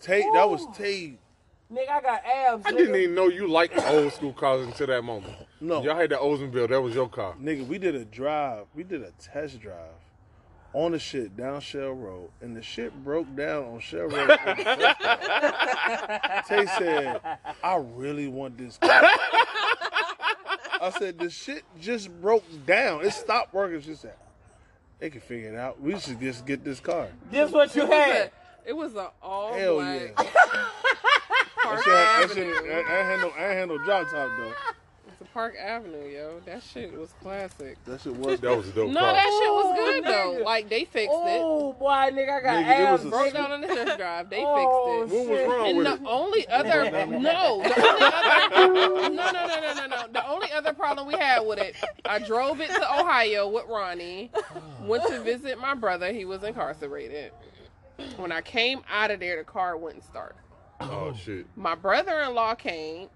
tape. 0.00 0.24
That 0.34 0.48
was 0.48 0.64
Tate. 0.76 1.18
Nigga, 1.72 1.88
I 1.90 2.00
got 2.02 2.22
abs. 2.24 2.66
I 2.66 2.70
nigga. 2.72 2.76
didn't 2.76 2.96
even 2.96 3.14
know 3.16 3.28
you 3.28 3.48
liked 3.48 3.76
old 3.86 4.12
school 4.12 4.32
cars 4.32 4.64
until 4.66 4.86
that 4.88 5.02
moment. 5.02 5.34
No. 5.60 5.82
Y'all 5.82 5.96
had 5.96 6.10
that 6.10 6.20
Oldsmobile. 6.20 6.68
That 6.68 6.80
was 6.80 6.94
your 6.94 7.08
car. 7.08 7.34
Nigga, 7.42 7.66
we 7.66 7.78
did 7.78 7.94
a 7.96 8.04
drive. 8.04 8.66
We 8.74 8.84
did 8.84 9.02
a 9.02 9.10
test 9.12 9.60
drive 9.60 9.90
on 10.74 10.92
the 10.92 10.98
shit 10.98 11.36
down 11.36 11.60
Shell 11.60 11.92
Road, 11.92 12.28
and 12.42 12.54
the 12.56 12.62
shit 12.62 12.92
broke 13.04 13.34
down 13.36 13.64
on 13.64 13.80
Shell 13.80 14.08
Road. 14.08 14.14
on 14.14 14.26
the 14.28 14.38
first 14.38 14.64
day. 16.48 16.56
Tay 16.56 16.66
said, 16.78 17.20
"I 17.62 17.76
really 17.94 18.28
want 18.28 18.58
this." 18.58 18.76
Car. 18.78 18.90
I 20.80 20.90
said, 20.98 21.18
"The 21.18 21.30
shit 21.30 21.62
just 21.80 22.10
broke 22.20 22.44
down. 22.66 23.04
It 23.04 23.12
stopped 23.12 23.54
working." 23.54 23.80
She 23.80 23.94
said, 23.94 24.14
"They 24.98 25.10
can 25.10 25.20
figure 25.20 25.52
it 25.52 25.56
out. 25.56 25.80
We 25.80 25.98
should 25.98 26.20
just 26.20 26.44
get 26.44 26.64
this 26.64 26.80
car." 26.80 27.08
This 27.30 27.50
what 27.50 27.74
you 27.74 27.82
It 27.82 27.88
was 27.88 27.96
had. 28.04 28.16
a- 28.26 28.30
It 28.66 28.72
was 28.76 28.94
an 28.96 29.06
all 29.22 29.54
Hell 29.54 29.74
black 29.76 30.00
yeah. 30.18 30.24
Park 31.62 31.84
That 31.86 32.26
shit, 32.28 32.28
that 32.28 32.34
shit, 32.34 32.46
I, 32.46 32.74
I 32.74 32.78
ain't 32.78 32.86
had 32.88 33.20
no, 33.20 33.28
I 33.30 33.44
ain't 33.48 33.58
had 33.58 33.68
no 33.68 33.78
drop 33.78 34.10
top 34.10 34.28
though. 34.38 34.52
It's 35.34 35.40
a 35.40 35.40
Park 35.40 35.54
Avenue, 35.58 36.06
yo. 36.08 36.40
That 36.46 36.62
shit 36.62 36.96
was 36.96 37.12
classic. 37.20 37.76
That 37.86 38.00
shit 38.00 38.14
was. 38.16 38.38
That 38.40 38.56
was 38.56 38.68
a 38.68 38.72
dope 38.72 38.90
No, 38.92 39.00
car. 39.00 39.12
that 39.14 39.22
shit 39.24 39.52
was 39.52 39.64
Oh, 39.66 39.74
good 39.74 40.04
though. 40.04 40.38
nigga. 40.40 40.44
Like 40.44 40.68
they 40.68 40.84
fixed 40.84 41.12
it. 41.12 41.40
Oh, 41.42 41.72
boy, 41.72 41.86
nigga, 42.12 42.38
I 42.38 42.42
got 42.42 42.64
Nigga, 42.64 42.80
it 42.80 42.86
abs. 42.86 43.04
Broke 43.04 43.32
down 43.32 43.50
on 43.52 43.60
the 43.60 43.66
test 43.66 43.98
drive. 43.98 44.30
They 44.30 44.42
Oh, 44.44 45.02
fixed 45.02 45.14
it. 45.14 45.18
what 45.18 45.28
was 45.28 45.48
wrong 45.58 45.68
And 45.68 45.78
with 45.78 45.86
the 45.86 45.94
it? 45.94 46.00
only 46.06 46.48
other 46.48 46.84
no, 46.84 46.90
the 46.90 47.02
only 47.04 47.28
other 47.30 48.50
no, 48.54 49.08
no, 49.08 49.08
no, 49.08 49.32
no, 49.32 49.74
no, 49.74 49.86
no. 49.86 50.06
The 50.12 50.28
only 50.28 50.52
other 50.52 50.72
problem 50.72 51.08
we 51.08 51.14
had 51.14 51.40
with 51.40 51.58
it, 51.58 51.74
I 52.04 52.18
drove 52.20 52.60
it 52.60 52.68
to 52.68 53.00
Ohio 53.00 53.48
with 53.48 53.64
Ronnie, 53.68 54.30
went 54.82 55.04
to 55.08 55.20
visit 55.20 55.58
my 55.58 55.74
brother. 55.74 56.12
He 56.12 56.24
was 56.24 56.42
incarcerated. 56.44 57.32
When 58.16 58.30
I 58.32 58.40
came 58.40 58.82
out 58.90 59.10
of 59.10 59.20
there, 59.20 59.36
the 59.38 59.44
car 59.44 59.76
wouldn't 59.76 60.04
start. 60.04 60.36
Oh 60.80 61.12
shit. 61.14 61.46
My 61.56 61.74
brother-in-law 61.74 62.54
came. 62.56 63.08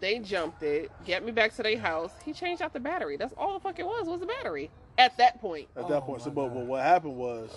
They 0.00 0.18
jumped 0.18 0.62
it, 0.62 0.90
get 1.04 1.24
me 1.24 1.32
back 1.32 1.54
to 1.56 1.62
their 1.62 1.78
house. 1.78 2.10
He 2.24 2.32
changed 2.32 2.62
out 2.62 2.72
the 2.72 2.80
battery. 2.80 3.16
That's 3.16 3.34
all 3.36 3.54
the 3.54 3.60
fuck 3.60 3.78
it 3.78 3.86
was 3.86 4.06
was 4.06 4.20
the 4.20 4.26
battery. 4.26 4.70
At 4.98 5.16
that 5.18 5.40
point, 5.40 5.68
At 5.76 5.88
that 5.88 5.98
Oh, 5.98 6.00
point, 6.02 6.22
so, 6.22 6.30
but, 6.30 6.48
but 6.54 6.66
what 6.66 6.82
happened 6.82 7.16
was, 7.16 7.50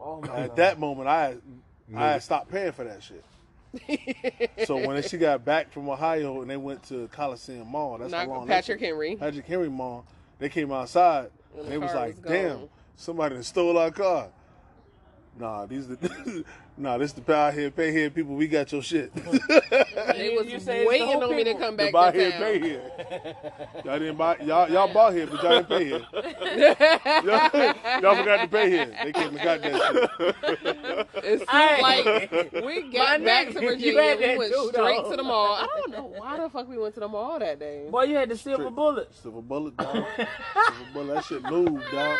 Oh, 0.00 0.22
at 0.22 0.48
God. 0.48 0.56
that 0.56 0.78
moment, 0.78 1.08
I 1.08 1.26
had, 1.26 1.42
I 1.96 2.10
had 2.12 2.22
stopped 2.22 2.50
paying 2.50 2.72
for 2.72 2.84
that 2.84 3.02
shit. 3.02 3.24
So 4.66 4.76
when 4.76 5.02
she 5.02 5.18
got 5.18 5.44
back 5.44 5.72
from 5.72 5.88
Ohio 5.88 6.40
and 6.40 6.48
they 6.50 6.56
went 6.56 6.84
to 6.84 7.08
Coliseum 7.08 7.66
Mall, 7.66 7.98
that's 7.98 8.12
how 8.12 8.20
not 8.24 8.28
long 8.28 8.46
Patrick 8.46 8.80
Henry. 8.80 9.16
Patrick 9.16 9.46
Henry 9.46 9.68
Mall. 9.68 10.06
They 10.38 10.48
came 10.48 10.70
outside 10.72 11.30
And 11.52 11.60
and 11.60 11.66
the 11.66 11.70
they 11.70 11.78
was 11.78 11.92
like, 11.94 12.16
was 12.16 12.24
"Damn, 12.24 12.68
somebody 12.96 13.42
stole 13.42 13.76
our 13.76 13.90
car." 13.90 14.28
Nah, 15.38 15.66
these 15.66 15.88
the 15.88 16.44
nah, 16.76 16.98
this 16.98 17.12
the 17.12 17.20
power 17.20 17.50
here, 17.50 17.70
pay 17.72 17.90
here 17.90 18.10
people. 18.10 18.36
We 18.36 18.46
got 18.46 18.70
your 18.70 18.82
shit. 18.82 19.10
They 20.08 20.32
You- 20.32 20.38
was 20.38 20.46
you 20.52 20.58
say 20.60 20.80
the 20.82 20.88
waiting 20.88 21.06
whole 21.08 21.24
on 21.24 21.30
me 21.36 21.44
to 21.44 21.50
people. 21.50 21.60
come 21.60 21.76
to 21.76 21.84
back 21.84 21.92
buy 21.92 22.10
to 22.12 22.18
here, 22.18 22.30
town. 22.32 22.40
pay 22.40 22.58
here. 22.60 22.82
Y'all 23.84 23.98
didn't 23.98 24.16
buy 24.16 24.36
y'all 24.38 24.68
y'all 24.70 24.92
bought 24.92 25.12
here, 25.14 25.26
but 25.26 25.42
y'all 25.42 25.62
didn't 25.62 25.68
pay 25.68 25.84
here. 25.84 26.06
y'all, 27.24 28.00
y'all 28.02 28.16
forgot 28.16 28.40
to 28.42 28.48
pay 28.50 28.70
here. 28.70 28.86
They 29.04 29.12
came 29.12 29.28
and 29.28 29.38
got 29.42 29.62
that 29.62 30.08
shit. 30.20 31.24
It 31.24 31.38
seemed 31.38 31.48
Hey. 31.50 31.82
like 31.82 32.64
we 32.64 32.82
got 32.92 33.20
My 33.20 33.24
back 33.24 33.48
nigga, 33.48 33.54
to 33.54 33.62
you 33.62 33.68
Virginia. 33.94 34.02
had 34.02 34.18
We 34.20 34.38
went 34.38 34.52
too, 34.52 34.68
straight 34.72 35.02
though. 35.02 35.10
to 35.10 35.16
the 35.16 35.22
mall. 35.22 35.54
I 35.54 35.66
don't 35.66 35.90
know 35.90 36.12
why 36.16 36.36
the 36.38 36.48
fuck 36.50 36.68
we 36.68 36.78
went 36.78 36.94
to 36.94 37.00
the 37.00 37.08
mall 37.08 37.38
that 37.38 37.58
day. 37.58 37.86
Boy, 37.90 38.04
you 38.04 38.16
had 38.16 38.28
the 38.28 38.36
silver 38.36 38.64
Straight. 38.64 38.74
bullet. 38.74 39.14
Silver 39.14 39.42
bullet, 39.42 39.76
dog. 39.76 39.94
Silver 39.94 40.90
bullet. 40.92 41.14
That 41.14 41.24
shit 41.24 41.42
moved, 41.44 41.84
dog. 41.92 42.18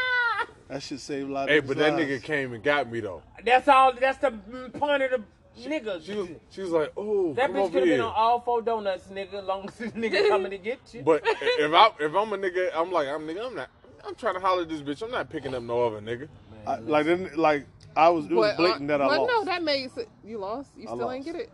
That 0.69 0.83
should 0.83 1.01
save 1.01 1.29
a 1.29 1.33
lot 1.33 1.43
of 1.45 1.49
Hey, 1.51 1.61
niggas' 1.61 1.67
but 1.69 1.77
that 1.79 1.93
nigga 1.93 2.23
came 2.23 2.53
and 2.55 2.63
got 2.65 2.91
me 2.91 3.01
though. 3.01 3.23
That's 3.45 3.69
all. 3.69 3.93
That's 3.93 4.19
the 4.19 4.31
point 4.79 5.03
of 5.03 5.11
the 5.11 5.23
nigga. 5.61 6.05
She 6.05 6.15
was 6.15 6.29
she 6.51 6.61
was 6.63 6.71
like, 6.71 6.93
oh, 6.97 7.33
that 7.35 7.47
come 7.53 7.57
bitch 7.57 7.65
could 7.67 7.75
have 7.75 7.83
been 7.85 7.89
here. 7.89 8.03
on 8.03 8.13
all 8.15 8.41
four 8.41 8.63
donuts, 8.63 9.07
nigga. 9.09 9.45
Long 9.45 9.69
as 9.69 9.75
this 9.77 9.93
nigga 9.93 10.29
coming 10.29 10.51
to 10.51 10.59
get 10.59 10.81
you. 10.93 11.03
But 11.03 11.23
if 11.25 11.73
I 11.73 11.91
if 12.01 12.15
I'm 12.15 12.33
a 12.33 12.39
nigga, 12.39 12.71
I'm 12.75 12.91
like 12.93 13.09
I'm 13.09 13.23
nigga. 13.27 13.47
I'm 13.47 13.55
not. 13.55 13.69
I'm 14.07 14.15
trying 14.15 14.35
to 14.35 14.41
holler 14.41 14.63
at 14.63 14.69
this 14.69 14.83
bitch. 14.83 15.03
I'm 15.03 15.11
not 15.11 15.31
picking 15.31 15.55
up 15.55 15.63
no 15.63 15.87
other 15.87 16.01
nigga. 16.01 16.29
I, 16.67 16.77
like, 16.79 17.07
then, 17.07 17.31
like 17.37 17.67
I 17.97 18.09
was, 18.11 18.27
it 18.27 18.33
was 18.33 18.51
But, 18.53 18.57
blatant 18.59 18.91
uh, 18.91 18.99
that 18.99 19.05
I 19.05 19.09
but 19.09 19.21
lost. 19.21 19.33
no, 19.33 19.45
that 19.47 19.63
made 19.63 19.91
sense. 19.93 20.09
You 20.25 20.39
lost. 20.39 20.71
You 20.77 20.89
I 20.91 20.95
still 20.95 21.11
ain't 21.11 21.25
get 21.25 21.37
it. 21.37 21.51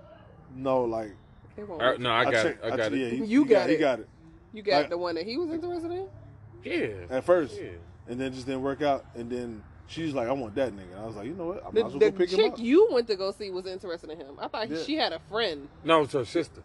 no, 0.57 0.83
like 0.85 1.13
They 1.57 1.63
won't 1.65 1.81
Uh, 1.83 1.97
no. 1.99 2.11
I 2.11 2.25
got 2.25 2.33
checked- 2.33 2.65
it. 2.65 2.65
I 2.65 2.71
got 2.71 2.77
checked- 2.79 2.95
it. 2.95 2.99
Yeah, 2.99 3.09
he, 3.09 3.25
You 3.25 3.45
he 3.45 3.49
got 3.51 3.69
He 3.69 3.75
it. 3.77 3.79
got 3.79 4.01
it 4.01 4.09
You 4.53 4.63
got 4.63 4.77
like- 4.83 4.91
the 4.91 4.99
one 4.99 5.15
that 5.17 5.25
he 5.27 5.37
was 5.37 5.51
interested 5.51 5.91
in. 5.93 6.09
Yeah. 6.65 6.89
at 7.17 7.25
first, 7.25 7.57
Yeah. 7.61 7.69
and 8.09 8.21
then 8.21 8.33
just 8.33 8.47
didn't 8.47 8.63
work 8.63 8.83
out. 8.83 9.05
And 9.15 9.31
then 9.31 9.63
she's 9.91 10.15
like, 10.15 10.29
"I 10.29 10.33
want 10.33 10.55
that 10.55 10.73
nigga." 10.73 10.99
I 11.03 11.05
was 11.07 11.17
like, 11.17 11.27
"You 11.27 11.35
know 11.35 11.47
what? 11.49 11.63
I 11.63 11.67
might 11.67 11.75
The, 11.75 11.81
as 11.81 11.85
well 11.93 11.99
the 11.99 12.11
go 12.13 12.17
pick 12.19 12.31
him 12.31 12.37
chick 12.39 12.53
you 12.59 12.89
went 12.91 13.07
to 13.09 13.17
go 13.17 13.31
see 13.33 13.51
was 13.51 13.67
interested 13.67 14.09
in 14.11 14.19
him. 14.19 14.37
I 14.39 14.49
thought 14.49 14.71
Yeah. 14.71 14.83
she 14.85 14.97
had 14.97 15.13
a 15.13 15.19
friend. 15.19 15.69
No, 15.85 16.03
it's 16.03 16.13
her 16.15 16.25
sister. 16.25 16.63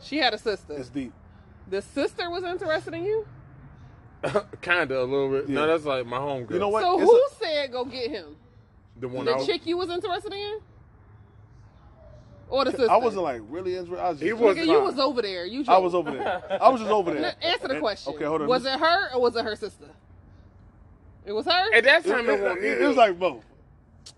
She 0.00 0.18
had 0.18 0.32
a 0.34 0.38
sister. 0.38 0.74
It's 0.74 0.88
deep. 0.88 1.12
The 1.68 1.82
sister 1.82 2.30
was 2.30 2.42
interested 2.44 2.94
in 2.94 3.04
you. 3.04 3.26
Kinda 4.62 5.00
a 5.00 5.04
little 5.04 5.30
bit. 5.30 5.48
No, 5.48 5.66
that's 5.66 5.84
like 5.84 6.06
my 6.06 6.18
homegirl. 6.18 6.52
You 6.52 6.58
know 6.58 6.68
what? 6.70 6.82
So 6.82 7.00
It's 7.00 7.10
who 7.10 7.22
said 7.44 7.70
go 7.72 7.84
get 7.84 8.10
him? 8.10 8.36
The 8.98 9.06
one 9.08 9.26
The 9.26 9.32
I 9.32 9.36
was, 9.36 9.46
chick 9.46 9.64
you 9.66 9.76
was 9.76 9.90
interested 9.90 10.32
in? 10.32 10.58
Or 12.50 12.64
the 12.64 12.70
sister? 12.72 12.90
I 12.90 12.96
wasn't 12.96 13.22
like 13.24 13.42
really 13.48 13.76
interested. 13.76 14.02
I 14.02 14.08
was 14.10 14.18
just, 14.18 14.26
He 14.26 14.32
was 14.32 14.56
Nigga, 14.56 14.66
you 14.66 14.80
was 14.80 14.98
over 14.98 15.20
there. 15.22 15.44
You 15.44 15.64
I 15.68 15.78
was 15.78 15.94
over 15.94 16.10
there. 16.10 16.58
I 16.62 16.68
was 16.70 16.80
just 16.80 16.90
over 16.90 17.12
there. 17.12 17.20
No, 17.20 17.28
Answer 17.48 17.68
the 17.68 17.74
And- 17.74 17.82
question. 17.82 18.14
Okay, 18.14 18.24
hold 18.24 18.42
on. 18.42 18.48
Was 18.48 18.64
it 18.64 18.78
her 18.80 19.14
or 19.14 19.20
was 19.20 19.36
it 19.36 19.44
her 19.44 19.54
sister? 19.54 19.86
It 21.28 21.32
was 21.34 21.44
her? 21.44 21.74
At 21.74 21.84
that 21.84 22.06
It, 22.06 22.08
time, 22.10 22.28
it, 22.28 22.32
it- 22.32 22.42
wasn't 22.42 22.64
it 22.64 22.80
was 22.88 22.96
like 22.96 23.18
both. 23.18 23.44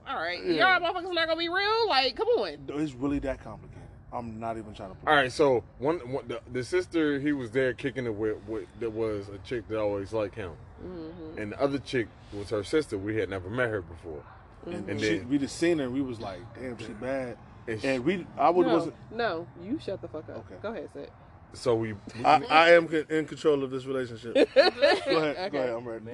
All 0.08 0.16
right. 0.16 0.38
Yeah. 0.44 0.78
Y'all 0.78 0.94
motherfuckers 0.94 1.12
not 1.12 1.26
gonna 1.26 1.36
be 1.38 1.48
real? 1.48 1.88
Like, 1.88 2.14
come 2.16 2.28
on. 2.28 2.56
It's 2.68 2.94
really 2.94 3.18
that 3.20 3.42
complicated. 3.42 3.78
I'm 4.12 4.38
not 4.40 4.56
even 4.58 4.74
trying 4.74 4.90
to. 4.90 4.94
Put 4.96 5.08
All 5.08 5.14
right, 5.14 5.30
so 5.30 5.62
one, 5.78 5.98
one 6.10 6.26
the, 6.26 6.40
the 6.52 6.64
sister 6.64 7.20
he 7.20 7.32
was 7.32 7.50
there 7.52 7.72
kicking 7.74 8.06
it 8.06 8.14
with, 8.14 8.36
with 8.48 8.66
that 8.80 8.90
was 8.90 9.28
a 9.28 9.38
chick 9.38 9.68
that 9.68 9.78
always 9.80 10.12
liked 10.12 10.34
him, 10.34 10.52
Mm-hmm. 10.84 11.38
and 11.38 11.52
the 11.52 11.60
other 11.62 11.78
chick 11.78 12.08
was 12.32 12.50
her 12.50 12.64
sister. 12.64 12.96
We 12.98 13.16
had 13.16 13.28
never 13.28 13.48
met 13.50 13.68
her 13.68 13.82
before, 13.82 14.22
And, 14.66 14.88
And 14.88 15.00
she, 15.00 15.18
then- 15.18 15.28
we 15.28 15.38
just 15.38 15.56
seen 15.56 15.78
her. 15.78 15.84
and 15.84 15.92
We 15.94 16.00
was 16.02 16.20
like, 16.20 16.40
damn, 16.54 16.76
she 16.78 16.86
bad. 16.94 17.36
and, 17.68 17.80
she- 17.80 17.86
And 17.88 18.04
we, 18.04 18.26
I 18.38 18.50
would 18.50 18.66
No, 18.66 18.74
wasn't. 18.74 18.94
no, 19.12 19.46
you 19.62 19.78
shut 19.80 20.00
the 20.00 20.08
fuck 20.08 20.28
up. 20.28 20.38
Okay. 20.38 20.54
Go 20.62 20.70
ahead, 20.70 20.88
Sid. 20.92 21.10
So 21.52 21.74
we. 21.74 21.94
I, 22.24 22.42
I 22.48 22.70
am 22.70 22.86
in 23.08 23.26
control 23.26 23.62
of 23.64 23.70
this 23.70 23.84
relationship. 23.84 24.34
go 24.54 24.62
ahead. 24.62 25.52
Go 25.52 25.58
ahead. 25.58 25.70
I'm 25.70 25.86
ready. 25.88 26.04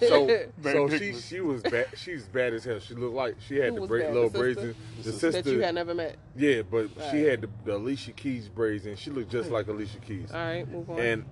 so 0.06 0.44
so 0.62 0.88
she 0.98 1.14
she 1.14 1.40
was 1.40 1.62
bad. 1.62 1.86
She's 1.96 2.24
bad 2.24 2.54
as 2.54 2.64
hell. 2.64 2.78
She 2.80 2.94
looked 2.94 3.14
like 3.14 3.36
she 3.46 3.56
had 3.56 3.70
Who 3.70 3.74
the 3.76 3.80
was 3.82 3.88
bra- 3.88 4.08
little 4.10 4.30
The 4.30 4.38
braids. 4.38 4.58
in- 4.62 4.74
The 4.98 5.02
The 5.04 5.12
sister, 5.12 5.42
that 5.42 5.50
you 5.52 5.60
had 5.62 5.74
never 5.74 5.94
met. 5.94 6.16
yeah, 6.36 6.62
but 6.62 6.88
she 7.10 7.22
had 7.22 7.42
the, 7.42 7.48
the 7.64 7.76
Alicia 7.76 8.12
Keys 8.12 8.48
braids, 8.48 8.86
and 8.86 8.98
she 8.98 9.10
looked 9.10 9.30
just 9.30 9.50
like 9.50 9.68
Alicia 9.68 9.98
Keys. 9.98 10.30
All 10.32 10.38
right, 10.38 10.68
move 10.70 10.90
on. 10.90 10.98
And 11.00 11.24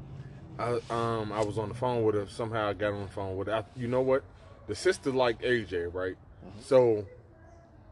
I 0.59 0.81
um 0.91 1.33
I 1.33 1.43
was 1.45 1.59
on 1.59 1.69
the 1.69 1.75
phone 1.75 2.03
with 2.05 2.15
her. 2.15 2.27
Somehow 2.29 2.69
I 2.69 2.73
got 2.75 2.93
on 2.93 3.03
the 3.03 3.09
phone 3.13 3.37
with 3.37 3.49
her. 3.49 3.55
I, 3.57 3.65
you 3.77 3.89
know 3.89 4.01
what? 4.01 4.25
The 4.67 4.75
sister 4.75 5.11
liked 5.11 5.43
AJ, 5.43 5.93
right? 5.95 6.17
So 6.61 7.07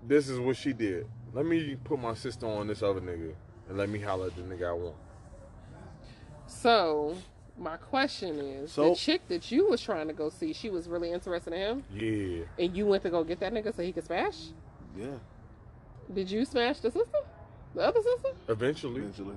this 0.02 0.28
is 0.28 0.38
what 0.40 0.56
she 0.56 0.72
did. 0.72 1.06
Let 1.32 1.44
me 1.46 1.76
put 1.84 1.98
my 2.00 2.14
sister 2.14 2.46
on 2.46 2.66
this 2.66 2.82
other 2.82 3.00
nigga 3.00 3.34
and 3.68 3.76
let 3.78 3.88
me 3.88 3.98
holler 4.00 4.26
at 4.26 4.36
the 4.36 4.42
nigga 4.42 4.68
I 4.68 4.72
want. 4.72 4.96
so, 6.46 7.16
my 7.58 7.76
question 7.76 8.38
is, 8.38 8.72
So- 8.72 8.90
the 8.90 8.94
chick 8.96 9.22
that 9.28 9.50
you 9.50 9.68
was 9.68 9.80
trying 9.80 10.08
to 10.08 10.12
go 10.14 10.28
see, 10.28 10.52
she 10.52 10.70
was 10.70 10.88
really 10.88 11.10
interested 11.12 11.52
in 11.52 11.60
him, 11.60 11.84
Yeah. 11.92 12.44
and 12.58 12.76
you 12.76 12.86
went 12.86 13.02
to 13.04 13.10
go 13.10 13.24
get 13.24 13.40
that 13.40 13.52
nigga 13.52 13.74
so 13.74 13.82
he 13.82 13.92
could 13.92 14.04
smash. 14.04 14.48
Yeah, 14.96 15.18
Did 16.12 16.30
you 16.30 16.44
smash 16.44 16.80
the 16.80 16.90
sister, 16.90 17.18
the 17.74 17.80
other 17.82 18.00
sister? 18.02 18.30
Eventually. 18.48 19.00
eventually. 19.02 19.36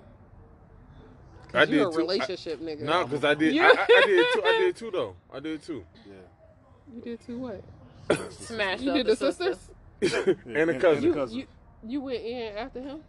I 1.54 1.64
you 1.64 1.88
a 1.88 1.92
too. 1.92 1.98
relationship 1.98 2.60
nigga. 2.62 2.82
No, 2.82 3.06
because 3.06 3.24
I 3.26 3.34
did. 3.34 3.56
You- 3.56 3.64
I, 3.64 3.70
I, 3.70 3.86
I 3.90 4.04
did 4.06 4.26
too. 4.34 4.42
I 4.46 4.58
did 4.60 4.76
too 4.76 4.92
though. 4.92 5.16
I 5.34 5.40
did 5.40 5.64
too. 5.64 5.84
Yeah. 6.06 6.14
You 6.94 7.02
did 7.02 7.20
too 7.26 7.40
what? 7.40 7.64
Smashed 8.32 8.84
You 8.84 8.94
did 8.94 9.08
the 9.08 9.16
sister. 9.16 9.56
sisters? 10.00 10.38
and 10.46 10.70
a 10.70 10.80
cousin. 10.80 11.04
You, 11.04 11.14
cousin. 11.14 11.38
you 11.40 11.48
you 11.84 12.02
went 12.02 12.24
in 12.24 12.56
after 12.56 12.82
him? 12.82 13.02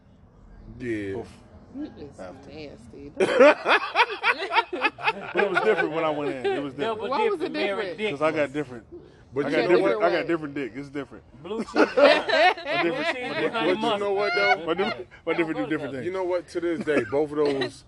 Yeah. 0.79 1.19
Oof. 1.19 1.29
You 1.77 1.83
is 1.85 2.19
After. 2.19 2.51
nasty. 2.51 3.13
But 5.33 5.45
it 5.45 5.51
was 5.51 5.61
different 5.61 5.93
when 5.93 6.05
I 6.05 6.11
went 6.11 6.31
in. 6.35 6.47
It 6.47 6.63
was 6.63 6.73
different 6.75 6.99
Double 6.99 7.11
Why 7.11 7.29
was 7.29 7.41
it 7.41 7.53
different? 7.53 7.97
Because 7.97 8.23
I 8.23 8.33
got 8.33 8.53
different. 8.53 8.85
But 9.33 9.47
I 9.47 9.49
you 9.51 9.57
got 9.57 9.71
know 9.71 9.77
different. 9.77 10.03
I 10.03 10.11
got 10.11 10.27
different 10.27 10.55
dick. 10.55 10.73
It's 10.75 10.89
different. 10.89 11.25
Blue 11.43 11.59
cheese. 11.65 11.75
My 11.75 11.85
different. 11.85 13.07
cheese 13.07 13.53
My 13.53 13.67
and 13.67 13.81
But 13.81 13.93
you 13.95 13.99
know 13.99 14.13
what 14.13 14.33
though? 14.35 14.65
My 14.67 14.75
different. 14.75 15.09
My 15.27 15.35
different 15.35 15.59
do 15.59 15.67
different 15.67 15.95
things. 15.95 16.07
You 16.07 16.13
know 16.13 16.25
what? 16.25 16.49
To 16.49 16.61
this 16.61 16.81
day, 16.85 17.05
both 17.11 17.31
of 17.31 17.37
those, 17.37 17.85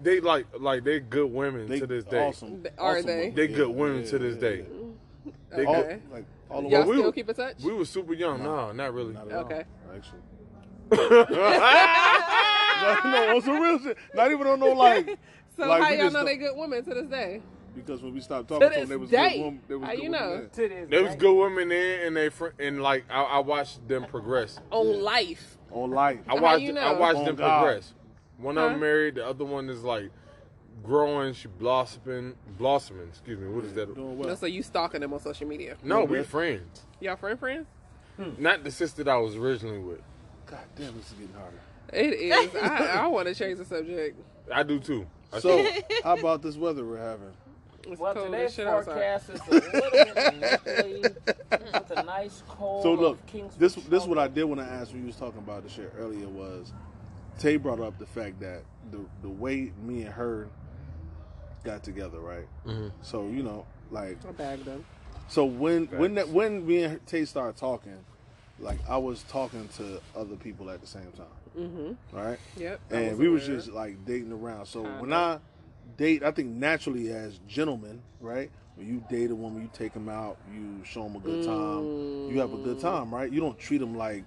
they 0.00 0.20
like 0.20 0.46
like 0.60 0.84
they 0.84 1.00
good 1.00 1.32
women 1.32 1.68
they 1.68 1.80
to 1.80 1.86
this 1.86 2.04
day. 2.04 2.26
Awesome. 2.26 2.64
Are 2.78 2.96
awesome 2.96 3.06
they? 3.06 3.16
women. 3.16 3.34
They 3.34 3.48
good 3.48 3.68
women 3.70 4.02
yeah, 4.04 4.10
to 4.10 4.18
this 4.18 4.34
yeah, 4.34 4.40
day. 4.40 4.64
yeah. 5.24 5.32
They 5.56 5.64
All, 5.64 5.82
good. 5.82 6.02
like 6.12 6.24
all 6.50 6.62
the 6.62 6.68
Y'all 6.68 6.84
we 6.86 6.94
still 6.96 7.04
were- 7.06 7.12
keep 7.12 7.28
in 7.28 7.34
touch? 7.34 7.56
We 7.62 7.72
were 7.72 7.84
super 7.86 8.12
young. 8.14 8.42
No, 8.42 8.72
not 8.72 8.92
really. 8.92 9.14
Not 9.14 9.28
at 9.28 9.32
all, 9.34 9.44
Okay. 9.44 9.64
Actually. 9.94 10.18
No, 10.90 11.26
no, 13.04 13.34
on 13.36 13.42
some 13.42 13.60
real 13.60 13.78
shit. 13.78 13.96
Not 14.14 14.30
even 14.30 14.46
on 14.46 14.60
no 14.60 14.72
like 14.72 15.06
so 15.56 15.66
like, 15.66 15.82
how 15.82 15.88
y'all 15.90 16.04
know 16.06 16.10
don't- 16.10 16.24
they 16.26 16.36
good 16.36 16.56
women 16.56 16.84
to 16.84 16.94
this 16.94 17.06
day? 17.06 17.42
because 17.74 18.00
when 18.02 18.14
we 18.14 18.20
stopped 18.20 18.48
talking 18.48 18.68
to 18.68 18.74
this 18.74 18.80
them, 18.80 18.88
they 18.88 18.96
was 18.96 19.10
day. 19.10 19.34
good 19.36 19.40
women. 19.44 19.60
They 19.68 19.74
was 19.74 19.84
How 19.84 19.90
good 19.94 20.02
you 20.02 20.10
women 20.10 20.20
know? 20.20 20.36
then. 20.38 20.48
To 20.50 20.68
this 20.68 20.86
There 20.90 21.04
was 21.04 21.14
good 21.16 21.34
women 21.34 21.72
in, 21.72 22.06
and 22.06 22.16
they 22.16 22.28
fr- 22.30 22.46
and 22.58 22.82
like 22.82 23.04
I, 23.10 23.22
I 23.22 23.38
watched 23.40 23.86
them 23.86 24.04
progress. 24.06 24.58
On 24.70 25.02
life. 25.02 25.58
on 25.70 25.90
life. 25.90 26.20
I 26.26 26.34
watched 26.40 26.62
you 26.62 26.76
I 26.78 26.92
watched 26.92 27.18
On 27.18 27.24
them 27.26 27.36
God. 27.36 27.60
progress. 27.60 27.92
One 28.38 28.56
of 28.56 28.62
Huh? 28.64 28.70
them 28.70 28.80
married, 28.80 29.16
the 29.16 29.26
other 29.26 29.44
one 29.44 29.68
is 29.68 29.82
like 29.82 30.10
growing. 30.82 31.34
She 31.34 31.48
blossoming, 31.48 32.34
blossoming. 32.58 33.08
Excuse 33.08 33.38
me. 33.38 33.48
What 33.48 33.64
is 33.66 33.74
that? 33.74 33.94
Doing 33.94 34.20
No, 34.22 34.34
so 34.34 34.46
you 34.46 34.62
stalking 34.62 35.00
them 35.02 35.12
on 35.12 35.20
social 35.20 35.46
media. 35.46 35.76
No, 35.82 36.04
we 36.04 36.18
Okay. 36.20 36.28
friends. 36.28 36.86
Y'all 37.00 37.16
friend 37.16 37.38
friends? 37.38 37.66
Not 38.38 38.64
the 38.64 38.70
sister 38.70 39.04
that 39.04 39.10
I 39.12 39.18
was 39.18 39.36
originally 39.36 39.78
with. 39.80 40.00
God 40.46 40.58
damn, 40.76 40.96
this 40.96 41.06
is 41.06 41.12
getting 41.12 41.34
harder. 41.34 41.60
It 41.92 42.14
is. 42.14 42.54
I, 42.62 43.04
I 43.04 43.06
want 43.06 43.28
to 43.28 43.34
change 43.34 43.58
the 43.58 43.64
subject. 43.64 44.18
I 44.52 44.62
do 44.62 44.78
too. 44.78 45.06
I 45.32 45.40
So, 45.40 45.64
how 46.04 46.16
about 46.16 46.42
this 46.42 46.56
weather 46.56 46.84
we're 46.84 46.98
having? 46.98 47.32
It's 47.88 48.00
Well, 48.00 48.14
cold 48.14 48.26
today's 48.32 48.48
as 48.50 48.54
shit 48.54 48.66
outside. 48.66 48.92
forecast 48.94 49.30
is 49.30 49.40
a 49.40 49.50
little 49.50 49.90
bit 49.90 50.16
nipply. 50.66 51.16
It's 51.74 51.90
a 51.92 52.02
nice 52.02 52.42
cold. 52.48 52.82
So 52.82 52.94
look, 52.94 53.18
this 53.58 53.74
this 53.76 54.02
is 54.02 54.08
what 54.08 54.18
I 54.18 54.26
did 54.28 54.44
when 54.44 54.58
I 54.58 54.66
asked 54.68 54.92
when 54.92 55.02
you 55.02 55.06
was 55.06 55.16
talking 55.16 55.38
about 55.38 55.62
the 55.62 55.68
shit 55.68 55.92
earlier 55.98 56.28
was 56.28 56.72
Tay 57.38 57.56
brought 57.56 57.80
up 57.80 57.98
the 57.98 58.06
fact 58.06 58.40
that 58.40 58.62
the 58.90 59.00
the 59.22 59.28
way 59.28 59.72
me 59.84 60.02
and 60.02 60.12
her 60.12 60.48
got 61.64 61.82
together, 61.84 62.18
right? 62.20 62.46
Mhm. 62.66 62.90
So 63.02 63.26
you 63.28 63.42
know, 63.44 63.66
like 63.92 64.18
I 64.28 64.32
bagged 64.32 64.64
them. 64.64 64.84
so 65.28 65.44
when 65.44 65.86
when 65.86 66.14
that 66.14 66.28
when 66.28 66.66
me 66.66 66.82
and 66.84 67.06
Tay 67.06 67.24
started 67.24 67.56
talking, 67.56 68.04
like 68.58 68.78
I 68.88 68.96
was 68.96 69.22
talking 69.24 69.68
to 69.76 70.00
other 70.16 70.36
people 70.36 70.70
at 70.70 70.80
the 70.80 70.86
same 70.86 71.12
time, 71.16 71.26
Mm-hmm. 71.58 72.16
right? 72.16 72.38
Yep. 72.56 72.80
I 72.90 72.94
and 72.96 73.18
we 73.18 73.28
was 73.28 73.46
just 73.46 73.68
like 73.70 74.04
dating 74.04 74.32
around. 74.32 74.66
So 74.66 74.82
Kinda. 74.82 75.00
when 75.00 75.12
I 75.12 75.38
date, 75.96 76.22
I 76.22 76.30
think 76.30 76.48
naturally 76.50 77.10
as 77.10 77.38
gentlemen, 77.48 78.02
right? 78.20 78.50
When 78.76 78.86
you 78.86 79.02
date 79.08 79.30
a 79.30 79.34
woman, 79.34 79.62
you 79.62 79.70
take 79.72 79.94
them 79.94 80.08
out, 80.08 80.36
you 80.52 80.84
show 80.84 81.04
them 81.04 81.16
a 81.16 81.18
good 81.20 81.42
time, 81.44 82.30
you 82.30 82.38
have 82.40 82.52
a 82.52 82.58
good 82.58 82.78
time, 82.78 83.14
right? 83.14 83.30
You 83.32 83.40
don't 83.40 83.58
treat 83.58 83.78
them 83.78 83.96
like 83.96 84.24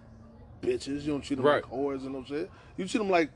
bitches, 0.62 1.02
you 1.04 1.12
don't 1.12 1.22
treat 1.22 1.36
them 1.38 1.46
Right. 1.46 1.64
like 1.64 1.72
whores 1.72 2.02
and 2.04 2.14
no 2.14 2.24
shit. 2.24 2.50
You 2.78 2.88
treat 2.88 2.98
them 3.00 3.10
like 3.12 3.30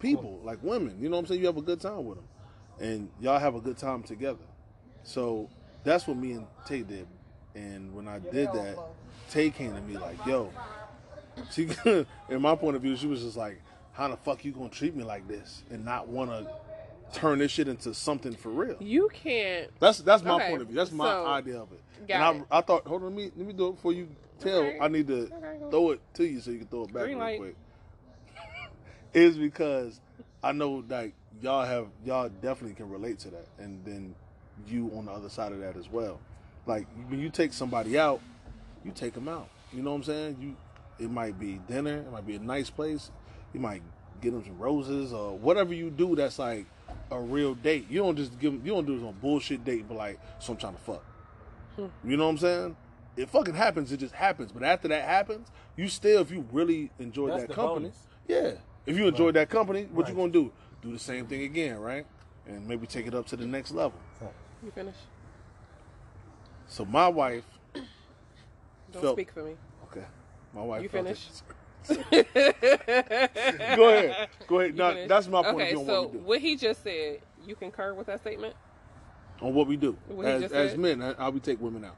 people, 0.00 0.40
like 0.42 0.58
women. 0.62 0.96
You 1.00 1.08
know 1.08 1.16
what 1.16 1.20
I'm 1.22 1.26
saying? 1.26 1.40
You 1.40 1.46
have 1.46 1.56
a 1.58 1.62
good 1.62 1.80
time 1.80 2.04
with 2.04 2.18
them, 2.18 2.26
and 2.80 3.08
y'all 3.20 3.38
have 3.38 3.54
a 3.54 3.60
good 3.60 3.76
time 3.78 4.02
together. 4.02 4.38
So 5.04 5.48
that's 5.84 6.06
what 6.08 6.16
me 6.16 6.32
and 6.32 6.46
Tay 6.66 6.82
did. 6.82 7.06
And 7.54 7.94
when 7.94 8.08
I 8.08 8.18
did 8.18 8.52
that, 8.52 8.76
Tay 9.30 9.50
came 9.50 9.74
to 9.74 9.80
me 9.82 9.96
like, 9.98 10.24
"Yo," 10.26 10.50
she, 11.50 11.68
in 12.28 12.40
my 12.42 12.54
point 12.54 12.76
of 12.76 12.82
view, 12.82 12.96
she 12.96 13.06
was 13.06 13.22
just 13.22 13.36
like, 13.36 13.60
"How 13.92 14.08
the 14.08 14.16
fuck 14.16 14.44
you 14.44 14.52
gonna 14.52 14.68
treat 14.68 14.94
me 14.96 15.04
like 15.04 15.26
this 15.28 15.62
and 15.70 15.84
not 15.84 16.08
want 16.08 16.30
to 16.30 16.46
turn 17.12 17.38
this 17.38 17.50
shit 17.50 17.68
into 17.68 17.92
something 17.94 18.34
for 18.34 18.48
real?" 18.50 18.76
You 18.80 19.08
can't. 19.12 19.70
That's 19.80 19.98
that's 19.98 20.22
my 20.22 20.34
Okay, 20.36 20.48
point 20.50 20.62
of 20.62 20.68
view. 20.68 20.76
That's 20.76 20.92
my 20.92 21.06
so- 21.10 21.26
idea 21.26 21.60
of 21.60 21.72
it. 21.72 21.80
And 22.10 22.38
it. 22.40 22.46
I, 22.50 22.58
I 22.58 22.60
thought, 22.62 22.86
hold 22.86 23.02
on, 23.02 23.14
let 23.14 23.16
me 23.16 23.30
let 23.36 23.46
me 23.46 23.52
do 23.52 23.68
it 23.68 23.72
before 23.76 23.92
you 23.92 24.08
tell. 24.40 24.58
Okay. 24.60 24.78
I 24.80 24.88
need 24.88 25.06
to 25.08 25.22
Okay, 25.32 25.58
throw 25.70 25.90
it 25.90 26.00
to 26.14 26.24
you 26.26 26.40
so 26.40 26.50
you 26.50 26.58
can 26.58 26.68
throw 26.68 26.84
it 26.84 26.92
back 26.92 27.04
Green 27.04 27.16
real 27.18 27.26
light. 27.26 27.38
quick. 27.38 27.56
is 29.14 29.36
because 29.36 30.00
I 30.42 30.52
know 30.52 30.84
like 30.88 31.14
y'all 31.42 31.64
have 31.66 31.88
y'all 32.04 32.28
definitely 32.28 32.74
can 32.76 32.88
relate 32.88 33.18
to 33.20 33.30
that, 33.30 33.46
and 33.58 33.84
then 33.84 34.14
you 34.66 34.90
on 34.96 35.06
the 35.06 35.12
other 35.12 35.28
side 35.28 35.52
of 35.52 35.60
that 35.60 35.76
as 35.76 35.88
well. 35.90 36.20
Like 36.66 36.86
when 37.08 37.18
you 37.20 37.30
take 37.30 37.52
somebody 37.52 37.98
out, 37.98 38.20
you 38.84 38.92
take 38.92 39.14
them 39.14 39.28
out. 39.28 39.48
You 39.72 39.82
know 39.82 39.90
what 39.90 39.96
I'm 39.96 40.04
saying? 40.04 40.36
You 40.40 40.56
it 40.98 41.10
might 41.10 41.38
be 41.38 41.60
dinner, 41.68 41.98
it 41.98 42.10
might 42.12 42.26
be 42.26 42.34
a 42.36 42.40
nice 42.40 42.70
place. 42.70 43.10
You 43.52 43.60
might 43.60 43.82
get 44.20 44.32
them 44.32 44.42
some 44.44 44.58
roses 44.58 45.12
or 45.12 45.36
whatever 45.38 45.72
you 45.72 45.90
do. 45.90 46.16
That's 46.16 46.38
like 46.38 46.66
a 47.10 47.20
real 47.20 47.54
date. 47.54 47.86
You 47.88 48.00
don't 48.00 48.16
just 48.16 48.38
give 48.38 48.52
'em- 48.52 48.62
you 48.64 48.72
don't 48.72 48.86
do 48.86 48.98
some 49.00 49.14
bullshit 49.20 49.64
date, 49.64 49.86
but 49.88 49.96
like 49.96 50.18
so 50.38 50.52
I'm 50.52 50.58
trying 50.58 50.74
to 50.74 50.80
fuck. 50.80 51.04
Hmm. 51.76 51.86
You 52.04 52.16
know 52.16 52.24
what 52.24 52.30
I'm 52.30 52.38
saying? 52.38 52.76
It 53.16 53.28
fucking 53.30 53.54
happens. 53.54 53.90
It 53.92 53.98
just 53.98 54.14
happens. 54.14 54.52
But 54.52 54.62
after 54.62 54.88
that 54.88 55.04
happens, 55.04 55.48
you 55.76 55.88
still, 55.88 56.20
if 56.22 56.30
you 56.30 56.46
really 56.52 56.90
enjoyed 56.98 57.30
That's 57.32 57.42
that 57.42 57.48
the 57.48 57.54
company, 57.54 57.86
bonus. 57.86 57.98
yeah. 58.26 58.52
If 58.86 58.96
you 58.96 59.06
enjoyed 59.06 59.34
that 59.34 59.50
company, 59.50 59.84
what 59.92 60.08
you 60.08 60.14
gonna 60.14 60.32
do? 60.32 60.52
Do 60.82 60.92
the 60.92 60.98
same 60.98 61.26
thing 61.26 61.42
again, 61.42 61.78
right? 61.78 62.06
And 62.46 62.66
maybe 62.66 62.86
take 62.86 63.06
it 63.06 63.14
up 63.14 63.26
to 63.26 63.36
the 63.36 63.46
next 63.46 63.72
level. 63.72 63.98
You 64.62 64.70
finish. 64.70 64.94
So 66.66 66.84
my 66.84 67.08
wife, 67.08 67.44
Don't 68.92 69.02
Phil. 69.02 69.12
speak 69.12 69.32
for 69.32 69.42
me. 69.42 69.56
okay, 69.84 70.04
my 70.54 70.62
wife. 70.62 70.82
You 70.82 70.88
finish? 70.88 71.28
Go 71.88 71.94
ahead. 73.88 74.28
Go 74.46 74.60
ahead. 74.60 74.76
Now, 74.76 75.06
that's 75.06 75.28
my 75.28 75.42
point 75.42 75.56
okay, 75.56 75.72
of 75.72 75.78
view 75.78 75.86
so 75.86 76.02
what 76.02 76.14
what 76.14 76.40
he 76.40 76.56
just 76.56 76.82
said, 76.82 77.20
you 77.46 77.54
concur 77.54 77.94
with 77.94 78.06
that 78.08 78.20
statement? 78.20 78.54
on 79.40 79.54
what 79.54 79.68
we 79.68 79.76
do 79.76 79.96
What 80.08 80.26
he 80.26 80.32
as, 80.32 80.42
just 80.42 80.54
as 80.54 80.70
said? 80.72 80.80
men, 80.80 81.00
how 81.16 81.30
we 81.30 81.40
take 81.40 81.60
women 81.60 81.84
out. 81.84 81.96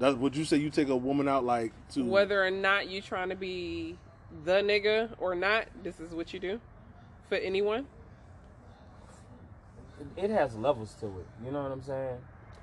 That 0.00 0.18
would 0.18 0.36
you 0.36 0.44
say 0.44 0.58
you 0.58 0.70
take 0.70 0.88
a 0.88 0.96
woman 0.96 1.28
out 1.28 1.44
like 1.44 1.72
to 1.90 2.04
Whether 2.04 2.44
or 2.44 2.50
not 2.50 2.88
you 2.88 3.00
trying 3.00 3.30
to 3.30 3.36
be 3.36 3.96
the 4.44 4.60
nigga 4.62 5.10
or 5.18 5.34
not, 5.34 5.66
this 5.82 5.98
is 6.00 6.14
what 6.14 6.32
you 6.34 6.40
do 6.40 6.60
for 7.28 7.36
anyone. 7.36 7.86
it 10.16 10.30
has 10.30 10.56
levels 10.56 10.94
to 11.00 11.06
it. 11.06 11.26
You 11.44 11.50
know 11.52 11.62
what 11.62 11.72
I'm 11.72 11.82
saying? 11.82 12.18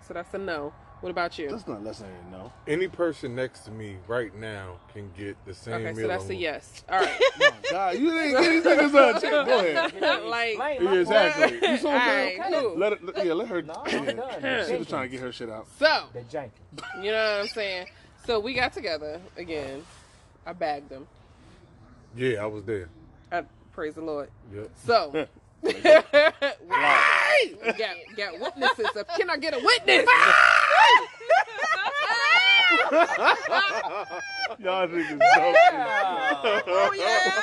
So 0.08 0.14
that's 0.14 0.34
a 0.34 0.38
no. 0.38 0.74
What 1.02 1.10
about 1.12 1.38
you? 1.38 1.50
That's 1.50 1.68
not 1.68 1.84
less 1.84 2.00
than 2.00 2.10
a 2.10 2.32
no. 2.32 2.52
Any 2.68 2.88
person 2.88 3.36
next 3.36 3.62
to 3.66 3.72
me 3.72 3.98
right 4.08 4.34
now 4.36 4.78
can 4.94 5.12
get 5.16 5.38
the 5.46 5.54
same 5.54 5.76
Okay, 5.76 5.94
meal. 5.94 6.04
so 6.04 6.08
that's 6.08 6.30
a 6.30 6.36
yes. 6.36 6.84
All 6.90 7.00
right. 7.00 7.20
Oh, 7.40 7.54
God, 7.72 7.98
you 7.98 8.10
didn't 8.10 8.42
get 8.42 8.50
these 8.50 8.64
niggas 8.64 9.18
a 9.18 9.22
chance. 9.22 9.48
Go 9.48 9.60
ahead. 9.60 10.24
like, 10.26 10.50
Explain 10.58 10.84
Yeah, 10.84 11.00
exactly. 11.00 11.70
You 11.70 11.78
saw 11.78 11.88
all 11.90 11.94
what 11.96 12.08
right, 12.08 12.40
cool. 12.52 12.78
Let 12.78 12.94
it, 12.94 13.00
yeah, 13.26 13.34
let 13.34 13.48
her. 13.50 13.62
No, 13.62 13.84
I'm 13.86 14.06
yeah. 14.06 14.12
done. 14.14 14.68
She 14.68 14.76
was 14.78 14.88
trying 14.88 15.04
to 15.04 15.10
get 15.10 15.20
her 15.22 15.32
shit 15.32 15.50
out. 15.50 15.68
So, 15.78 16.04
The 16.14 16.22
janky. 16.22 16.50
you 17.04 17.12
know 17.12 17.32
what 17.34 17.42
I'm 17.42 17.48
saying? 17.48 17.88
So 18.26 18.40
we 18.40 18.54
got 18.54 18.74
together 18.74 19.20
again. 19.38 19.84
I 20.46 20.54
bagged 20.54 20.90
them. 20.90 21.08
Yeah, 22.16 22.42
I 22.44 22.46
was 22.48 22.64
there. 22.64 22.90
I, 23.32 23.44
praise 23.74 23.94
the 23.96 24.02
Lord. 24.02 24.30
Yep. 24.54 24.70
So, 24.86 25.28
we 27.46 27.74
got, 27.74 27.96
got 28.16 28.40
witnesses. 28.40 28.96
Of, 28.96 29.08
can 29.18 29.30
I 29.30 29.38
get 29.38 29.54
a 29.54 29.60
witness? 29.60 30.08
Y'all 34.60 34.88
niggas 34.88 35.10
joking. 35.10 35.22
Oh, 35.36 35.54
yeah. 35.76 36.62
Oh 36.68 36.94
yeah. 36.94 37.42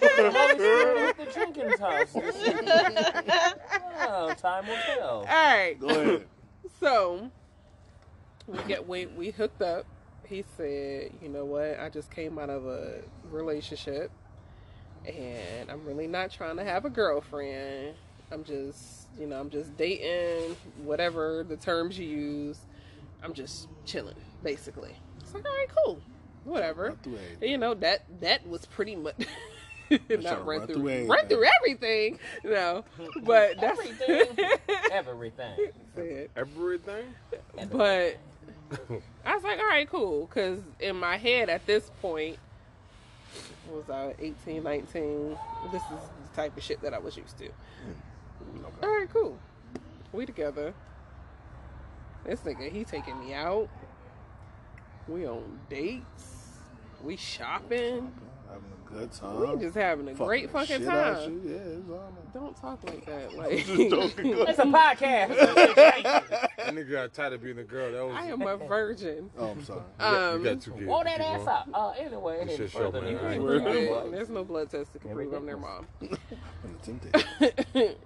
the 0.00 0.30
Holy 0.30 0.54
Spirit 0.54 1.34
Jenkins 1.34 1.78
house. 1.78 2.14
well, 2.14 2.30
oh, 4.08 4.34
time 4.34 4.66
will 4.66 4.76
tell. 4.86 5.10
All 5.10 5.24
right. 5.24 5.76
Go 5.78 5.88
ahead. 5.88 6.26
So 6.80 7.30
we 8.46 8.58
get 8.66 8.88
we 8.88 9.06
we 9.06 9.30
hooked 9.30 9.62
up. 9.62 9.86
He 10.24 10.44
said, 10.56 11.12
"You 11.22 11.28
know 11.28 11.44
what? 11.44 11.78
I 11.78 11.88
just 11.88 12.10
came 12.10 12.38
out 12.38 12.50
of 12.50 12.66
a 12.66 13.02
relationship, 13.30 14.10
and 15.06 15.70
I'm 15.70 15.84
really 15.84 16.06
not 16.06 16.30
trying 16.32 16.56
to 16.56 16.64
have 16.64 16.84
a 16.84 16.90
girlfriend. 16.90 17.94
I'm 18.30 18.44
just, 18.44 19.01
you 19.18 19.26
know, 19.26 19.38
I'm 19.38 19.50
just 19.50 19.76
dating, 19.76 20.56
whatever 20.84 21.44
the 21.48 21.56
terms 21.56 21.98
you 21.98 22.06
use. 22.06 22.58
I'm 23.22 23.34
just 23.34 23.68
chilling, 23.84 24.16
basically. 24.42 24.94
It's 25.20 25.32
like, 25.34 25.44
all 25.44 25.52
right, 25.52 25.68
cool, 25.84 26.00
whatever. 26.44 26.96
Run. 27.06 27.18
You 27.40 27.58
know 27.58 27.74
that 27.74 28.04
that 28.20 28.46
was 28.46 28.66
pretty 28.66 28.96
much." 28.96 29.16
not 30.08 30.46
run 30.46 30.60
run 30.60 30.66
through, 30.66 30.74
through 30.76 31.06
run 31.06 31.28
through 31.28 31.44
everything, 31.58 32.18
no, 32.44 32.84
but 33.24 33.60
that's 33.60 33.78
Everything. 33.78 34.48
Everything. 34.92 35.70
Said. 35.94 36.30
Everything. 36.36 37.04
But 37.70 38.16
I 39.24 39.34
was 39.34 39.44
like, 39.44 39.58
all 39.58 39.68
right, 39.68 39.88
cool. 39.88 40.26
Because 40.26 40.60
in 40.80 40.96
my 40.96 41.16
head 41.16 41.48
at 41.48 41.66
this 41.66 41.90
point, 42.00 42.38
what 43.68 43.86
was 43.86 43.90
I 43.90 44.14
18, 44.18 44.62
19? 44.62 45.38
This 45.70 45.82
is 45.82 45.88
the 45.88 46.36
type 46.36 46.56
of 46.56 46.62
shit 46.62 46.80
that 46.82 46.94
I 46.94 46.98
was 46.98 47.16
used 47.16 47.38
to. 47.38 47.48
All 48.82 48.88
right, 48.88 49.08
cool. 49.12 49.38
We 50.12 50.26
together. 50.26 50.74
This 52.24 52.40
nigga, 52.40 52.70
he 52.70 52.84
taking 52.84 53.18
me 53.18 53.34
out. 53.34 53.68
We 55.08 55.26
on 55.26 55.60
dates. 55.68 56.60
We 57.02 57.16
shopping. 57.16 58.12
Having 58.92 59.00
good 59.08 59.12
time. 59.12 59.40
We 59.58 59.64
just 59.64 59.74
having 59.74 60.08
a 60.08 60.14
great 60.14 60.50
fucking 60.50 60.78
shit 60.80 60.88
out 60.88 61.20
time. 61.22 61.32
you. 61.44 61.50
Yeah, 61.50 61.56
it's 61.56 61.90
all 61.90 62.12
Don't 62.34 62.56
talk 62.60 62.84
like 62.84 63.04
that. 63.06 63.32
Like 63.36 63.48
It's 63.52 63.68
a 64.58 64.62
podcast. 64.64 65.74
That 65.76 66.74
nigga 66.74 66.90
got 66.92 67.12
tired 67.14 67.32
of 67.34 67.42
being 67.42 67.58
a 67.58 67.64
girl. 67.64 67.90
That 67.92 68.04
was. 68.06 68.14
I 68.16 68.26
am 68.26 68.42
a 68.42 68.56
virgin. 68.56 69.30
Oh, 69.38 69.48
I'm 69.50 69.64
sorry. 69.64 69.80
You 69.80 69.84
got, 69.98 70.14
Um, 70.34 70.38
you 70.38 70.44
got 70.50 70.60
two 70.60 70.70
kids. 70.72 70.86
Whoa 70.86 71.04
that 71.04 71.16
Keep 71.18 71.26
ass 71.26 71.36
going. 71.38 71.48
up. 71.48 71.68
Uh, 71.74 71.90
anyway, 71.98 72.44
This 72.46 72.58
any 72.60 72.68
show, 72.68 72.78
further 72.78 73.00
man. 73.02 73.14
than 73.16 73.24
I 73.24 73.32
ain't 73.34 73.42
you 73.42 73.48
gonna 73.48 73.60
can 73.62 73.72
do 73.72 73.86
go, 73.88 74.10
There's 74.10 74.28
no 74.28 74.44
blood 74.44 74.70
test 74.70 74.92
to 74.92 74.98
can 74.98 75.10
prove 75.12 75.32
I'm 75.32 75.46
their 75.46 75.56
mom. 75.56 75.86
I'm 76.02 76.78
tempted. 76.82 77.96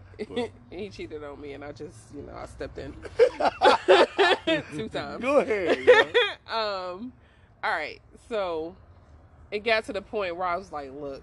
he 0.70 0.88
cheated 0.90 1.22
on 1.24 1.40
me, 1.40 1.52
and 1.52 1.64
I 1.64 1.72
just, 1.72 1.96
you 2.14 2.22
know, 2.22 2.34
I 2.34 2.46
stepped 2.46 2.78
in 2.78 2.94
two 4.74 4.88
times. 4.88 5.22
Go 5.22 5.38
ahead. 5.40 5.78
yo. 5.84 6.00
Um, 6.54 7.12
all 7.62 7.70
right, 7.72 8.00
so 8.28 8.76
it 9.50 9.60
got 9.60 9.84
to 9.84 9.92
the 9.92 10.02
point 10.02 10.36
where 10.36 10.46
I 10.46 10.56
was 10.56 10.72
like, 10.72 10.90
"Look, 10.92 11.22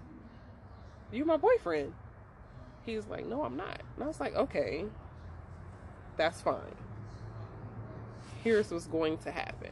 you 1.12 1.24
my 1.24 1.36
boyfriend." 1.36 1.92
He's 2.84 3.06
like, 3.06 3.26
"No, 3.26 3.42
I'm 3.42 3.56
not," 3.56 3.80
and 3.94 4.04
I 4.04 4.06
was 4.06 4.20
like, 4.20 4.34
"Okay, 4.34 4.84
that's 6.16 6.40
fine." 6.40 6.76
Here's 8.42 8.70
what's 8.70 8.86
going 8.86 9.18
to 9.18 9.30
happen. 9.30 9.70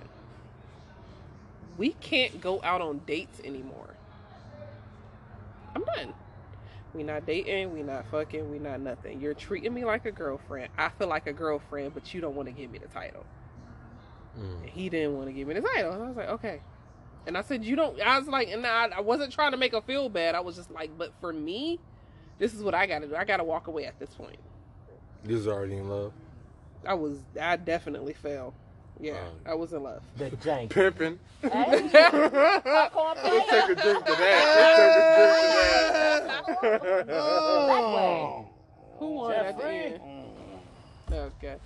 We 1.76 1.92
can't 1.94 2.40
go 2.40 2.60
out 2.62 2.80
on 2.80 3.00
dates 3.06 3.40
anymore. 3.44 3.96
I'm 5.74 5.84
done. 5.84 6.14
We 6.94 7.02
not 7.02 7.24
dating, 7.24 7.72
we 7.72 7.82
not 7.82 8.06
fucking, 8.10 8.50
we 8.50 8.58
not 8.58 8.80
nothing. 8.80 9.20
You're 9.20 9.34
treating 9.34 9.72
me 9.72 9.84
like 9.84 10.04
a 10.04 10.12
girlfriend. 10.12 10.68
I 10.76 10.90
feel 10.90 11.08
like 11.08 11.26
a 11.26 11.32
girlfriend, 11.32 11.94
but 11.94 12.12
you 12.12 12.20
don't 12.20 12.34
want 12.34 12.48
to 12.48 12.52
give 12.52 12.70
me 12.70 12.78
the 12.78 12.88
title. 12.88 13.24
Mm. 14.38 14.60
And 14.62 14.70
he 14.70 14.90
didn't 14.90 15.16
want 15.16 15.28
to 15.28 15.32
give 15.32 15.48
me 15.48 15.54
the 15.54 15.62
title. 15.62 15.92
And 15.92 16.02
I 16.02 16.08
was 16.08 16.16
like, 16.16 16.28
okay. 16.28 16.60
And 17.26 17.38
I 17.38 17.42
said, 17.42 17.64
you 17.64 17.76
don't. 17.76 18.00
I 18.00 18.18
was 18.18 18.26
like, 18.28 18.48
and 18.48 18.66
I, 18.66 18.88
I 18.96 19.00
wasn't 19.00 19.32
trying 19.32 19.52
to 19.52 19.56
make 19.56 19.72
her 19.72 19.80
feel 19.80 20.08
bad. 20.08 20.34
I 20.34 20.40
was 20.40 20.56
just 20.56 20.70
like, 20.70 20.90
but 20.98 21.12
for 21.20 21.32
me, 21.32 21.78
this 22.38 22.52
is 22.54 22.62
what 22.64 22.74
I 22.74 22.86
got 22.86 22.98
to 23.00 23.06
do. 23.08 23.14
I 23.16 23.24
got 23.24 23.36
to 23.36 23.44
walk 23.44 23.68
away 23.68 23.84
at 23.86 23.98
this 24.00 24.10
point. 24.14 24.38
You 25.26 25.36
was 25.36 25.46
already 25.46 25.76
in 25.76 25.88
love. 25.88 26.12
I 26.86 26.94
was, 26.94 27.18
I 27.40 27.56
definitely 27.56 28.12
fell. 28.14 28.54
Yeah, 29.00 29.14
Oh. 29.46 29.50
I 29.50 29.54
was 29.54 29.72
in 29.72 29.82
love. 29.82 30.02
The 30.16 30.30
jank. 30.30 30.70
Pimping. 30.70 31.18
Hey, 31.42 31.48
Let's 31.48 31.92
take 31.92 32.12
a 32.12 33.74
drink 33.80 34.04
to 34.04 34.12
that. 34.12 34.44
Let's 34.58 34.76
take 34.78 36.62
a 36.64 36.78
drink 36.78 36.82
to 36.82 37.06
that. 37.06 37.08
Oh. 37.10 38.46
Who 38.98 39.06
won 39.14 39.32
at 39.34 39.56
the 39.56 39.62
Jeffrey. 39.62 39.76
end? 39.94 40.00
Mm. 41.10 41.14
Okay. 41.38 41.56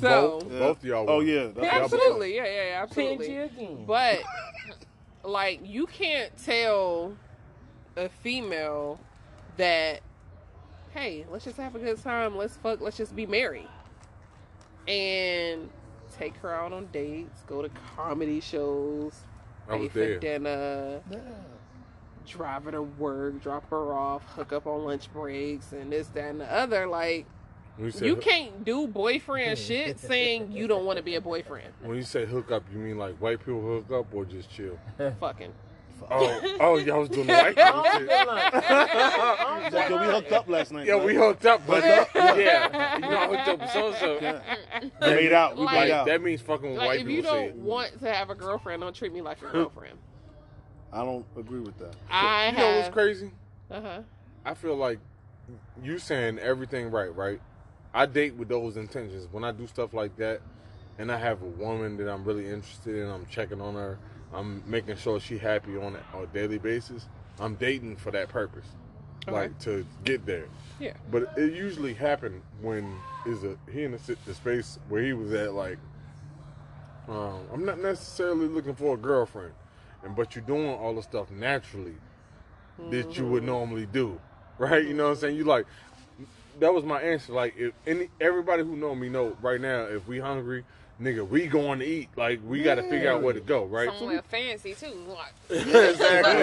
So, 0.00 0.40
both, 0.40 0.48
both 0.50 0.78
of 0.78 0.84
y'all. 0.84 1.06
Oh 1.08 1.20
yeah. 1.20 1.48
That's 1.54 1.66
absolutely, 1.66 2.36
yeah, 2.36 2.44
yeah, 2.44 2.64
yeah, 2.64 2.86
Pinned 2.86 3.20
absolutely. 3.20 3.34
you 3.34 3.42
again. 3.42 3.84
But 3.86 4.22
like 5.24 5.60
you 5.64 5.86
can't 5.86 6.36
tell 6.42 7.16
a 7.96 8.08
female 8.08 8.98
that 9.56 10.00
hey, 10.92 11.24
let's 11.30 11.44
just 11.44 11.56
have 11.56 11.74
a 11.74 11.78
good 11.78 12.02
time, 12.02 12.36
let's 12.36 12.56
fuck, 12.56 12.80
let's 12.80 12.96
just 12.96 13.14
be 13.16 13.26
merry. 13.26 13.66
And 14.86 15.70
take 16.16 16.36
her 16.38 16.54
out 16.54 16.72
on 16.72 16.86
dates, 16.92 17.42
go 17.46 17.62
to 17.62 17.70
comedy 17.96 18.40
shows, 18.40 19.14
I 19.68 19.78
pay 19.78 19.88
for 19.88 19.98
there. 19.98 20.18
dinner, 20.18 21.00
drive 22.26 22.64
her 22.64 22.72
to 22.72 22.82
work, 22.82 23.42
drop 23.42 23.68
her 23.70 23.92
off, 23.94 24.24
hook 24.34 24.52
up 24.52 24.66
on 24.66 24.84
lunch 24.84 25.12
breaks 25.12 25.72
and 25.72 25.90
this, 25.92 26.08
that 26.08 26.30
and 26.30 26.40
the 26.40 26.52
other. 26.52 26.86
Like 26.86 27.26
When 27.26 27.33
you 27.78 27.90
say, 27.90 28.06
you 28.06 28.16
can't 28.16 28.64
do 28.64 28.86
boyfriend 28.86 29.58
shit 29.68 29.98
saying 29.98 30.52
you 30.52 30.66
don't 30.66 30.84
want 30.84 30.96
to 30.98 31.02
be 31.02 31.14
a 31.16 31.20
boyfriend. 31.20 31.72
When 31.82 31.96
you 31.96 32.02
say 32.04 32.24
hook 32.24 32.50
up, 32.52 32.62
you 32.72 32.78
mean 32.78 32.98
like 32.98 33.16
white 33.16 33.38
people 33.40 33.60
hook 33.62 33.90
up 33.90 34.14
or 34.14 34.24
just 34.24 34.50
chill? 34.50 34.78
Fucking. 35.20 35.52
Oh, 36.10 36.56
oh, 36.60 36.76
y'all 36.76 37.00
was 37.00 37.08
doing 37.08 37.26
the 37.28 37.32
white 37.32 37.56
people 37.56 37.84
shit. 37.84 38.26
like- 38.26 39.88
Yo, 39.90 40.00
we 40.00 40.06
hooked 40.12 40.32
up 40.32 40.48
last 40.48 40.72
night. 40.72 40.86
Yeah, 40.86 40.96
man. 40.96 41.06
we 41.06 41.14
hooked 41.14 41.46
up, 41.46 41.62
but 41.66 41.82
yeah, 41.82 42.94
you 42.96 43.00
know, 43.00 43.16
I 43.18 43.26
hooked 43.28 43.48
up 43.48 43.60
with 43.60 43.70
so 43.70 43.92
so. 43.94 44.18
Yeah. 44.20 44.40
We 45.00 45.06
made 45.06 45.32
out. 45.32 45.56
We 45.56 45.64
Like- 45.64 45.84
made 45.84 45.90
out. 45.92 46.06
That 46.06 46.20
means 46.22 46.40
fucking 46.42 46.70
with 46.70 46.78
Like 46.78 46.86
white 46.88 47.00
if 47.00 47.08
you 47.08 47.16
people 47.22 47.32
don't 47.32 47.48
say. 47.52 47.58
want 47.58 47.98
to 48.00 48.12
have 48.12 48.28
a 48.28 48.34
girlfriend, 48.34 48.82
don't 48.82 48.94
treat 48.94 49.12
me 49.14 49.22
like 49.22 49.40
your 49.40 49.50
girlfriend. 49.52 49.96
I 50.92 51.04
don't 51.04 51.24
agree 51.38 51.60
with 51.60 51.78
that. 51.78 51.94
I 52.10 52.50
You 52.50 52.56
know 52.58 52.76
what's 52.76 52.88
crazy? 52.90 53.30
Uh 53.70 53.80
huh. 53.80 54.00
I 54.44 54.54
feel 54.54 54.76
like 54.76 54.98
you 55.82 55.98
saying 55.98 56.38
everything 56.38 56.90
right, 56.90 57.14
right? 57.14 57.40
I 57.94 58.06
date 58.06 58.34
with 58.34 58.48
those 58.48 58.76
intentions. 58.76 59.28
When 59.30 59.44
I 59.44 59.52
do 59.52 59.66
stuff 59.68 59.94
like 59.94 60.16
that, 60.16 60.40
and 60.98 61.10
I 61.10 61.16
have 61.16 61.40
a 61.42 61.46
woman 61.46 61.96
that 61.98 62.08
I'm 62.12 62.24
really 62.24 62.46
interested 62.48 62.96
in, 62.96 63.08
I'm 63.08 63.24
checking 63.26 63.60
on 63.60 63.74
her, 63.74 63.98
I'm 64.32 64.62
making 64.66 64.96
sure 64.96 65.20
she 65.20 65.38
happy 65.38 65.76
on 65.76 65.96
a, 65.96 66.16
on 66.16 66.24
a 66.24 66.26
daily 66.26 66.58
basis. 66.58 67.06
I'm 67.38 67.54
dating 67.54 67.96
for 67.96 68.10
that 68.10 68.28
purpose, 68.28 68.66
Okay. 69.28 69.32
like 69.32 69.58
to 69.60 69.86
get 70.04 70.26
there. 70.26 70.46
Yeah. 70.80 70.94
But 71.10 71.32
it 71.36 71.52
usually 71.52 71.94
happened 71.94 72.42
when 72.60 72.96
is 73.26 73.44
a 73.44 73.56
he 73.72 73.84
in 73.84 73.92
the, 73.92 74.16
the 74.26 74.34
space 74.34 74.78
where 74.88 75.02
he 75.02 75.12
was 75.12 75.32
at. 75.32 75.54
Like, 75.54 75.78
um, 77.08 77.40
I'm 77.52 77.64
not 77.64 77.80
necessarily 77.80 78.48
looking 78.48 78.74
for 78.74 78.94
a 78.94 78.96
girlfriend, 78.98 79.52
and 80.02 80.16
but 80.16 80.34
you're 80.34 80.44
doing 80.44 80.68
all 80.70 80.94
the 80.94 81.02
stuff 81.02 81.30
naturally 81.30 81.94
that 82.90 83.16
you 83.16 83.24
would 83.26 83.44
normally 83.44 83.86
do, 83.86 84.20
right? 84.58 84.84
You 84.84 84.94
know 84.94 85.04
what 85.04 85.10
I'm 85.10 85.16
saying? 85.16 85.36
You 85.36 85.44
like 85.44 85.66
that 86.60 86.72
was 86.72 86.84
my 86.84 87.00
answer. 87.00 87.32
Like, 87.32 87.54
if 87.56 87.72
any 87.86 88.08
everybody 88.20 88.62
who 88.62 88.76
know 88.76 88.94
me 88.94 89.08
know 89.08 89.36
right 89.42 89.60
now, 89.60 89.82
if 89.82 90.06
we 90.06 90.18
hungry. 90.18 90.64
Nigga, 91.02 91.26
we 91.28 91.48
going 91.48 91.80
to 91.80 91.84
eat. 91.84 92.08
Like 92.14 92.38
we 92.46 92.62
got 92.62 92.76
to 92.76 92.82
figure 92.84 93.10
out 93.10 93.20
where 93.20 93.32
to 93.32 93.40
go, 93.40 93.64
right? 93.64 93.90
Somewhere 93.98 94.22
fancy 94.22 94.74
too. 94.74 94.94
Like, 95.08 95.32
exactly. 95.50 95.90
Exactly. 95.90 96.36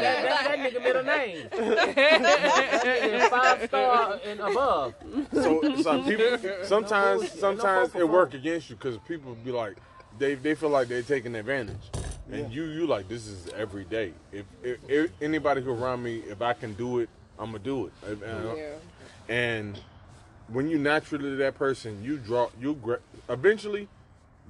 that, 0.00 0.22
that's 0.24 0.48
that 0.48 0.58
nigga 0.58 0.82
middle 0.82 1.04
name. 1.04 1.46
Nigga 1.46 3.30
five 3.30 3.62
star 3.68 4.18
and 4.24 4.40
above. 4.40 4.94
So, 5.32 5.76
so 5.82 6.02
people 6.02 6.38
sometimes. 6.64 7.20
No 7.22 7.28
sometimes 7.28 7.92
focus 7.92 8.00
it 8.00 8.08
work 8.08 8.34
against 8.34 8.70
you 8.70 8.76
because 8.76 8.98
people 9.06 9.36
be 9.36 9.52
like 9.52 9.76
they 10.18 10.34
they 10.34 10.56
feel 10.56 10.70
like 10.70 10.88
they're 10.88 11.02
taking 11.02 11.34
advantage, 11.36 11.76
and 12.30 12.52
you 12.52 12.64
you 12.64 12.86
like 12.86 13.08
this 13.08 13.26
is 13.26 13.48
every 13.54 13.84
day. 13.84 14.12
If, 14.32 14.46
if, 14.62 14.78
if 14.88 15.10
anybody 15.20 15.62
who 15.62 15.72
around 15.72 16.02
me, 16.02 16.16
if 16.26 16.42
I 16.42 16.54
can 16.54 16.74
do 16.74 16.98
it, 17.00 17.08
I'm 17.38 17.46
gonna 17.46 17.58
do 17.58 17.86
it. 17.86 17.92
If- 18.02 18.22
and 18.22 18.58
Yeah. 18.58 18.74
and 19.28 19.80
when 20.48 20.68
you 20.68 20.78
naturally 20.78 21.34
that 21.36 21.54
person, 21.56 22.02
you 22.02 22.18
draw 22.18 22.48
you 22.60 22.74
gra- 22.74 23.00
eventually 23.28 23.88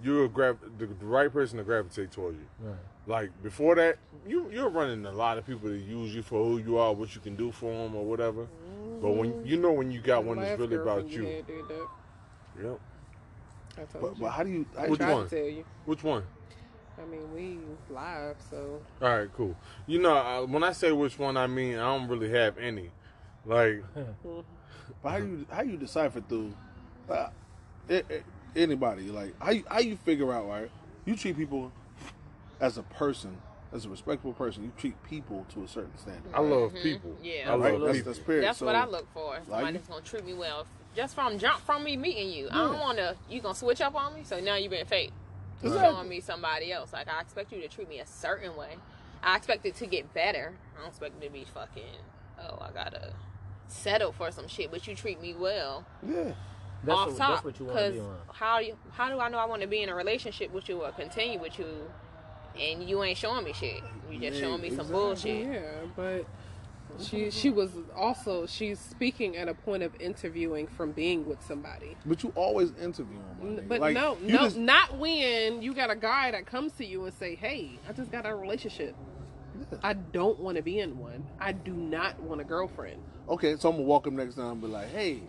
you'll 0.02 0.28
grab 0.28 0.58
the, 0.78 0.86
the 0.86 1.06
right 1.06 1.32
person 1.32 1.58
to 1.58 1.64
gravitate 1.64 2.10
toward 2.12 2.34
you. 2.34 2.46
Right. 2.60 2.76
Like 3.06 3.42
before 3.42 3.74
that, 3.76 3.98
you 4.26 4.50
you're 4.50 4.68
running 4.68 5.06
a 5.06 5.12
lot 5.12 5.38
of 5.38 5.46
people 5.46 5.68
to 5.68 5.76
use 5.76 6.14
you 6.14 6.22
for 6.22 6.42
who 6.44 6.58
you 6.58 6.76
are, 6.78 6.92
what 6.92 7.14
you 7.14 7.20
can 7.20 7.36
do 7.36 7.50
for 7.52 7.72
them, 7.72 7.94
or 7.94 8.04
whatever. 8.04 8.46
But 9.00 9.10
when 9.12 9.32
mm-hmm. 9.32 9.46
you 9.46 9.56
know 9.56 9.72
when 9.72 9.90
you 9.90 10.00
got 10.00 10.24
one 10.24 10.38
that's 10.38 10.58
really 10.58 10.76
about 10.76 11.08
girlfriend 11.08 11.12
you. 11.12 11.24
had. 11.24 11.44
Yep. 12.62 12.80
I 13.78 13.80
told 13.84 13.92
But, 13.92 14.16
you. 14.16 14.16
but 14.20 14.30
how 14.30 14.42
do 14.42 14.50
you? 14.50 14.66
I 14.76 14.88
Which 14.88 15.00
one? 15.00 15.28
to 15.28 15.36
tell 15.36 15.48
you. 15.48 15.64
Which 15.84 16.02
one? 16.02 16.24
I 17.00 17.04
mean, 17.10 17.34
we 17.34 17.58
live, 17.94 18.36
so 18.50 18.80
All 19.02 19.16
right, 19.18 19.28
cool. 19.36 19.56
You 19.86 20.00
know, 20.00 20.16
uh, 20.16 20.46
when 20.46 20.64
I 20.64 20.72
say 20.72 20.92
which 20.92 21.18
one, 21.18 21.36
I 21.36 21.46
mean 21.46 21.74
I 21.74 21.96
don't 21.96 22.08
really 22.08 22.30
have 22.30 22.58
any. 22.58 22.90
Like, 23.44 23.84
But 25.02 25.10
how 25.10 25.16
you 25.18 25.46
how 25.50 25.62
you 25.62 25.76
decipher 25.76 26.20
through 26.20 26.52
uh, 27.08 27.28
a- 27.88 27.94
a- 27.98 28.22
anybody? 28.54 29.08
Like 29.10 29.34
how 29.40 29.50
you, 29.50 29.64
how 29.68 29.78
you 29.80 29.96
figure 29.96 30.32
out 30.32 30.48
right? 30.48 30.70
You 31.04 31.16
treat 31.16 31.36
people 31.36 31.72
as 32.60 32.78
a 32.78 32.82
person, 32.82 33.36
as 33.72 33.84
a 33.84 33.88
respectable 33.88 34.32
person. 34.32 34.64
You 34.64 34.72
treat 34.76 35.00
people 35.04 35.46
to 35.54 35.64
a 35.64 35.68
certain 35.68 35.96
standard. 35.98 36.32
I 36.34 36.40
love 36.40 36.74
people. 36.74 37.10
Mm-hmm. 37.10 37.24
Yeah. 37.24 37.52
I 37.52 37.54
love 37.54 37.60
right? 37.60 37.80
That's 37.80 37.98
people. 37.98 38.12
the 38.12 38.18
spirit. 38.18 38.40
That's 38.42 38.58
so, 38.58 38.66
what 38.66 38.74
I 38.74 38.86
look 38.86 39.06
for. 39.12 39.34
Like 39.34 39.44
Somebody 39.46 39.72
that's 39.74 39.88
gonna 39.88 40.00
treat 40.02 40.24
me 40.24 40.34
well. 40.34 40.66
Just 40.94 41.14
from 41.14 41.38
jump 41.38 41.60
from 41.60 41.84
me 41.84 41.96
meeting 41.96 42.30
you. 42.30 42.48
I 42.50 42.64
don't 42.64 42.80
wanna 42.80 43.16
you 43.28 43.40
gonna 43.40 43.54
switch 43.54 43.80
up 43.80 43.94
on 43.94 44.14
me, 44.14 44.22
so 44.24 44.40
now 44.40 44.56
you 44.56 44.70
been 44.70 44.86
fake. 44.86 45.12
Exactly. 45.62 45.80
Showing 45.90 46.08
me 46.08 46.20
somebody 46.20 46.72
else. 46.72 46.92
Like 46.92 47.08
I 47.08 47.20
expect 47.20 47.52
you 47.52 47.60
to 47.62 47.68
treat 47.68 47.88
me 47.88 48.00
a 48.00 48.06
certain 48.06 48.56
way. 48.56 48.76
I 49.22 49.36
expect 49.36 49.64
it 49.66 49.74
to 49.76 49.86
get 49.86 50.12
better. 50.14 50.52
I 50.76 50.80
don't 50.80 50.88
expect 50.90 51.22
it 51.22 51.26
to 51.26 51.32
be 51.32 51.44
fucking 51.44 51.82
oh, 52.40 52.58
I 52.60 52.70
gotta 52.72 53.12
settle 53.68 54.12
for 54.12 54.30
some 54.30 54.46
shit, 54.48 54.70
but 54.70 54.86
you 54.86 54.94
treat 54.94 55.20
me 55.20 55.34
well 55.34 55.84
Yeah. 56.06 56.32
That's 56.84 56.98
off 56.98 57.08
what, 57.08 57.16
top. 57.16 57.30
that's 57.30 57.44
what 57.44 57.58
you 57.58 57.64
want 57.66 57.78
to 57.78 57.84
Because 57.84 57.94
be 57.94 58.00
on. 58.00 58.16
how 58.32 58.58
you 58.60 58.76
how 58.92 59.08
do 59.10 59.18
I 59.18 59.28
know 59.28 59.38
I 59.38 59.46
want 59.46 59.62
to 59.62 59.68
be 59.68 59.82
in 59.82 59.88
a 59.88 59.94
relationship 59.94 60.52
with 60.52 60.68
you 60.68 60.82
or 60.84 60.92
continue 60.92 61.40
with 61.40 61.58
you, 61.58 61.66
and 62.60 62.88
you 62.88 63.02
ain't 63.02 63.18
showing 63.18 63.44
me 63.44 63.52
shit. 63.54 63.82
You 64.10 64.20
just 64.20 64.38
Yeah, 64.40 64.48
showing 64.48 64.60
me 64.62 64.70
some 64.70 64.88
bullshit. 64.88 65.46
yeah. 65.46 65.60
But 65.96 66.26
she 67.00 67.30
she 67.30 67.50
was 67.50 67.70
also 67.94 68.46
she's 68.46 68.78
speaking 68.78 69.36
at 69.36 69.48
a 69.48 69.54
point 69.54 69.82
of 69.82 69.92
interviewing 70.00 70.66
from 70.66 70.92
being 70.92 71.26
with 71.26 71.42
somebody. 71.42 71.96
But 72.06 72.22
you 72.22 72.32
always 72.34 72.70
interview 72.76 73.16
them. 73.18 73.36
my 73.40 73.46
N- 73.48 73.56
nigga. 73.58 73.68
But 73.68 73.80
Like, 73.80 73.94
no, 73.94 74.16
no, 74.22 74.38
just- 74.44 74.56
not 74.56 74.96
when 74.98 75.62
you 75.62 75.74
got 75.74 75.90
a 75.90 75.96
guy 75.96 76.30
that 76.30 76.46
comes 76.46 76.72
to 76.74 76.84
you 76.84 77.04
and 77.04 77.14
say, 77.14 77.34
"Hey, 77.34 77.78
I 77.88 77.92
just 77.92 78.10
got 78.10 78.26
a 78.26 78.34
relationship. 78.34 78.94
Yeah. 79.72 79.78
I 79.82 79.94
don't 79.94 80.38
want 80.40 80.56
to 80.58 80.62
be 80.62 80.78
in 80.80 80.98
one. 80.98 81.24
I 81.40 81.52
do 81.52 81.72
not 81.72 82.20
want 82.20 82.40
a 82.40 82.44
girlfriend." 82.44 83.02
Okay, 83.28 83.56
so 83.56 83.68
I'm 83.70 83.76
gonna 83.76 83.86
walk 83.88 84.06
up 84.06 84.12
next 84.12 84.34
time 84.36 84.52
and 84.52 84.60
be 84.60 84.66
like, 84.68 84.88
"Hey, 84.90 85.20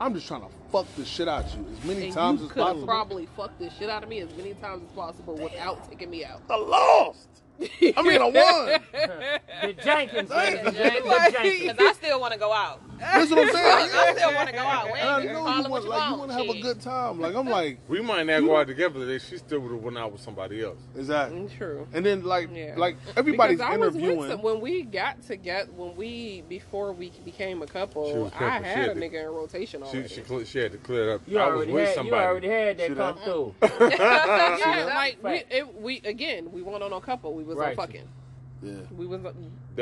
I'm 0.00 0.12
just 0.12 0.26
trying 0.28 0.42
to 0.42 0.48
fuck 0.70 0.86
the 0.96 1.04
shit 1.04 1.26
out 1.28 1.44
of 1.44 1.54
you 1.58 1.66
as 1.72 1.84
many 1.84 2.04
And 2.06 2.12
times 2.14 2.40
you 2.40 2.46
as 2.48 2.52
possible." 2.52 2.86
probably 2.86 3.26
fuck 3.36 3.56
this 3.58 3.72
shit 3.78 3.88
out 3.88 4.02
of 4.02 4.08
me 4.08 4.20
as 4.20 4.28
many 4.36 4.54
times 4.54 4.82
as 4.82 4.90
possible 4.90 5.34
without 5.36 5.88
taking 5.88 6.10
me 6.10 6.24
out. 6.24 6.46
The 6.48 6.56
lost. 6.56 7.28
I 7.60 8.02
mean, 8.02 8.20
I 8.20 8.24
won. 8.30 8.80
The 9.62 9.72
Jenkins, 9.72 10.28
Thank 10.30 10.62
ladies 10.64 10.80
and 10.80 10.94
you. 10.94 11.02
the 11.02 11.30
Jenkins. 11.32 11.72
Because 11.72 11.86
I 11.88 11.92
still 11.94 12.20
want 12.20 12.34
to 12.34 12.38
go 12.38 12.52
out. 12.52 12.82
That's 13.00 13.30
what 13.30 13.38
I'm 13.40 13.52
saying. 13.52 13.90
I 13.94 14.14
still 14.14 14.34
want 14.34 14.48
to 14.50 14.54
go 14.54 14.60
out. 14.60 14.92
We 14.92 14.98
And 14.98 15.08
I 15.08 15.20
ain't 15.22 15.32
know 15.32 15.44
call 15.44 15.56
you 15.56 15.62
what 15.62 15.70
want, 15.70 15.84
you 15.84 15.90
like, 15.90 16.10
you 16.10 16.16
want. 16.16 16.18
want 16.18 16.30
to 16.30 16.36
have 16.36 16.46
a 16.48 16.52
shit. 16.52 16.62
good 16.62 16.80
time. 16.82 17.20
Like 17.20 17.34
I'm 17.34 17.48
like, 17.48 17.78
we 17.88 18.02
might 18.02 18.26
not 18.26 18.40
go 18.40 18.56
out 18.58 18.66
together. 18.66 19.04
They 19.06 19.18
she 19.18 19.38
still 19.38 19.60
would 19.60 19.72
have 19.72 19.80
went 19.82 19.96
out 19.96 20.12
with 20.12 20.20
somebody 20.20 20.62
else. 20.62 20.76
exactly. 20.94 21.38
Mm, 21.40 21.56
True. 21.56 21.88
And 21.94 22.04
then 22.04 22.22
like, 22.22 22.50
Yeah. 22.54 22.74
like 22.76 22.96
everybody's 23.16 23.58
because 23.58 23.72
I 23.72 23.76
was 23.78 23.94
with 23.94 24.02
interviewing. 24.04 24.30
some, 24.30 24.42
when 24.42 24.60
we 24.60 24.82
got 24.82 25.22
together 25.22 25.70
when 25.74 25.96
we 25.96 26.44
before 26.50 26.92
we 26.92 27.10
became 27.24 27.62
a 27.62 27.66
She 27.66 27.72
couple. 27.72 28.24
was 28.24 28.32
I 28.34 28.38
careful. 28.38 28.58
She 28.64 28.68
had 28.68 28.76
had 28.76 28.88
a 28.90 28.94
to- 28.94 29.00
nigga 29.00 29.24
in 29.24 29.30
rotation 29.30 29.82
She 29.90 29.98
already. 29.98 30.08
she 30.14 30.22
cl- 30.22 30.44
she 30.44 30.58
had 30.58 30.72
to 30.72 30.78
clear 30.78 31.10
it 31.10 31.14
up. 31.14 31.22
You 31.26 31.38
I 31.38 31.46
was 31.46 31.54
already 31.56 31.72
with 31.72 31.86
had, 31.86 31.94
somebody. 31.94 32.22
you 32.22 32.28
already 32.28 32.48
had 32.48 32.78
that 32.78 32.88
See 32.88 32.94
come 32.94 33.16
that? 33.16 33.24
through. 33.24 33.54
yeah, 33.98 34.92
like 34.94 35.16
we, 35.22 35.30
Fact. 35.38 35.52
it, 35.52 35.80
we 35.80 36.00
again 36.04 36.52
we 36.52 36.60
weren't 36.62 36.82
on 36.82 36.90
no 36.90 37.00
couple. 37.00 37.34
We 37.34 37.44
was 37.46 37.56
Right. 37.56 37.70
on 37.70 37.76
fucking. 37.86 38.08
yeah, 38.62 38.72
We 38.96 39.06
was 39.06 39.22
that 39.22 39.34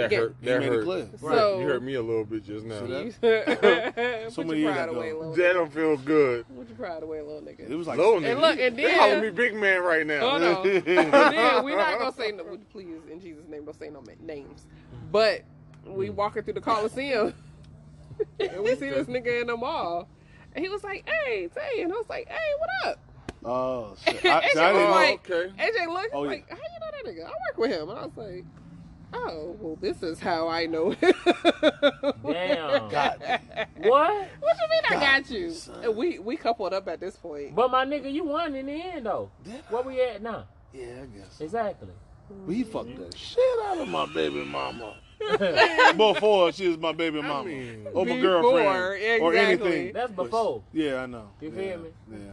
again, 0.06 0.20
hurt. 0.20 0.36
That 0.42 0.60
made 0.60 0.66
it 0.66 0.72
hurt. 0.72 0.84
clear. 0.84 1.08
So 1.20 1.60
you 1.60 1.66
hurt 1.66 1.82
me 1.82 1.94
a 1.94 2.02
little 2.02 2.24
bit 2.24 2.44
just 2.44 2.66
now. 2.66 2.80
See 2.86 3.12
that? 3.20 3.94
Put 4.24 4.32
So 4.32 4.42
many 4.42 4.60
years 4.60 4.74
pride 4.74 4.88
ago. 4.88 4.98
away, 4.98 5.12
little. 5.12 5.32
That 5.34 5.52
don't 5.54 5.72
feel 5.72 5.96
good. 5.96 6.44
Put 6.56 6.68
your 6.68 6.76
pride 6.76 7.02
away, 7.02 7.20
little 7.22 7.40
nigga. 7.42 7.70
It 7.70 7.74
was 7.76 7.86
like, 7.86 7.98
Low 7.98 8.16
And 8.16 8.26
nigga. 8.26 8.40
look, 8.40 8.58
and 8.60 8.76
they 8.76 8.82
then- 8.82 8.98
calling 8.98 9.20
me 9.22 9.30
big 9.30 9.54
man 9.54 9.82
right 9.82 10.06
now. 10.06 10.28
Hold 10.30 10.42
on. 10.42 10.66
and 10.66 10.84
then 10.84 11.64
we're 11.64 11.76
not 11.76 11.98
gonna 11.98 12.12
say 12.12 12.32
no. 12.32 12.44
Please, 12.72 13.00
in 13.10 13.20
Jesus' 13.20 13.46
name, 13.48 13.64
don't 13.64 13.78
say 13.78 13.90
no 13.90 14.02
names. 14.20 14.66
But 15.12 15.42
we 15.86 16.08
Mm. 16.08 16.14
walking 16.14 16.42
through 16.42 16.54
the 16.54 16.60
Coliseum, 16.60 17.32
and 18.40 18.62
we 18.62 18.74
see 18.76 18.90
this 18.90 19.06
nigga 19.06 19.40
in 19.42 19.46
the 19.48 19.56
mall, 19.56 20.08
and 20.54 20.64
he 20.64 20.68
was 20.70 20.82
like, 20.82 21.08
"Hey, 21.08 21.48
Tay," 21.54 21.82
and 21.82 21.92
I 21.92 21.96
was 21.96 22.08
like, 22.08 22.26
"Hey, 22.28 22.50
what 22.58 22.88
up?" 22.90 22.98
oh 23.44 23.94
shit. 24.04 24.24
I, 24.24 24.40
AJ 24.40 24.50
see, 24.52 24.58
I 24.58 24.72
was 24.72 24.82
know. 24.82 24.90
like, 24.90 25.30
okay. 25.30 25.52
AJ 25.58 25.86
looked 25.92 26.10
Oh, 26.14 26.22
yeah. 26.24 26.30
like, 26.30 26.48
"How 26.48 26.56
you 26.56 26.62
know 26.62 26.73
that 27.04 27.10
nigga? 27.10 27.24
I 27.24 27.28
work 27.28 27.58
with 27.58 27.70
him," 27.70 27.88
and 27.90 27.98
I 27.98 28.06
was 28.06 28.16
like. 28.16 28.44
Oh 29.16 29.56
well, 29.60 29.78
this 29.80 30.02
is 30.02 30.18
how 30.18 30.48
I 30.48 30.66
know. 30.66 30.90
him." 30.90 31.14
Damn. 32.26 32.88
God. 32.90 33.22
What? 33.76 34.28
What 34.40 34.56
you 34.56 34.68
mean 34.70 34.82
I 34.90 34.94
got 34.94 35.30
you? 35.30 35.50
son. 35.50 35.94
We 35.94 36.18
we 36.18 36.36
coupled 36.36 36.72
up 36.72 36.88
at 36.88 36.98
this 36.98 37.16
point. 37.16 37.54
But 37.54 37.70
my 37.70 37.84
nigga, 37.84 38.12
you 38.12 38.24
won 38.24 38.54
in 38.56 38.66
the 38.66 38.72
end 38.72 39.06
though. 39.06 39.30
Did 39.44 39.62
Where 39.68 39.82
we 39.82 40.00
at 40.02 40.22
now? 40.22 40.46
Yeah, 40.72 41.02
I 41.02 41.06
guess. 41.06 41.40
Exactly. 41.40 41.90
But 42.46 42.52
he 42.52 42.64
fucked 42.64 42.96
the 42.96 43.02
mm-hmm. 43.02 43.16
shit 43.16 43.66
out 43.66 43.78
of 43.78 43.88
my 43.88 44.06
baby 44.12 44.44
mama. 44.44 44.96
Before 45.96 46.52
she 46.52 46.68
was 46.68 46.78
my 46.78 46.92
baby 46.92 47.22
mama. 47.22 47.48
mean- 47.48 47.86
or 47.92 48.04
my 48.04 48.16
Before, 48.16 48.42
girlfriend. 48.42 49.22
Or 49.22 49.34
anything. 49.34 49.92
That's 49.92 50.12
before. 50.12 50.62
Yeah, 50.72 51.02
I 51.02 51.06
know. 51.06 51.30
You 51.40 51.50
yeah, 51.50 51.56
feel 51.56 51.78
me? 51.78 51.88
Yeah. 52.10 52.32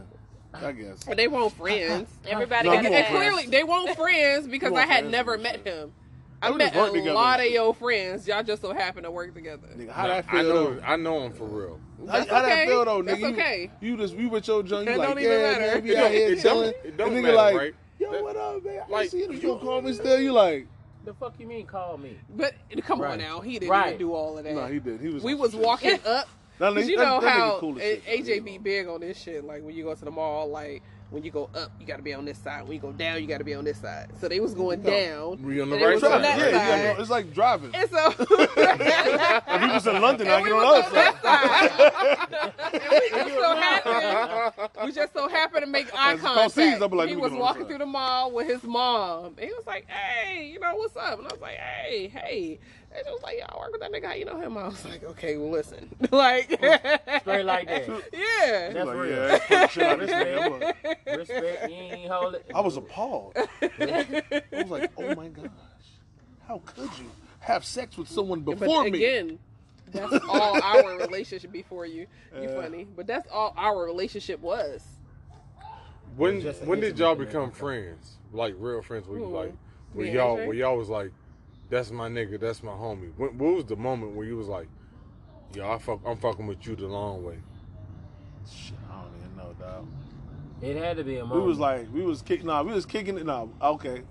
I 0.54 0.72
guess. 0.72 1.04
But 1.04 1.16
they 1.16 1.28
weren't 1.28 1.52
friends. 1.52 2.08
Everybody 2.26 2.68
No, 2.68 2.74
got 2.74 2.84
you 2.84 2.90
and 2.90 3.06
friends. 3.06 3.08
clearly 3.34 3.46
they 3.46 3.64
weren't 3.64 3.96
friends 3.96 4.46
because 4.48 4.70
You 4.72 4.76
I 4.76 4.80
had 4.82 4.88
friends 5.00 5.12
never 5.12 5.38
met 5.38 5.54
shit. 5.64 5.66
him. 5.66 5.92
I 6.44 6.50
met 6.50 6.74
a 6.74 6.86
together 6.90 7.12
lot 7.12 7.38
of 7.38 7.46
your 7.46 7.72
friends. 7.72 8.26
Y'all 8.26 8.42
just 8.42 8.62
so 8.62 8.74
happen 8.74 9.04
to 9.04 9.10
work 9.12 9.32
together. 9.32 9.68
Nigga, 9.76 9.90
how 9.90 10.02
Nah, 10.08 10.08
that 10.14 10.24
I 10.28 10.32
feel 10.32 10.42
know. 10.54 10.74
though? 10.74 10.82
I 10.84 10.96
know 10.96 11.22
him 11.24 11.32
for 11.32 11.44
real. 11.46 11.78
How, 12.00 12.18
That's 12.18 12.30
how 12.30 12.42
that 12.42 12.52
okay. 12.52 12.66
feel 12.66 12.84
though, 12.84 13.02
That's 13.02 13.22
okay. 13.22 13.70
You, 13.80 13.92
you 13.92 13.96
just 13.96 14.16
we 14.16 14.26
with 14.26 14.48
your 14.48 14.62
junk. 14.64 14.88
You 14.88 14.94
It 14.94 14.98
like, 14.98 15.08
don't 15.08 15.18
even 15.20 15.30
yeah, 15.30 15.38
matter. 15.52 15.60
man, 15.60 15.82
we 15.84 15.90
It 15.90 15.96
out 15.96 16.00
don't- 16.02 16.12
here 16.12 16.26
it 16.26 16.30
don't- 16.34 16.42
chilling. 16.42 16.72
it 16.84 16.96
don't 16.96 17.08
and 17.08 17.16
nigga 17.18 17.22
matter, 17.22 17.36
like, 17.36 17.56
right? 17.56 17.74
yo, 18.00 18.10
That- 18.12 18.22
what 18.24 18.36
up, 18.36 18.64
man? 18.64 18.80
I 18.92 19.06
see 19.06 19.18
you. 19.18 19.26
You 19.26 19.32
you- 19.34 19.40
gonna 19.40 19.60
call 19.60 19.82
me 19.82 19.92
still? 19.92 20.20
You 20.20 20.32
like? 20.32 20.66
The 21.04 21.14
fuck 21.14 21.34
you 21.38 21.46
mean 21.46 21.66
call 21.66 21.96
me? 21.96 22.16
But 22.36 22.54
come 22.84 23.00
on 23.02 23.18
now, 23.18 23.40
he 23.40 23.54
didn't 23.60 23.70
Right. 23.70 23.86
even 23.88 23.98
do 23.98 24.12
all 24.12 24.36
of 24.38 24.44
that. 24.44 24.52
No, 24.54 24.66
he 24.66 24.78
did. 24.80 25.00
He 25.00 25.08
was. 25.08 25.22
we 25.22 25.34
was 25.34 25.54
walking 25.54 25.98
up. 26.06 26.28
That 26.62 26.74
Cause 26.74 26.88
you 26.88 26.96
that- 26.96 27.04
know 27.04 27.20
that 27.20 27.30
how 27.30 27.58
cool 27.58 27.76
shit, 27.76 28.04
AJ 28.06 28.36
you 28.36 28.40
be 28.42 28.56
know. 28.58 28.62
big 28.62 28.86
on 28.86 29.00
this 29.00 29.20
shit. 29.20 29.42
Like 29.44 29.64
when 29.64 29.74
you 29.74 29.82
go 29.82 29.94
to 29.96 30.04
the 30.04 30.10
mall, 30.12 30.48
like 30.48 30.80
when 31.10 31.24
you 31.24 31.30
go 31.32 31.50
up, 31.56 31.72
you 31.80 31.84
got 31.86 31.96
to 31.96 32.02
be 32.02 32.14
on 32.14 32.24
this 32.24 32.38
side. 32.38 32.62
When 32.62 32.72
you 32.72 32.78
go 32.78 32.92
down, 32.92 33.20
you 33.20 33.26
got 33.26 33.38
to 33.38 33.44
be 33.44 33.52
on 33.52 33.64
this 33.64 33.78
side. 33.78 34.08
So 34.20 34.28
they 34.28 34.38
was 34.40 34.54
going 34.54 34.82
No. 34.82 34.90
down. 35.36 35.42
We 35.42 35.60
on 35.60 35.68
the 35.70 35.76
right 35.76 35.94
was 35.96 36.04
on 36.04 36.22
that 36.22 36.38
side. 36.38 36.52
yeah, 36.52 36.76
you 36.76 36.82
got- 36.92 37.00
it's 37.00 37.10
like 37.10 37.34
driving. 37.34 37.74
And 37.74 37.90
so 37.90 38.14
If 38.18 39.60
he 39.60 39.66
was 39.68 39.86
in 39.88 40.00
London, 40.00 40.28
I 40.28 40.40
get 40.42 40.52
on 40.52 40.60
the 40.60 40.66
other 40.68 40.88
side. 40.94 42.38
And 42.72 42.82
we 42.82 43.10
just 43.10 43.34
so 43.34 43.56
happened, 43.60 44.70
we 44.86 44.92
just 44.92 45.12
so 45.12 45.28
happened 45.28 45.64
to 45.64 45.70
make 45.70 45.92
eye 45.94 46.12
As 46.14 46.20
the 46.20 46.26
car 46.26 46.48
sees, 46.48 46.54
contact. 46.78 46.82
I'll 46.82 46.98
like, 46.98 47.08
he 47.10 47.16
was 47.16 47.22
get 47.30 47.32
on 47.32 47.38
the 47.38 47.42
walking 47.44 47.66
through 47.66 47.78
the 47.78 47.86
mall 47.86 48.30
with 48.32 48.46
his 48.46 48.62
mom. 48.62 49.34
And 49.36 49.40
he 49.40 49.46
was 49.52 49.66
like, 49.66 49.86
"Hey, 49.90 50.46
you 50.52 50.58
know 50.60 50.74
what's 50.76 50.96
up?" 50.96 51.18
And 51.18 51.28
I 51.28 51.32
was 51.32 51.40
like, 51.42 51.56
"Hey, 51.56 52.08
hey." 52.08 52.58
And 52.94 53.06
she 53.06 53.12
was 53.12 53.22
like, 53.22 53.36
"Yeah, 53.38 53.46
I 53.48 53.58
work 53.58 53.72
with 53.72 53.80
that 53.80 53.90
nigga. 53.92 54.04
How 54.06 54.12
you 54.14 54.24
know 54.26 54.38
him?" 54.40 54.56
I 54.58 54.64
was 54.68 54.84
like, 54.84 55.02
"Okay, 55.02 55.36
well, 55.38 55.50
listen, 55.50 55.88
like, 56.10 56.50
Straight 57.20 57.44
like 57.44 57.66
that. 57.68 57.88
yeah." 58.12 58.70
That's 58.72 58.86
like, 58.86 58.96
real. 58.96 59.06
yeah, 59.10 59.26
that's 59.28 59.44
fucking 59.46 59.68
shit 59.68 59.82
out 59.84 59.98
this 60.00 60.10
nigga. 60.12 60.42
I'm 60.42 60.60
like- 60.60 61.18
Respect, 61.18 61.70
you 61.70 61.76
ain't 61.76 62.10
hold 62.10 62.34
it. 62.34 62.46
I 62.54 62.60
was 62.60 62.76
appalled. 62.76 63.36
I 63.62 64.42
was 64.52 64.70
like, 64.70 64.90
oh 64.98 65.14
my 65.14 65.28
gosh, 65.28 65.46
how 66.46 66.60
could 66.66 66.90
you 66.98 67.10
have 67.40 67.64
sex 67.64 67.96
with 67.96 68.08
someone 68.08 68.40
before 68.40 68.84
but 68.84 68.92
me? 68.92 68.98
again, 69.04 69.38
that's 69.90 70.24
all 70.28 70.62
our 70.62 70.96
relationship 70.98 71.50
before 71.52 71.86
you. 71.86 72.06
You 72.36 72.42
Yeah. 72.48 72.60
funny, 72.60 72.84
but 72.96 73.06
that's 73.06 73.26
all 73.32 73.52
our 73.56 73.84
relationship 73.84 74.40
was. 74.40 74.82
When 76.16 76.40
Just 76.42 76.62
when 76.62 76.80
did 76.80 76.98
y'all 76.98 77.14
become 77.14 77.50
friends? 77.50 78.16
Like 78.32 78.54
real 78.58 78.82
friends? 78.82 79.06
Where 79.06 79.18
you 79.18 79.26
like 79.26 79.54
where 79.92 80.06
Me 80.06 80.12
y'all 80.12 80.36
AJ? 80.36 80.46
where 80.46 80.56
y'all 80.56 80.76
was 80.76 80.88
like, 80.88 81.10
that's 81.72 81.90
my 81.90 82.06
nigga, 82.06 82.38
that's 82.38 82.62
my 82.62 82.72
homie. 82.72 83.12
When, 83.16 83.38
what 83.38 83.54
was 83.54 83.64
the 83.64 83.76
moment 83.76 84.14
where 84.14 84.26
you 84.26 84.36
was 84.36 84.46
like, 84.46 84.68
yo, 85.54 85.72
I 85.72 85.78
fuck, 85.78 86.00
I'm 86.04 86.18
fucking 86.18 86.46
with 86.46 86.66
you 86.66 86.76
the 86.76 86.86
long 86.86 87.24
way? 87.24 87.38
Shit, 88.46 88.74
I 88.90 89.00
don't 89.00 89.10
even 89.18 89.36
know, 89.36 89.54
dog. 89.58 89.88
It 90.60 90.76
had 90.76 90.98
to 90.98 91.04
be 91.04 91.16
a 91.16 91.24
moment. 91.24 91.40
We 91.40 91.48
was 91.48 91.58
like, 91.58 91.86
we 91.92 92.02
was 92.02 92.20
kicking. 92.20 92.46
Nah, 92.46 92.62
we 92.62 92.74
was 92.74 92.84
kicking 92.84 93.16
it. 93.16 93.24
Nah, 93.24 93.46
okay, 93.62 94.02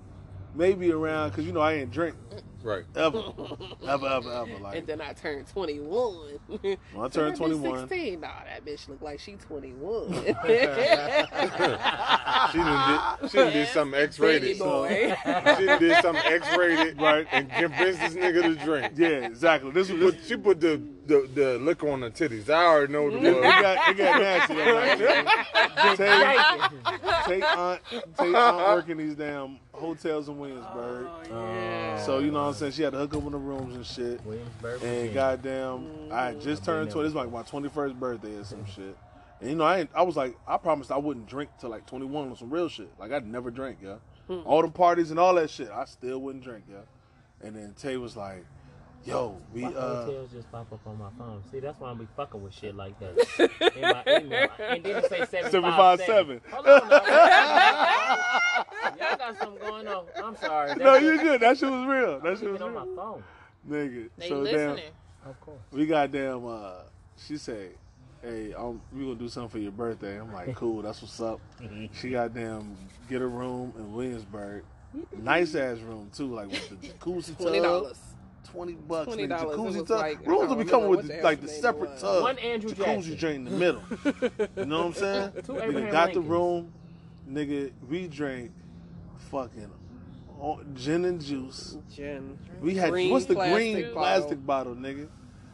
maybe 0.55 0.91
around 0.91 1.29
because 1.29 1.45
you 1.45 1.51
know 1.51 1.61
I 1.61 1.73
ain't 1.73 1.91
drink. 1.91 2.15
Right. 2.63 2.83
ever, 2.95 3.23
ever, 3.87 4.07
ever, 4.07 4.31
ever. 4.31 4.57
Like 4.61 4.77
and 4.77 4.87
then 4.87 5.01
I 5.01 5.13
turned 5.13 5.47
21. 5.47 6.39
when 6.61 6.77
I 6.95 7.07
turned 7.07 7.11
So 7.13 7.21
that 7.21 7.33
bitch 7.33 7.37
21, 7.37 7.89
16. 7.89 8.19
Nah, 8.21 8.27
that 8.45 8.65
bitch 8.65 8.87
look 8.89 9.01
like 9.01 9.19
she 9.19 9.33
21. 9.33 10.13
She 12.51 12.57
done 12.57 13.19
did, 13.21 13.29
she 13.31 13.37
done 13.37 13.53
did 13.53 13.67
something 13.69 13.99
X-rated. 13.99 14.59
boy. 14.59 15.15
She 15.57 15.65
done 15.65 15.79
did 15.79 16.01
something 16.01 16.23
X-rated, 16.25 16.99
Right. 17.01 17.27
and 17.31 17.49
convinced 17.51 17.99
this 18.01 18.13
nigga 18.13 18.41
to 18.43 18.55
drink. 18.65 18.93
yeah, 18.97 19.07
exactly. 19.25 19.71
This 19.71 19.89
was 19.89 20.15
she 20.27 20.35
put 20.37 20.59
the, 20.59 20.81
the, 21.05 21.29
the 21.33 21.57
liquor 21.59 21.89
on 21.89 22.01
the 22.01 22.11
titties. 22.11 22.49
I 22.49 22.65
already 22.65 22.93
know 22.93 23.03
what 23.03 23.13
it 23.13 23.23
it 23.23 23.35
was. 23.35 23.43
got 23.43 23.89
it 23.89 23.97
got 23.97 24.21
nasty 24.21 24.53
that 24.55 24.97
night. 24.97 25.97
Tay, 25.97 27.39
Tay 27.39 27.41
aunt, 27.41 27.81
Tay 28.17 28.33
aunt 28.33 28.57
working 28.75 28.97
these 28.97 29.15
damn 29.15 29.59
hotels 29.73 30.29
in 30.29 30.37
Williamsburg. 30.37 31.07
Oh, 31.31 31.37
um, 31.37 31.55
yeah. 31.55 31.97
So 32.03 32.19
you 32.19 32.31
know 32.31 32.43
what 32.43 32.49
I'm 32.49 32.53
saying? 32.53 32.71
She 32.73 32.83
had 32.83 32.93
to 32.93 32.99
hook 32.99 33.15
up 33.15 33.23
in 33.23 33.31
the 33.31 33.37
rooms 33.37 33.75
and 33.75 33.85
shit. 33.85 34.23
Williamsburg. 34.25 34.73
And 34.73 34.81
Virginia. 34.81 35.13
goddamn, 35.13 35.87
I 36.11 36.33
just 36.33 36.63
turned 36.63 36.87
been 36.87 36.93
twenty. 36.93 37.07
This 37.07 37.15
was 37.15 37.25
like 37.25 37.31
my 37.31 37.43
twenty 37.43 37.69
first 37.69 37.99
birthday 37.99 38.35
or 38.35 38.43
some 38.43 38.65
shit. 38.65 38.97
And 39.39 39.49
you 39.49 39.55
know, 39.55 39.63
I 39.63 39.79
ain't, 39.79 39.89
I 39.95 40.03
was 40.03 40.15
like, 40.15 40.37
I 40.47 40.57
promised 40.57 40.91
I 40.91 40.97
wouldn't 40.97 41.27
drink 41.27 41.49
till 41.59 41.69
like 41.69 41.85
twenty 41.87 42.05
one 42.05 42.29
on 42.29 42.35
some 42.35 42.51
real 42.51 42.69
shit. 42.69 42.91
Like 42.99 43.11
I'd 43.11 43.25
never 43.25 43.49
drink, 43.49 43.79
yeah. 43.83 43.95
All 44.45 44.61
the 44.61 44.69
parties 44.69 45.11
and 45.11 45.19
all 45.19 45.33
that 45.35 45.49
shit, 45.49 45.69
I 45.69 45.83
still 45.83 46.19
wouldn't 46.19 46.43
drink, 46.43 46.63
yeah. 46.69 46.77
And 47.45 47.55
then 47.55 47.73
Tay 47.77 47.97
was 47.97 48.15
like, 48.15 48.45
"Yo, 49.05 49.37
we 49.53 49.63
Why 49.63 49.69
uh." 49.71 50.05
hotels 50.05 50.31
just 50.31 50.51
pop 50.51 50.71
up 50.71 50.79
on 50.85 50.97
my 50.99 51.09
phone? 51.17 51.43
See, 51.51 51.59
that's 51.59 51.79
why 51.79 51.91
I 51.91 51.93
be 51.95 52.07
fucking 52.15 52.41
with 52.43 52.53
shit 52.53 52.75
like 52.75 52.99
that. 52.99 53.71
In 53.75 53.81
my 53.81 54.03
email, 54.07 54.47
and 54.59 54.83
then 54.83 54.95
it 54.97 55.09
say 55.09 55.25
seven 55.25 55.51
757. 55.51 56.05
seven. 56.05 56.41
Hold 56.51 56.67
on, 56.67 56.89
y'all 58.97 59.17
got 59.17 59.37
something 59.39 59.59
going 59.67 59.87
on. 59.87 60.05
I'm 60.23 60.35
sorry. 60.37 60.69
That 60.69 60.77
No, 60.79 60.93
shit- 60.95 61.03
you 61.03 61.17
good. 61.21 61.41
That 61.41 61.57
shit 61.57 61.69
was 61.69 61.85
real. 61.85 62.19
That 62.19 62.23
that 62.23 62.39
shit 62.39 62.49
was 62.51 62.59
shit 62.59 62.67
on 62.67 62.73
my 62.73 62.95
phone. 62.95 63.23
Nigga. 63.69 64.09
They 64.17 64.27
so 64.29 64.39
listening. 64.39 64.75
damn, 65.23 65.29
Of 65.31 65.39
course. 65.41 65.59
we 65.71 65.85
got 65.85 66.11
damn. 66.11 66.45
Uh, 66.47 66.71
she 67.17 67.37
said, 67.37 67.71
"Hey, 68.21 68.53
um, 68.53 68.81
we 68.93 69.03
gonna 69.03 69.15
do 69.15 69.29
something 69.29 69.49
for 69.49 69.59
your 69.59 69.71
birthday." 69.71 70.19
I'm 70.19 70.33
like, 70.33 70.55
"Cool, 70.55 70.81
that's 70.81 71.01
what's 71.01 71.19
up." 71.21 71.39
She 71.93 72.09
got 72.11 72.33
damn 72.33 72.75
get 73.09 73.21
a 73.21 73.27
room 73.27 73.73
in 73.77 73.93
Williamsburg, 73.93 74.63
nice 75.17 75.53
ass 75.55 75.79
room 75.79 76.09
too, 76.15 76.33
like 76.33 76.47
with 76.49 76.69
the 76.69 76.75
jacuzzi 76.87 77.37
Twenty 77.37 77.59
tub. 77.59 77.63
dollars. 77.83 77.99
Twenty 78.51 78.73
bucks. 78.73 79.13
$20. 79.15 79.29
Jacuzzi 79.29 79.87
tub. 79.87 79.99
like- 79.99 80.25
Rooms 80.27 80.49
will 80.49 80.55
be 80.55 80.65
coming 80.65 80.89
with 80.89 81.07
the 81.07 81.13
the, 81.17 81.21
like 81.23 81.41
the 81.41 81.47
separate 81.47 81.91
was. 81.91 82.01
tub. 82.01 82.23
One 82.23 82.37
Andrew 82.39 82.69
jacuzzi 82.71 82.85
Jackson. 82.85 83.15
drain 83.17 83.35
in 83.35 83.45
the 83.45 83.51
middle. 83.51 83.81
you 84.57 84.65
know 84.65 84.77
what 84.79 84.85
I'm 84.87 84.93
saying? 84.93 85.31
Two 85.45 85.53
nigga 85.53 85.63
Abraham 85.63 85.91
got 85.91 86.13
the 86.13 86.21
room. 86.21 86.71
Nigga, 87.29 87.71
we 87.89 88.07
drank 88.07 88.51
fucking 89.31 89.69
o- 90.41 90.59
gin 90.75 91.05
and 91.05 91.21
juice. 91.21 91.77
Gin. 91.93 92.37
We 92.61 92.75
had 92.75 92.89
Green 92.91 93.11
what's 93.11 93.25
the 93.25 93.35
plastic 93.35 93.55
green 93.55 93.81
bottle. 93.81 93.93
plastic 93.93 94.45
bottle, 94.45 94.75
nigga? 94.75 95.07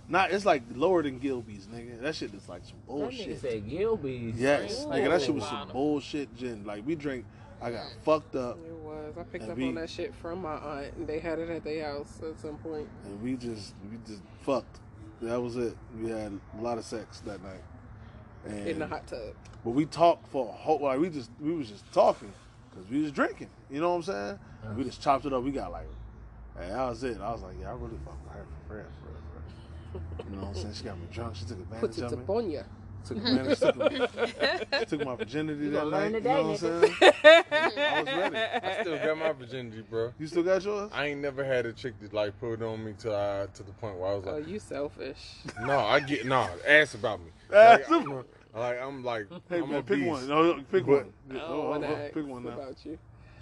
Not 0.10 0.32
it's 0.32 0.46
like 0.46 0.64
lower 0.74 1.04
than 1.04 1.20
Gilbey's, 1.20 1.68
nigga. 1.68 2.02
That 2.02 2.16
shit 2.16 2.34
is 2.34 2.48
like 2.48 2.64
some 2.66 2.78
bullshit. 2.88 3.42
That 3.42 3.48
nigga 3.50 3.52
said 3.52 3.70
Gilbey's. 3.70 4.36
Yes, 4.40 4.86
Green 4.86 5.04
nigga, 5.04 5.10
that 5.10 5.22
shit 5.22 5.36
was 5.36 5.46
some 5.48 5.68
bullshit 5.70 6.34
gin. 6.36 6.64
Like 6.66 6.86
we 6.88 6.96
drink, 6.96 7.26
I 7.62 7.72
got 7.72 7.86
fucked 8.06 8.36
up, 8.36 8.58
It 8.68 8.74
was. 8.74 9.18
I 9.18 9.24
picked 9.24 9.50
up 9.50 9.58
we- 9.58 9.68
on 9.70 9.76
that 9.76 9.90
shit 9.90 10.14
from 10.16 10.42
my 10.44 10.56
aunt, 10.56 10.94
and 10.96 11.08
they 11.08 11.20
had 11.20 11.40
it 11.40 11.50
at 11.50 11.64
their 11.64 11.86
house 11.92 12.22
at 12.24 12.40
some 12.40 12.58
point. 12.58 12.88
and 13.06 13.22
we 13.22 13.36
just 13.36 13.74
we 13.90 13.98
just 14.06 14.22
fucked. 14.42 14.80
That 15.22 15.42
was 15.42 15.56
it. 15.58 15.76
We 16.00 16.12
had 16.12 16.40
a 16.58 16.62
lot 16.62 16.78
of 16.78 16.86
sex 16.86 17.20
that 17.22 17.42
night. 17.42 17.64
And 18.46 18.68
in 18.68 18.80
the 18.80 18.88
hot 18.88 19.08
tub. 19.08 19.34
But 19.66 19.72
we 19.72 19.86
talked 19.86 20.28
for 20.28 20.48
a 20.48 20.52
whole 20.52 20.80
like 20.80 21.00
we 21.00 21.10
just 21.10 21.32
we 21.40 21.54
was 21.54 21.70
just 21.70 21.92
talking 21.92 22.32
because 22.70 22.90
we 22.90 23.02
was 23.02 23.12
drinking. 23.12 23.50
You 23.70 23.82
know 23.82 23.90
what 23.90 23.96
I'm 23.96 24.04
saying? 24.04 24.40
And 24.64 24.78
we 24.78 24.84
just 24.84 25.02
chopped 25.02 25.26
it 25.26 25.34
up. 25.34 25.44
We 25.44 25.52
got 25.52 25.72
like, 25.72 25.88
hey, 26.58 26.68
that 26.70 26.90
was 26.90 27.04
it. 27.04 27.20
I 27.20 27.32
was 27.32 27.42
like, 27.42 27.56
yeah, 27.60 27.72
I 27.72 27.74
really 27.74 27.98
fuck 28.06 28.24
with 28.24 28.34
her 28.34 28.46
for 28.68 28.76
real, 28.76 28.86
for 29.02 29.10
real, 29.10 29.22
for 29.92 29.98
real. 30.20 30.30
You 30.30 30.36
know 30.36 30.42
what 30.44 30.56
I'm 30.56 30.62
saying? 30.62 30.74
She 30.76 30.84
got 30.84 30.98
me 31.00 31.08
drunk. 31.12 31.36
She 31.36 31.46
took 31.46 31.60
advantage 31.60 31.82
Puts 31.82 31.98
it 31.98 32.04
of 32.04 32.12
to 32.12 32.18
me. 32.18 32.24
Bonya. 32.26 32.66
Took 33.08 33.18
advantage. 33.18 33.60
took, 33.60 34.88
took 34.90 35.06
my 35.06 35.16
virginity 35.16 35.66
You 35.66 35.72
that 35.72 35.88
night. 35.88 36.12
learn 36.12 36.14
You 36.14 36.20
today, 36.20 36.34
know 36.34 36.44
what 36.44 36.52
I'm 36.52 36.58
saying? 36.58 36.96
I 37.02 38.04
was 38.04 38.14
ready. 38.18 38.38
I 38.38 38.82
still 38.82 38.98
got 38.98 39.18
my 39.18 39.32
virginity, 39.34 39.82
bro. 39.90 40.14
You 40.20 40.28
still 40.28 40.44
got 40.44 40.64
yours? 40.64 40.92
I 40.94 41.06
ain't 41.08 41.22
never 41.22 41.44
had 41.44 41.66
a 41.66 41.74
chick 41.74 41.94
that 42.02 42.14
like 42.14 42.40
put 42.40 42.54
it 42.54 42.62
on 42.64 42.84
me 42.84 42.94
till 42.98 43.16
I 43.16 43.48
to 43.54 43.64
the 43.64 43.72
point 43.74 43.98
where 43.98 44.10
I 44.12 44.16
was 44.16 44.26
oh, 44.28 44.32
like, 44.36 44.44
Oh, 44.46 44.48
you 44.48 44.60
selfish. 44.60 45.36
no, 45.62 45.80
I 45.80 46.00
get 46.00 46.26
no, 46.26 46.50
ask 46.68 46.94
about 46.96 47.20
me. 47.22 47.28
Ask 47.54 47.90
Like, 47.90 48.02
him. 48.04 48.12
I'm, 48.12 48.26
like 48.62 48.82
I'm 48.82 49.04
like 49.04 49.28
Hey 49.50 49.60
I'm 49.60 49.70
man, 49.72 49.84
pick 49.84 50.00
beast. 50.00 50.10
one. 50.10 50.28
No, 50.28 50.54
pick 50.72 50.86
But- 50.86 51.06
one. 51.06 51.14
Oh, 51.34 51.38
oh, 51.38 51.74
oh, 51.74 51.84
oh, 51.84 52.10
pick 52.14 52.28
one 52.28 52.44
now. 52.44 52.50
about 52.52 52.86
you. 52.86 52.98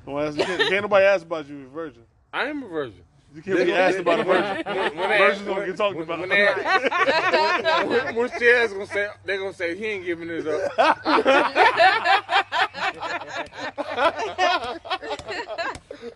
Don't 0.06 0.22
ask, 0.22 0.38
can't, 0.38 0.62
can't 0.70 0.82
nobody 0.84 1.06
ask 1.06 1.26
about 1.26 1.48
you 1.50 1.58
you're 1.58 1.70
virgin. 1.70 2.04
I 2.32 2.46
am 2.46 2.62
a 2.62 2.68
virgin. 2.68 3.02
You 3.36 3.42
can't 3.42 3.66
be 3.66 3.74
asked 3.74 3.98
about 4.00 4.22
a 4.22 4.24
virgin. 4.24 4.64
When, 4.66 4.78
when 4.98 5.10
they 5.10 5.18
Virgins 5.18 5.42
ask- 5.42 5.46
don't 5.46 5.66
get 5.66 5.76
talked 5.78 6.00
about. 6.00 6.20
When, 6.22 6.30
they 6.30 6.48
ask- 6.48 7.86
when, 7.86 8.16
when 8.30 8.30
she 8.40 8.46
gonna 8.46 8.88
say, 8.88 9.10
they 9.26 9.36
gonna 9.38 9.54
say 9.54 9.76
he 9.76 9.86
ain't 9.86 10.06
giving 10.06 10.30
it 10.30 10.48
up. 10.48 10.72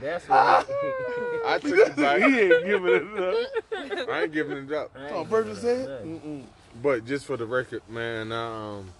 That's 0.00 0.28
what. 0.28 0.68
I 1.46 1.58
took 1.58 1.72
it 1.74 2.22
he 2.22 2.40
ain't 2.40 2.64
giving 2.66 2.94
it 2.94 3.02
up. 3.18 3.34
I 4.08 4.22
ain't 4.22 4.32
giving 4.32 4.58
it 4.58 4.72
up. 4.72 4.92
Oh, 5.10 5.24
virgin 5.24 5.56
said? 5.56 5.88
Mm-mm. 6.04 6.44
But 6.80 7.04
just 7.06 7.26
for 7.26 7.36
the 7.36 7.46
record, 7.46 7.82
man, 7.88 8.30
um, 8.30 8.92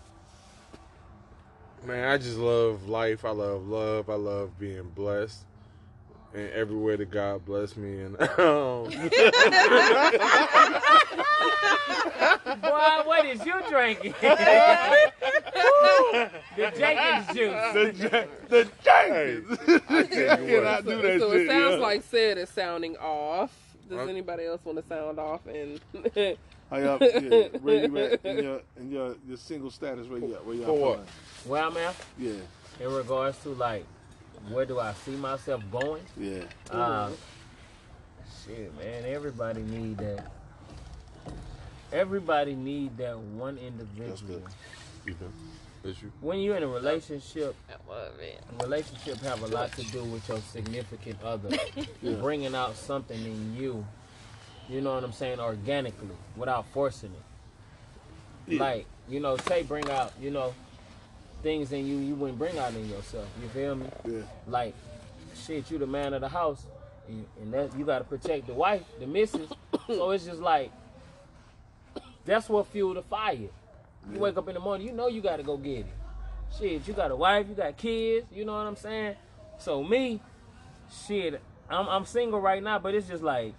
man, 1.85 2.11
I 2.11 2.19
just 2.19 2.39
love 2.39 2.89
life. 2.89 3.25
I 3.25 3.31
love 3.31 3.69
love. 3.69 4.11
I 4.11 4.15
love 4.15 4.59
being 4.59 4.91
blessed. 4.97 5.45
And 6.37 6.51
everywhere 6.51 6.99
that 6.99 7.11
God 7.11 7.47
bless 7.47 7.79
me, 7.79 8.03
and 8.03 8.21
um, 8.21 8.29
Boy, 12.61 13.03
what 13.05 13.25
is 13.25 13.45
you 13.47 13.55
drinking? 13.71 14.15
the 14.21 15.11
Jenkins 16.77 17.27
juice. 17.35 17.73
The, 17.73 17.93
J- 17.97 18.29
the 18.49 18.69
Jenkins. 18.85 19.59
I 19.89 20.03
Cannot 20.37 20.85
what, 20.85 20.85
do 20.85 21.01
that 21.03 21.21
so 21.21 21.33
shit. 21.33 21.41
it 21.43 21.49
sounds 21.49 21.73
yeah. 21.75 21.79
like 21.79 22.03
Sid 22.03 22.37
is 22.39 22.51
sounding 22.51 22.97
off. 22.99 23.53
Does 23.89 23.99
Huh? 23.99 24.05
anybody 24.07 24.45
else 24.45 24.61
want 24.65 24.79
to 24.79 24.85
sound 24.87 25.19
off? 25.19 25.41
And 25.47 25.81
How 26.71 26.77
y'all, 26.79 26.99
yeah, 27.01 27.49
where 27.63 27.87
you 27.87 27.99
at 27.99 28.25
in 28.25 28.43
your 28.45 28.61
in 28.79 28.91
your, 28.91 29.15
your 29.27 29.37
single 29.39 29.71
status? 29.71 30.07
Where 30.09 30.19
you 30.19 30.35
at? 30.35 30.45
Where 30.45 30.55
y'all 30.57 30.67
For 30.67 30.79
what? 30.79 30.95
feeling? 30.97 31.09
Where 31.47 31.63
I'm 31.63 31.77
at, 31.79 31.95
Yeah, 32.19 32.33
in 32.81 32.93
regards 32.93 33.39
to 33.45 33.51
like, 33.51 33.85
where 34.51 34.65
do 34.65 34.79
I 34.81 34.93
see 35.05 35.13
myself 35.13 35.63
going? 35.71 36.03
yeah. 36.19 36.45
Uh, 36.71 37.11
shit, 38.45 38.77
man, 38.79 39.05
everybody 39.07 39.63
need 39.63 39.99
that. 39.99 40.31
Everybody 41.93 42.55
need 42.55 42.97
that 42.99 43.19
one 43.19 43.59
individual. 43.59 44.43
good. 45.05 45.17
That's 45.83 46.03
you. 46.03 46.11
When 46.21 46.41
you're 46.41 46.57
in 46.57 46.65
a 46.65 46.69
relationship, 46.69 47.55
I 47.69 47.91
love 47.91 48.13
relationship 48.61 49.19
have 49.21 49.43
a 49.43 49.47
lot 49.47 49.71
to 49.73 49.83
do 49.85 50.03
with 50.05 50.29
your 50.29 50.39
significant 50.39 51.23
other 51.23 51.51
Yeah. 52.03 52.15
bringing 52.15 52.55
out 52.55 52.77
something 52.77 53.19
in 53.25 53.57
you. 53.57 53.87
You 54.69 54.81
know 54.81 54.95
what 54.95 55.05
I'm 55.05 55.13
saying? 55.13 55.39
Organically, 55.39 56.09
without 56.37 56.67
forcing 56.73 57.13
it. 57.13 58.55
Yeah. 58.55 58.61
Like 58.61 58.87
you 59.09 59.21
know, 59.21 59.37
Tay 59.37 59.63
bring 59.63 59.89
out 59.91 60.13
you 60.21 60.31
know 60.33 60.55
things 61.43 61.73
in 61.73 61.87
you 61.87 61.97
you 61.99 62.15
wouldn't 62.15 62.39
bring 62.39 62.59
out 62.59 62.75
in 62.75 62.89
yourself. 62.89 63.27
You 63.43 63.49
feel 63.49 63.75
me? 63.77 63.87
Yeah, 64.07 64.23
like 64.47 64.75
shit, 65.47 65.71
you 65.71 65.79
the 65.79 65.87
man 65.87 66.15
of 66.15 66.21
the 66.21 66.29
house, 66.29 66.65
and, 67.09 67.25
and 67.41 67.53
that 67.53 67.77
you 67.79 67.85
got 67.85 67.99
to 67.99 68.05
protect 68.05 68.47
the 68.47 68.55
wife, 68.55 68.83
the 69.01 69.07
missus. 69.07 69.49
so 69.87 70.11
it's 70.11 70.25
just 70.25 70.41
like 70.41 70.71
that's 72.25 72.49
what 72.49 72.67
fuel 72.69 72.95
the 72.95 73.03
fire. 73.03 73.35
You 73.35 73.51
Yeah. 74.13 74.19
wake 74.19 74.37
up 74.37 74.49
in 74.49 74.55
the 74.55 74.61
morning, 74.61 74.87
you 74.87 74.93
know 74.93 75.09
you 75.09 75.21
got 75.21 75.37
to 75.37 75.43
go 75.43 75.57
get 75.57 75.81
it. 75.81 75.87
Shit, 76.59 76.87
you 76.87 76.95
got 76.95 77.11
a 77.11 77.17
wife, 77.17 77.47
you 77.49 77.55
got 77.55 77.77
kids. 77.77 78.27
You 78.33 78.45
know 78.45 78.53
what 78.55 78.67
I'm 78.67 78.77
saying? 78.77 79.17
So 79.59 79.83
me, 79.83 80.21
shit, 81.07 81.41
I'm 81.69 81.89
I'm 81.89 82.05
single 82.05 82.41
right 82.41 82.63
now, 82.63 82.79
but 82.79 82.95
it's 82.95 83.09
just 83.09 83.23
like 83.23 83.55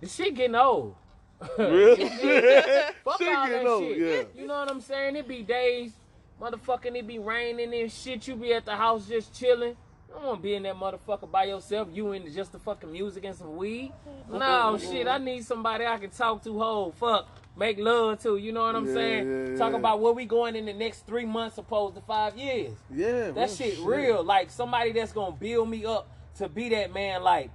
the 0.00 0.08
shit 0.08 0.34
getting 0.34 0.54
old. 0.56 0.94
real 1.58 1.96
Fuck 1.96 2.08
shit. 2.18 3.28
all 3.28 3.46
that 3.46 3.48
getting 3.48 3.66
old. 3.66 3.82
shit. 3.82 3.98
Yeah, 4.36 4.40
You 4.42 4.46
know 4.46 4.60
what 4.60 4.70
I'm 4.70 4.80
saying? 4.80 5.16
It 5.16 5.26
be 5.26 5.42
days, 5.42 5.92
motherfucking, 6.40 6.96
it 6.96 7.06
be 7.06 7.18
raining 7.18 7.72
and 7.74 7.90
shit. 7.92 8.26
You 8.28 8.36
be 8.36 8.52
at 8.52 8.64
the 8.64 8.76
house 8.76 9.06
just 9.06 9.34
chilling. 9.38 9.76
I 10.08 10.14
don't 10.14 10.24
want 10.26 10.38
to 10.38 10.42
be 10.42 10.54
in 10.54 10.64
that 10.64 10.74
motherfucker 10.74 11.30
by 11.30 11.44
yourself. 11.44 11.88
You 11.92 12.12
into 12.12 12.30
just 12.30 12.50
the 12.52 12.58
fucking 12.58 12.90
music 12.90 13.24
and 13.24 13.36
some 13.36 13.56
weed. 13.56 13.92
No 14.28 14.76
shit. 14.78 15.06
I 15.06 15.18
need 15.18 15.44
somebody 15.44 15.86
I 15.86 15.98
can 15.98 16.10
talk 16.10 16.42
to. 16.44 16.58
Whole 16.58 16.90
fuck, 16.90 17.28
make 17.56 17.78
love 17.78 18.20
to. 18.22 18.36
You 18.36 18.50
know 18.50 18.62
what 18.62 18.74
I'm 18.74 18.86
Yeah, 18.88 18.94
saying? 18.94 19.50
yeah, 19.52 19.56
Talk 19.56 19.74
about 19.74 20.00
where 20.00 20.12
we 20.12 20.24
going 20.24 20.56
in 20.56 20.66
the 20.66 20.72
next 20.72 21.06
three 21.06 21.24
months, 21.26 21.58
opposed 21.58 21.94
to 21.94 22.00
five 22.00 22.36
years. 22.36 22.76
yeah. 22.92 23.30
That 23.30 23.50
shit 23.50 23.78
real. 23.80 24.24
Like 24.24 24.50
somebody 24.50 24.90
that's 24.90 25.12
gonna 25.12 25.36
build 25.36 25.68
me 25.70 25.84
up 25.86 26.08
to 26.38 26.48
be 26.48 26.70
that 26.70 26.92
man. 26.92 27.22
Like 27.22 27.50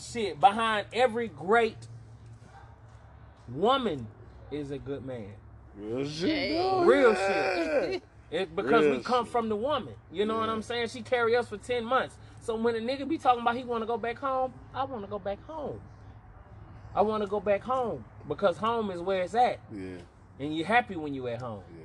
shit. 0.00 0.40
Behind 0.40 0.86
every 0.94 1.28
great 1.28 1.76
woman 3.48 4.06
is 4.50 4.70
a 4.70 4.78
good 4.78 5.04
man. 5.04 5.32
Real 5.76 6.08
shit. 6.08 6.86
Real 6.86 7.12
Yeah. 7.12 7.16
It, 8.30 8.54
because 8.54 8.84
Real 8.84 8.96
we 8.96 9.02
come 9.02 9.24
shit. 9.24 9.32
from 9.32 9.48
the 9.48 9.56
woman. 9.56 9.94
You 10.12 10.26
know 10.26 10.38
what 10.38 10.48
I'm 10.50 10.62
saying? 10.62 10.88
She 10.88 11.00
carry 11.02 11.34
us 11.34 11.48
for 11.48 11.56
10 11.56 11.84
months. 11.84 12.16
So 12.40 12.54
when 12.56 12.74
a 12.74 12.78
nigga 12.78 13.08
be 13.08 13.16
talking 13.18 13.40
about 13.40 13.56
he 13.56 13.64
want 13.64 13.82
to 13.82 13.86
go 13.86 13.96
back 13.96 14.18
home, 14.18 14.52
I 14.74 14.84
want 14.84 15.02
to 15.04 15.08
go 15.10 15.18
back 15.18 15.42
home. 15.46 15.80
I 16.94 17.02
want 17.02 17.22
to 17.22 17.26
go 17.28 17.40
back 17.40 17.62
home 17.62 18.04
because 18.26 18.56
home 18.58 18.90
is 18.90 19.00
where 19.00 19.22
it's 19.22 19.34
at, 19.34 19.60
Yeah, 19.72 19.96
and 20.40 20.56
you're 20.56 20.66
happy 20.66 20.96
when 20.96 21.14
you 21.14 21.28
at 21.28 21.40
home. 21.40 21.62
yeah. 21.78 21.84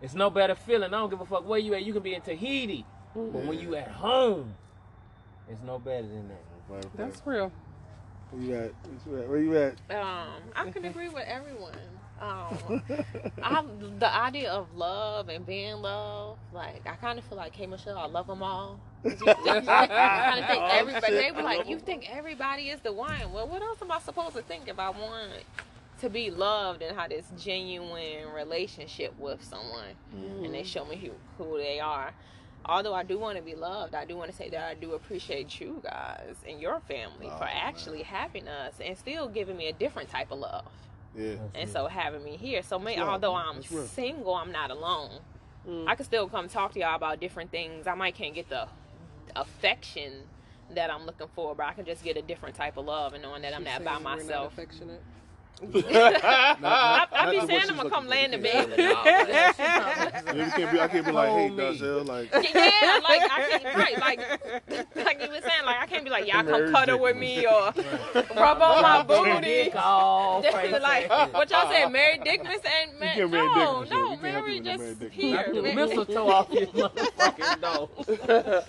It's 0.00 0.14
no 0.14 0.30
better 0.30 0.54
feeling. 0.54 0.92
I 0.92 0.98
don't 0.98 1.10
give 1.10 1.20
a 1.20 1.24
fuck 1.26 1.46
where 1.48 1.58
you 1.58 1.74
at. 1.74 1.82
You 1.84 1.92
can 1.92 2.02
be 2.02 2.14
in 2.14 2.20
Tahiti, 2.22 2.84
but 3.14 3.44
when 3.46 3.58
you 3.58 3.74
at 3.74 3.88
home, 3.88 4.54
it's 5.48 5.62
no 5.62 5.78
better 5.78 6.06
than 6.06 6.28
that. 6.28 6.86
That's 6.96 7.22
real. 7.24 7.50
Where 8.30 8.42
you 8.42 8.54
at? 8.54 8.72
Where 9.06 9.16
you 9.16 9.22
at? 9.22 9.28
Where 9.28 9.38
you 9.38 9.56
at? 9.58 9.72
Um, 9.96 10.28
I 10.56 10.70
can 10.70 10.84
agree 10.84 11.08
with 11.08 11.24
everyone. 11.26 11.72
Um, 12.20 12.82
I 13.42 13.64
the 13.98 14.14
idea 14.14 14.50
of 14.52 14.74
love 14.76 15.28
and 15.28 15.44
being 15.44 15.76
loved, 15.76 16.38
like 16.52 16.86
I 16.86 16.94
kind 16.96 17.18
of 17.18 17.24
feel 17.24 17.36
like 17.38 17.52
K 17.52 17.66
Michelle, 17.66 17.98
I 17.98 18.06
love 18.06 18.26
them 18.28 18.42
all. 18.42 18.78
You, 19.04 19.10
you 19.18 19.26
kind 19.26 19.58
of 20.40 20.46
think 20.46 20.62
Oh, 20.62 20.68
everybody. 20.70 21.06
shit. 21.12 21.20
They 21.22 21.32
were 21.32 21.42
like, 21.42 21.68
you 21.68 21.78
think 21.78 22.08
everybody 22.10 22.70
is 22.70 22.80
the 22.80 22.92
one. 22.92 23.32
Well, 23.32 23.48
what 23.48 23.62
else 23.62 23.82
am 23.82 23.90
I 23.92 23.98
supposed 23.98 24.34
to 24.36 24.42
think 24.42 24.68
if 24.68 24.78
I 24.78 24.90
want 24.90 25.32
to 26.00 26.08
be 26.08 26.30
loved 26.30 26.82
and 26.82 26.96
have 26.96 27.10
this 27.10 27.26
genuine 27.38 28.32
relationship 28.34 29.12
with 29.18 29.42
someone, 29.44 29.94
and 30.42 30.52
they 30.54 30.62
show 30.62 30.84
me 30.84 30.96
who, 30.96 31.10
who 31.42 31.58
they 31.58 31.78
are. 31.80 32.12
Although 32.66 32.94
I 32.94 33.02
do 33.02 33.18
want 33.18 33.36
to 33.36 33.42
be 33.44 33.54
loved, 33.54 33.94
I 33.94 34.04
do 34.06 34.16
want 34.16 34.30
to 34.30 34.36
say 34.36 34.48
that 34.48 34.64
I 34.70 34.74
do 34.74 34.92
appreciate 34.94 35.60
you 35.60 35.80
guys 35.82 36.36
and 36.48 36.60
your 36.60 36.80
family 36.80 37.26
Oh, 37.30 37.38
for 37.38 37.44
man. 37.44 37.56
actually 37.62 38.02
having 38.02 38.48
us 38.48 38.74
and 38.82 38.96
still 38.96 39.28
giving 39.28 39.56
me 39.56 39.68
a 39.68 39.72
different 39.74 40.08
type 40.08 40.30
of 40.32 40.38
love 40.38 40.64
Yeah. 41.16 41.34
and 41.54 41.68
so 41.68 41.86
having 41.86 42.24
me 42.24 42.36
here. 42.36 42.62
So 42.62 42.78
may, 42.78 42.98
although 42.98 43.34
I'm 43.34 43.62
single, 43.62 44.34
I'm 44.34 44.52
not 44.52 44.70
alone. 44.70 45.20
Mm. 45.68 45.88
I 45.88 45.94
can 45.94 46.04
still 46.04 46.28
come 46.28 46.48
talk 46.48 46.72
to 46.72 46.80
y'all 46.80 46.96
about 46.96 47.20
different 47.20 47.50
things. 47.50 47.86
I 47.86 47.94
might 47.94 48.14
can't 48.14 48.34
get 48.34 48.48
the 48.48 48.68
affection 49.36 50.12
that 50.74 50.90
I'm 50.90 51.06
looking 51.06 51.28
for, 51.34 51.54
but 51.54 51.66
I 51.66 51.72
can 51.72 51.84
just 51.84 52.04
get 52.04 52.16
a 52.16 52.22
different 52.22 52.54
type 52.54 52.76
of 52.76 52.84
love 52.84 53.14
and 53.14 53.22
knowing 53.22 53.42
that 53.42 53.54
I'm 53.54 53.64
not 53.64 53.84
by 53.84 53.96
we're 53.96 54.02
not 54.02 54.16
myself. 54.18 54.52
affectionate. 54.52 55.02
I, 55.62 56.56
not 56.60 57.08
I 57.12 57.24
to 57.26 57.30
be 57.40 57.46
saying 57.46 57.62
I'm 57.70 57.76
gonna 57.76 57.88
come 57.90 58.04
for. 58.04 58.10
lay 58.10 58.24
in 58.24 58.30
the 58.32 58.36
You 58.38 58.42
bed. 58.42 58.52
can't 58.52 58.70
with 58.70 58.78
y'all, 58.78 59.04
but- 59.04 60.36
Yeah, 60.36 60.44
you 60.46 60.50
can't. 60.50 60.78
I 60.80 60.88
can't 60.88 61.06
be 61.06 61.12
like, 61.12 61.28
hey, 61.30 61.48
Hold. 61.48 61.58
Darcel, 61.60 62.06
like. 62.06 62.30
yeah, 62.32 63.00
like 63.02 63.22
I 63.30 63.58
can't, 63.62 63.76
right, 63.76 63.98
like, 64.00 64.96
like 65.06 65.22
you 65.22 65.28
were 65.28 65.40
saying, 65.40 65.64
like 65.64 65.76
I 65.80 65.86
can't 65.86 66.04
be 66.04 66.10
like, 66.10 66.26
y'all 66.26 66.42
come 66.42 66.70
cuddle 66.72 66.98
with 66.98 67.16
me 67.16 67.46
or 67.46 67.72
rub 68.36 68.62
on 68.62 68.82
my 68.82 69.02
booty. 69.04 69.40
Dick 69.40 69.76
all 69.76 70.42
Just 70.42 70.54
crazy. 70.56 70.78
like 70.78 71.08
what 71.32 71.50
y'all 71.50 71.70
said, 71.70 71.88
Mary 71.88 72.18
Dickmas 72.18 72.60
and 72.66 72.98
Mary. 72.98 73.20
No, 73.28 73.28
Dickmas, 73.28 73.90
no, 73.90 73.96
You 74.12 74.18
can't 74.18 74.20
have 74.22 74.22
Mary 74.22 74.60
just 74.60 75.00
marry 75.00 75.10
here. 75.10 75.36
Knock 75.36 75.54
the 75.54 75.74
mistletoe 75.74 76.28
off 76.28 76.50
your 76.52 76.66
motherfucking 76.66 77.60
nose. 77.62 78.64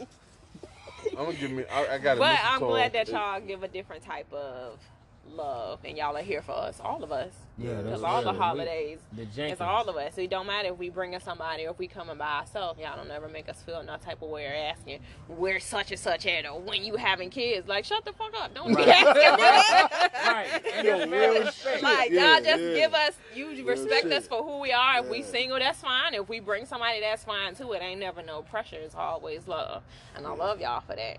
I'm 1.18 1.26
gonna 1.26 1.34
give 1.38 1.52
me. 1.52 1.64
I, 1.72 1.96
I 1.96 1.98
got. 1.98 2.18
But 2.18 2.40
I'm 2.44 2.60
glad 2.60 2.94
that 2.94 3.10
y'all 3.10 3.40
give 3.42 3.64
a 3.64 3.68
different 3.68 4.04
type 4.04 4.32
of 4.34 4.80
love, 5.28 5.80
and 5.84 5.98
y'all 5.98 6.16
are 6.16 6.22
here 6.22 6.42
for 6.42 6.52
us, 6.54 6.80
all 6.84 7.04
of 7.04 7.12
us. 7.12 7.34
Yeah, 7.58 7.82
Because 7.82 8.04
all 8.04 8.22
the 8.22 8.32
real. 8.32 8.42
holidays, 8.42 9.00
The 9.14 9.22
it's 9.24 9.36
Jenkins. 9.36 9.62
all 9.62 9.88
of 9.88 9.96
us. 9.96 10.18
It 10.18 10.30
don't 10.30 10.46
matter 10.46 10.70
if 10.70 10.78
we 10.78 10.90
bring 10.90 11.14
in 11.14 11.22
somebody 11.22 11.66
or 11.66 11.72
if 11.72 11.80
we 11.80 11.88
coming 11.88 12.18
by 12.18 12.40
ourselves. 12.40 12.80
Y'all 12.80 12.98
don't 12.98 13.10
ever 13.10 13.30
make 13.30 13.48
us 13.48 13.62
feel 13.64 13.82
no 13.82 13.96
type 13.98 14.22
of 14.22 14.30
way 14.30 14.46
or 14.46 14.54
asking 14.54 15.00
where 15.28 15.60
such 15.62 15.92
and 15.92 16.00
such 16.00 16.26
at 16.26 16.46
or 16.46 16.60
when 16.60 16.84
you 16.84 16.98
having 16.98 17.30
kids. 17.30 17.68
Like, 17.68 17.86
shut 17.86 18.04
the 18.04 18.12
fuck 18.12 18.34
up. 18.42 18.54
Don't 18.54 18.76
be 18.76 18.84
asking 18.84 19.14
that. 19.14 20.12
Right. 20.26 20.66
And 20.76 20.88
Yo, 20.88 21.08
real 21.08 21.46
respect. 21.46 21.82
Like, 21.82 22.10
Yeah, 22.12 22.36
y'all 22.36 22.44
just 22.44 22.62
yeah. 22.64 22.74
give 22.76 22.94
us, 22.94 23.14
you 23.34 23.66
respect 23.66 24.04
shit. 24.04 24.12
us 24.14 24.28
for 24.28 24.44
who 24.44 24.60
we 24.60 24.72
are. 24.74 25.00
If 25.00 25.10
we 25.10 25.22
single, 25.24 25.58
that's 25.60 25.80
fine. 25.80 26.14
If 26.14 26.28
we 26.28 26.40
bring 26.42 26.66
somebody, 26.66 27.00
that's 27.00 27.24
fine 27.24 27.56
too. 27.56 27.72
It 27.74 27.82
ain't 27.82 28.00
never 28.02 28.22
no 28.22 28.42
pressure. 28.42 28.78
It's 28.78 28.96
always 28.96 29.48
love. 29.48 29.84
And 30.16 30.28
I 30.28 30.34
love 30.34 30.60
y'all 30.60 30.82
for 30.82 30.96
that. 30.96 31.18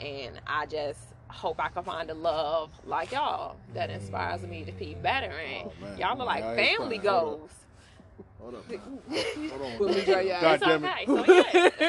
And 0.00 0.40
I 0.46 0.66
just 0.66 0.98
hope 1.30 1.60
I 1.62 1.68
can 1.68 1.82
find 1.84 2.10
a 2.10 2.14
love 2.14 2.70
like 2.86 3.12
y'all 3.12 3.56
that 3.74 3.90
inspires 3.90 4.42
me 4.42 4.64
to 4.64 4.72
be 4.72 4.94
better. 4.94 5.30
And 5.32 5.70
Oh, 5.82 5.96
y'all 5.98 6.20
are 6.20 6.26
like 6.26 6.40
Yeah, 6.42 6.50
I 6.50 6.56
family 6.56 6.98
crying. 6.98 7.10
Hold 7.16 7.38
goals. 7.40 7.50
Hold 8.40 8.54
up. 8.54 8.64
Hold 9.50 9.62
on. 9.62 9.78
Let 9.86 9.96
me 9.96 10.04
dry 10.04 10.20
your 10.22 10.40
God 10.40 10.44
eyes. 10.44 10.54
It's 10.62 10.64
damn 10.64 10.84
it. 10.84 11.08
okay. 11.08 11.70
So 11.76 11.88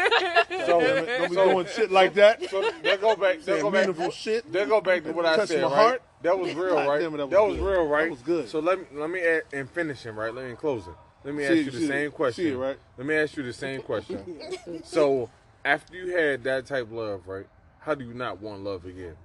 yeah. 0.51 0.65
So, 0.65 0.79
Damn 0.79 0.97
it, 1.05 1.17
Don't 1.17 1.29
be 1.29 1.35
doing 1.35 1.67
shit 1.67 1.91
like 1.91 2.13
that. 2.15 2.49
So 2.49 2.69
they 2.83 2.97
go 2.97 3.15
back. 3.15 3.37
They 3.37 3.41
Saying 3.43 3.61
go 3.63 3.71
back. 3.71 3.87
meaningful 3.87 4.11
shit. 4.11 4.51
They 4.51 4.65
go 4.65 4.79
back 4.81 5.03
to 5.03 5.11
what 5.13 5.25
I 5.25 5.45
said. 5.45 5.63
right? 5.63 5.71
heart. 5.71 6.01
That 6.21 6.37
was 6.37 6.53
real, 6.53 6.75
God 6.75 6.87
right? 6.87 6.99
damn 7.01 7.13
it, 7.15 7.17
that 7.17 7.29
that 7.31 7.41
was, 7.43 7.57
was 7.57 7.61
real, 7.67 7.87
right? 7.87 8.03
That 8.03 8.11
was 8.11 8.21
good. 8.21 8.47
So 8.49 8.59
let 8.59 8.77
me 8.79 8.85
let 8.93 9.09
me 9.09 9.21
add 9.21 9.41
and 9.53 9.69
finish 9.69 10.03
him, 10.03 10.19
right? 10.19 10.33
Let 10.33 10.45
me 10.45 10.53
close 10.55 10.85
it. 10.87 10.93
Let 11.23 11.33
me 11.33 11.43
ask 11.45 11.53
See- 11.53 11.59
you 11.63 11.71
the 11.71 11.77
see- 11.79 11.87
same 11.87 12.11
question. 12.11 12.43
see 12.45 12.51
it, 12.51 12.57
right? 12.57 12.77
Let 12.97 13.07
me 13.07 13.15
ask 13.15 13.35
you 13.37 13.43
the 13.43 13.53
same 13.53 13.81
question. 13.81 14.23
so 14.83 15.29
after 15.65 15.95
you 15.95 16.15
had 16.15 16.43
that 16.43 16.65
type 16.67 16.83
of 16.83 16.91
love, 16.91 17.27
right? 17.27 17.47
How 17.79 17.95
do 17.95 18.05
you 18.05 18.13
not 18.13 18.39
want 18.41 18.63
love 18.63 18.85
again? 18.85 19.15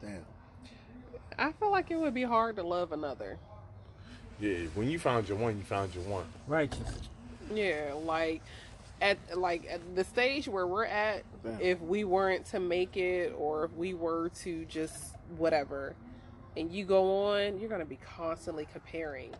Damn. 0.00 0.24
I 1.38 1.52
feel 1.52 1.70
like 1.70 1.90
it 1.90 1.96
would 1.96 2.14
be 2.14 2.24
hard 2.24 2.56
to 2.56 2.62
love 2.62 2.92
another. 2.92 3.38
Yeah, 4.40 4.58
when 4.74 4.88
you 4.88 4.98
found 4.98 5.28
your 5.28 5.38
one, 5.38 5.56
you 5.56 5.64
found 5.64 5.94
your 5.94 6.04
one. 6.04 6.24
Righteous. 6.46 7.00
Yeah, 7.52 7.94
like 7.94 8.42
at 9.00 9.18
like 9.36 9.66
at 9.70 9.80
the 9.94 10.04
stage 10.04 10.48
where 10.48 10.66
we're 10.66 10.84
at, 10.84 11.24
Damn. 11.42 11.60
if 11.60 11.80
we 11.80 12.04
weren't 12.04 12.46
to 12.46 12.60
make 12.60 12.96
it 12.96 13.34
or 13.36 13.64
if 13.64 13.72
we 13.72 13.94
were 13.94 14.30
to 14.40 14.64
just 14.66 15.16
whatever, 15.36 15.94
and 16.56 16.70
you 16.70 16.84
go 16.84 17.32
on, 17.32 17.58
you're 17.58 17.70
gonna 17.70 17.84
be 17.84 17.98
constantly 18.16 18.66
comparing 18.72 19.34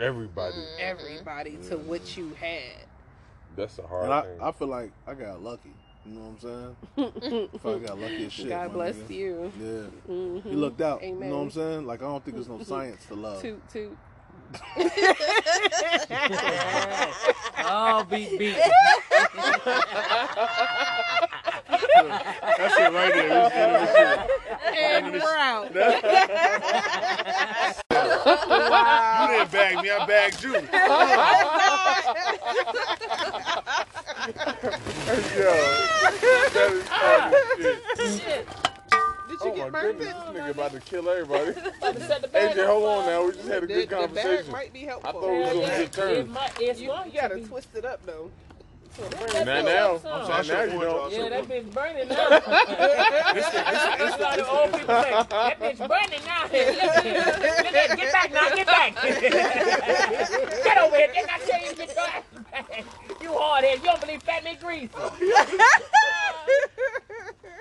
Everybody. 0.00 0.56
Everybody 0.80 1.52
to 1.68 1.76
mm-hmm. 1.76 1.88
what 1.88 2.16
you 2.16 2.34
had. 2.40 2.86
That's 3.56 3.78
a 3.78 3.86
hard 3.86 4.04
And 4.04 4.12
I, 4.12 4.22
thing. 4.22 4.38
I 4.42 4.52
feel 4.52 4.68
like 4.68 4.92
I 5.06 5.14
got 5.14 5.42
lucky. 5.42 5.72
You 6.04 6.12
know 6.14 6.20
what 6.20 6.30
I'm 6.30 6.38
saying? 6.40 6.76
I 7.54 7.58
feel 7.58 7.72
like 7.74 7.82
I 7.84 7.86
got 7.86 7.98
lucky 7.98 8.26
as 8.26 8.32
shit. 8.38 8.48
God 8.48 8.72
bless 8.72 8.96
nigga. 8.96 9.10
you. 9.14 9.52
Yeah. 9.60 9.86
Mhm. 10.12 10.42
He 10.42 10.50
looked 10.50 10.80
out. 10.80 11.00
Amen. 11.02 11.22
You 11.22 11.28
know 11.30 11.36
what 11.38 11.42
I'm 11.44 11.50
saying? 11.52 11.86
Like 11.86 12.00
I 12.02 12.06
don't 12.06 12.24
think 12.24 12.36
there's 12.36 12.48
no 12.48 12.62
science 12.64 13.04
to 13.06 13.14
love. 13.14 13.40
Toot 13.40 13.62
toot. 13.70 13.96
Oh, 17.64 18.04
beat, 18.10 18.38
beat. 18.38 18.56
That's 21.68 22.76
it 22.76 22.92
right 22.92 23.12
there. 23.14 23.28
This- 23.28 23.92
this. 23.94 24.18
And 24.76 25.12
we're 25.12 25.36
out. 25.38 25.72
You 28.12 29.26
didn't 29.38 29.52
bag 29.52 29.82
me, 29.82 29.90
I 29.90 30.06
bagged 30.06 30.42
you. 30.42 30.52
Yo, 30.52 30.60
that 36.52 36.70
is 36.72 36.88
funny 36.88 38.18
shit. 38.18 38.46
Did 39.28 39.40
you 39.40 39.50
Oh 39.50 39.54
get 39.56 39.72
my 39.72 39.80
goodness, 39.80 40.06
this 40.08 40.14
nigga 40.42 40.50
about 40.50 40.72
to 40.72 40.80
kill 40.80 41.08
everybody. 41.08 41.52
Set 42.00 42.32
AJ, 42.32 42.66
hold 42.66 42.84
on 42.84 43.06
now. 43.06 43.24
We 43.26 43.32
just 43.32 43.48
had 43.48 43.62
a 43.64 43.66
The, 43.66 43.86
good 43.86 43.88
the 43.88 44.08
bag 44.08 44.48
might 44.48 44.72
be 44.72 44.82
I 44.84 44.90
helpful. 44.90 45.12
thought 45.22 45.30
it 45.30 45.38
was 45.40 45.48
gonna 45.48 45.60
Yeah, 45.60 45.78
get 45.78 45.92
turned. 45.92 46.16
it 46.18 46.28
might- 46.28 46.60
you, 46.60 46.72
you 47.06 47.12
gotta 47.20 47.40
twist 47.40 47.68
it 47.74 47.84
up 47.84 48.04
though. 48.04 48.30
So 48.94 49.04
it 49.04 49.10
That's 49.10 49.32
burns. 49.32 49.46
Not 49.46 49.64
now. 49.64 49.92
I'm 49.92 50.00
saying. 50.00 50.28
Not 50.28 50.46
now 50.46 50.62
you 50.62 50.78
warned 50.78 51.12
Yeah, 51.12 51.28
that 51.30 51.44
bitch 51.48 51.72
burning 51.72 52.08
now. 52.08 52.28
That's 52.28 54.18
why 54.20 54.36
the 54.36 54.48
old 54.48 54.72
people 54.72 55.02
say, 55.02 55.10
that 55.10 55.60
bitch 55.60 55.78
burning 55.88 56.24
now. 56.26 56.42
Look 56.52 57.98
Get 57.98 58.12
back 58.12 58.32
now, 58.32 58.54
get 58.54 58.66
back. 58.66 58.94
get 59.02 60.78
over 60.78 60.96
here. 60.96 61.10
Get 61.14 61.26
that 61.26 61.40
chain, 61.48 61.74
get 61.74 61.94
your 61.94 62.04
ass 62.04 62.24
back. 62.50 62.84
You 63.22 63.32
hard 63.32 63.64
head. 63.64 63.78
You 63.78 63.84
don't 63.84 64.00
believe 64.00 64.22
fat 64.22 64.44
man 64.44 64.56
grease. 64.60 64.90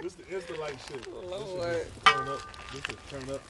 This 0.01 0.15
the 0.15 0.27
instant 0.35 0.59
like 0.59 0.73
oh, 0.73 0.87
shit. 0.91 1.07
Lord. 1.13 1.87
Turn 2.05 2.27
up. 2.27 2.41
This 2.73 2.81
is 2.89 2.95
turn 3.09 3.35
up. 3.35 3.41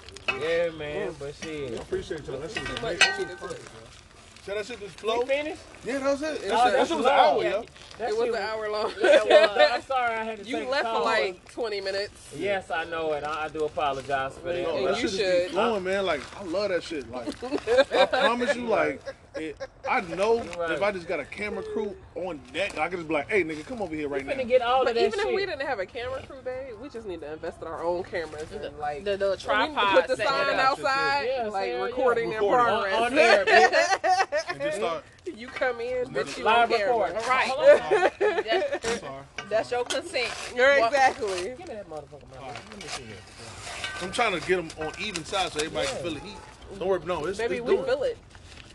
Yeah, 0.41 0.69
man, 0.77 1.15
but 1.17 1.33
shit. 1.35 1.63
I 1.63 1.69
shit. 1.69 1.79
appreciate 1.79 2.27
y'all. 2.27 2.39
That 2.39 2.51
shit 2.51 2.69
was 2.69 2.81
Might 2.81 3.01
amazing. 3.01 3.37
Need 4.47 4.53
to 4.53 4.53
twist. 4.53 4.57
Should 4.57 4.57
that 4.57 4.65
shit 4.65 4.79
just 4.79 5.03
You 5.03 5.09
flow? 5.13 5.25
finished? 5.25 5.61
Yeah, 5.85 5.99
that 5.99 6.11
was 6.11 6.21
it. 6.21 6.43
It 6.43 6.51
Oh, 6.51 6.63
was, 6.65 6.73
that 6.73 6.87
shit 6.87 6.97
was 6.97 7.05
an 7.05 7.11
hour, 7.11 7.43
Yeah. 7.43 7.49
yo. 7.49 7.65
That 7.97 8.09
It 8.09 8.17
was 8.17 8.29
an 8.29 8.35
hour 8.41 8.69
long. 8.71 8.91
Yeah, 9.01 9.23
well, 9.27 9.73
I'm 9.75 9.81
sorry 9.87 10.15
I 10.15 10.23
had 10.23 10.39
to 10.43 10.49
You 10.49 10.55
take 10.57 10.67
a 10.67 10.71
left 10.71 10.87
for 10.87 11.01
like 11.01 11.51
20 11.53 11.81
minutes. 11.81 12.33
Yes, 12.37 12.71
I 12.71 12.83
know 12.85 13.13
it. 13.13 13.23
I, 13.23 13.45
I 13.45 13.47
do 13.49 13.65
apologize 13.65 14.33
for 14.37 14.51
that. 14.53 14.63
No, 14.63 14.77
And 14.77 14.87
that 14.87 14.95
you 15.01 15.07
shit 15.07 15.11
just 15.11 15.17
should. 15.17 15.47
be 15.47 15.53
flowing, 15.53 15.83
man. 15.83 16.05
Like 16.05 16.21
I 16.39 16.43
love 16.43 16.69
that 16.69 16.83
shit. 16.83 17.09
Like 17.11 17.27
I 17.93 18.05
promise 18.05 18.55
you, 18.55 18.67
like 18.67 19.01
it, 19.35 19.55
I 19.89 20.01
know 20.01 20.43
Right. 20.57 20.71
if 20.71 20.81
I 20.81 20.91
just 20.91 21.07
got 21.07 21.19
a 21.19 21.25
camera 21.25 21.63
crew 21.63 21.95
on 22.15 22.39
deck, 22.53 22.77
I 22.77 22.89
could 22.89 22.97
just 22.99 23.07
be 23.07 23.13
like, 23.13 23.29
"Hey, 23.29 23.43
nigga, 23.43 23.65
come 23.65 23.81
over 23.81 23.95
here 23.95 24.09
right 24.09 24.25
We 24.25 24.31
finna 24.33 24.37
now." 24.37 24.43
get 24.43 24.61
all 24.61 24.83
But 24.83 24.89
of 24.91 24.95
that 24.95 25.07
even 25.07 25.19
shit. 25.19 25.29
if 25.29 25.35
we 25.35 25.45
didn't 25.45 25.65
have 25.65 25.79
a 25.79 25.85
camera 25.85 26.21
crew, 26.27 26.41
babe, 26.43 26.73
we 26.81 26.89
just 26.89 27.07
need 27.07 27.21
to 27.21 27.31
invest 27.31 27.61
in 27.61 27.67
our 27.67 27.83
own 27.83 28.03
cameras 28.03 28.51
and 28.51 28.77
like 28.77 29.03
The, 29.05 29.15
the 29.17 29.25
we 29.25 29.31
need 29.31 29.37
to 29.39 29.45
tripod 29.45 29.93
put 29.95 30.07
the 30.07 30.15
set 30.17 30.27
sign 30.27 30.47
it 30.53 30.59
up. 30.59 30.71
outside, 30.71 31.27
Yeah, 31.37 31.47
like 31.47 31.67
yeah. 31.69 31.81
recording 31.81 32.25
in 32.31 32.35
Recording. 32.35 32.65
progress. 32.65 32.95
On- 32.95 33.03
on 33.13 33.17
air. 33.17 33.45
And 34.49 34.61
just 34.61 34.77
start. 34.77 35.03
you 35.35 35.47
come 35.47 35.79
in, 35.79 36.07
bitch, 36.07 36.37
you 36.37 36.43
Live 36.43 36.71
on 36.71 36.77
camera. 36.77 36.97
record. 37.13 37.27
Right. 37.27 37.47
Hold 37.47 37.69
on. 37.69 37.89
That- 38.43 38.79
I'm 38.85 38.99
sorry. 38.99 39.23
that's 39.49 39.71
your 39.71 39.85
consent. 39.85 40.29
You're 40.55 40.73
exactly. 40.85 41.43
Give 41.43 41.59
me 41.59 41.65
that 41.65 41.89
motherfucker, 41.89 42.29
man. 42.33 42.53
Let 42.69 42.77
me 42.77 42.87
see 42.87 43.03
this. 43.03 44.01
I'm 44.03 44.11
trying 44.11 44.39
to 44.39 44.45
get 44.47 44.57
them 44.57 44.69
on 44.85 44.91
even 44.99 45.23
sides 45.23 45.53
so 45.53 45.59
everybody 45.59 45.87
can 45.87 45.97
feel 45.97 46.13
the 46.15 46.19
heat. 46.19 46.37
Don't 46.79 46.87
worry, 46.87 46.99
no, 47.05 47.25
it's, 47.25 47.37
Maybe 47.37 47.57
it's 47.57 47.65
we 47.65 47.75
doing. 47.75 47.85
feel 47.85 48.03
it. 48.03 48.17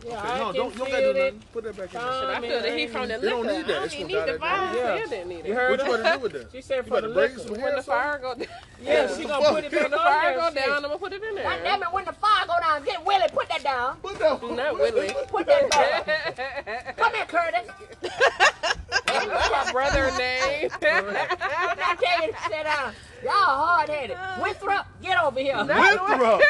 Yeah, 0.06 0.18
Okay, 0.20 0.28
I 0.28 0.38
no, 0.38 0.44
can 0.46 0.54
don't, 0.54 0.72
you 0.72 0.78
don't 0.78 0.90
gotta 0.90 1.02
do 1.02 1.18
nothing. 1.18 1.42
Put 1.52 1.64
that 1.64 1.76
back 1.76 1.94
in 1.94 2.00
Calm 2.00 2.26
there. 2.26 2.36
I 2.36 2.40
feel 2.40 2.62
the 2.62 2.70
heat 2.78 2.90
from 2.90 3.02
the 3.08 3.08
They 3.08 3.14
liquor. 3.18 3.30
don't 3.30 3.46
need 3.46 3.66
that. 3.66 3.76
I 3.76 3.78
don't 3.80 3.94
even 3.94 4.06
need 4.06 4.26
the 4.26 4.38
fire. 4.38 4.76
Yeah. 4.76 4.96
Still 4.96 5.08
didn't 5.10 5.28
need 5.28 5.44
You 5.46 5.52
it. 5.52 5.56
heard 5.56 5.70
What 5.70 5.78
you 5.86 5.92
her? 5.92 6.00
about 6.00 6.12
to 6.12 6.16
do 6.16 6.22
with 6.22 6.32
that? 6.32 6.52
She 6.52 6.60
said 6.62 6.76
You 6.76 6.82
for 6.84 7.00
the 7.00 7.08
liquor. 7.08 7.38
some 7.40 7.60
When 7.60 7.74
the 7.76 7.82
fire 7.82 8.18
go 8.18 8.34
down, 8.34 8.46
Yeah, 8.82 9.16
she 9.16 9.24
gonna 9.24 9.48
put 9.50 9.64
it 9.64 9.72
when 9.72 9.82
back 9.82 9.90
the 9.90 9.96
fire 9.96 10.34
go 10.34 10.50
down, 10.54 10.72
I'm 10.76 10.82
gonna 10.82 10.98
put 10.98 11.12
it 11.12 11.22
in 11.24 11.34
God 11.34 11.44
there. 11.44 11.64
damn 11.64 11.82
it, 11.82 11.92
when 11.92 12.04
the 12.04 12.12
fire 12.12 12.46
go 12.46 12.54
down, 12.60 12.84
get 12.84 13.04
Willie, 13.04 13.28
put 13.32 13.48
that 13.48 13.62
down. 13.64 13.96
Put 13.96 14.18
that 14.20 14.42
Not 14.42 14.74
Willie. 14.74 15.12
Put 15.28 15.46
that 15.46 15.70
down. 15.70 16.94
Come 16.96 17.14
here, 17.14 17.26
Curtis. 17.26 17.68
My 19.50 19.72
brother 19.72 20.10
name. 20.18 20.70
I 20.82 21.96
tell 22.00 22.26
you 22.26 22.32
to 22.32 22.38
sit 22.42 22.62
down. 22.64 22.92
Y'all 23.24 23.32
hard 23.32 23.88
headed. 23.88 24.16
Winthrop, 24.42 24.86
get 25.02 25.20
over 25.20 25.40
here. 25.40 25.56
Winthrop. 25.56 26.42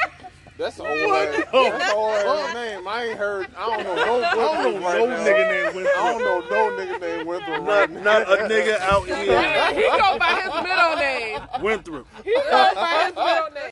That's 0.59 0.79
an 0.79 0.87
old 0.87 0.99
ass. 0.99 1.45
Oh. 1.53 1.71
That's 1.71 1.91
an 1.93 1.97
old 1.97 2.15
ass 2.15 2.55
name. 2.55 2.89
I 2.89 3.05
ain't 3.05 3.19
heard. 3.19 3.47
I 3.57 3.67
don't 3.77 3.85
know 3.85 3.95
no 3.95 4.23
I 4.25 4.35
don't 4.35 4.75
know 4.81 4.87
right 4.87 4.99
no 5.01 5.07
now. 5.07 5.17
nigga 5.25 5.75
named 5.75 5.87
I 5.87 6.13
don't 6.13 6.21
know 6.25 6.41
no 6.51 6.77
nigga 6.77 7.01
named 7.01 7.29
Winthrop 7.29 7.61
right 7.67 7.91
Not, 7.91 7.91
now. 7.91 8.03
not 8.03 8.23
a 8.33 8.37
nigga 8.49 8.79
out 8.81 9.07
here. 9.07 9.75
he 9.75 9.83
go 9.99 10.19
by 10.19 10.41
his 10.41 10.53
middle 10.63 10.97
name. 10.97 11.41
Winthrop. 11.63 12.07
He 12.25 12.35
go 12.35 12.71
by 12.75 13.13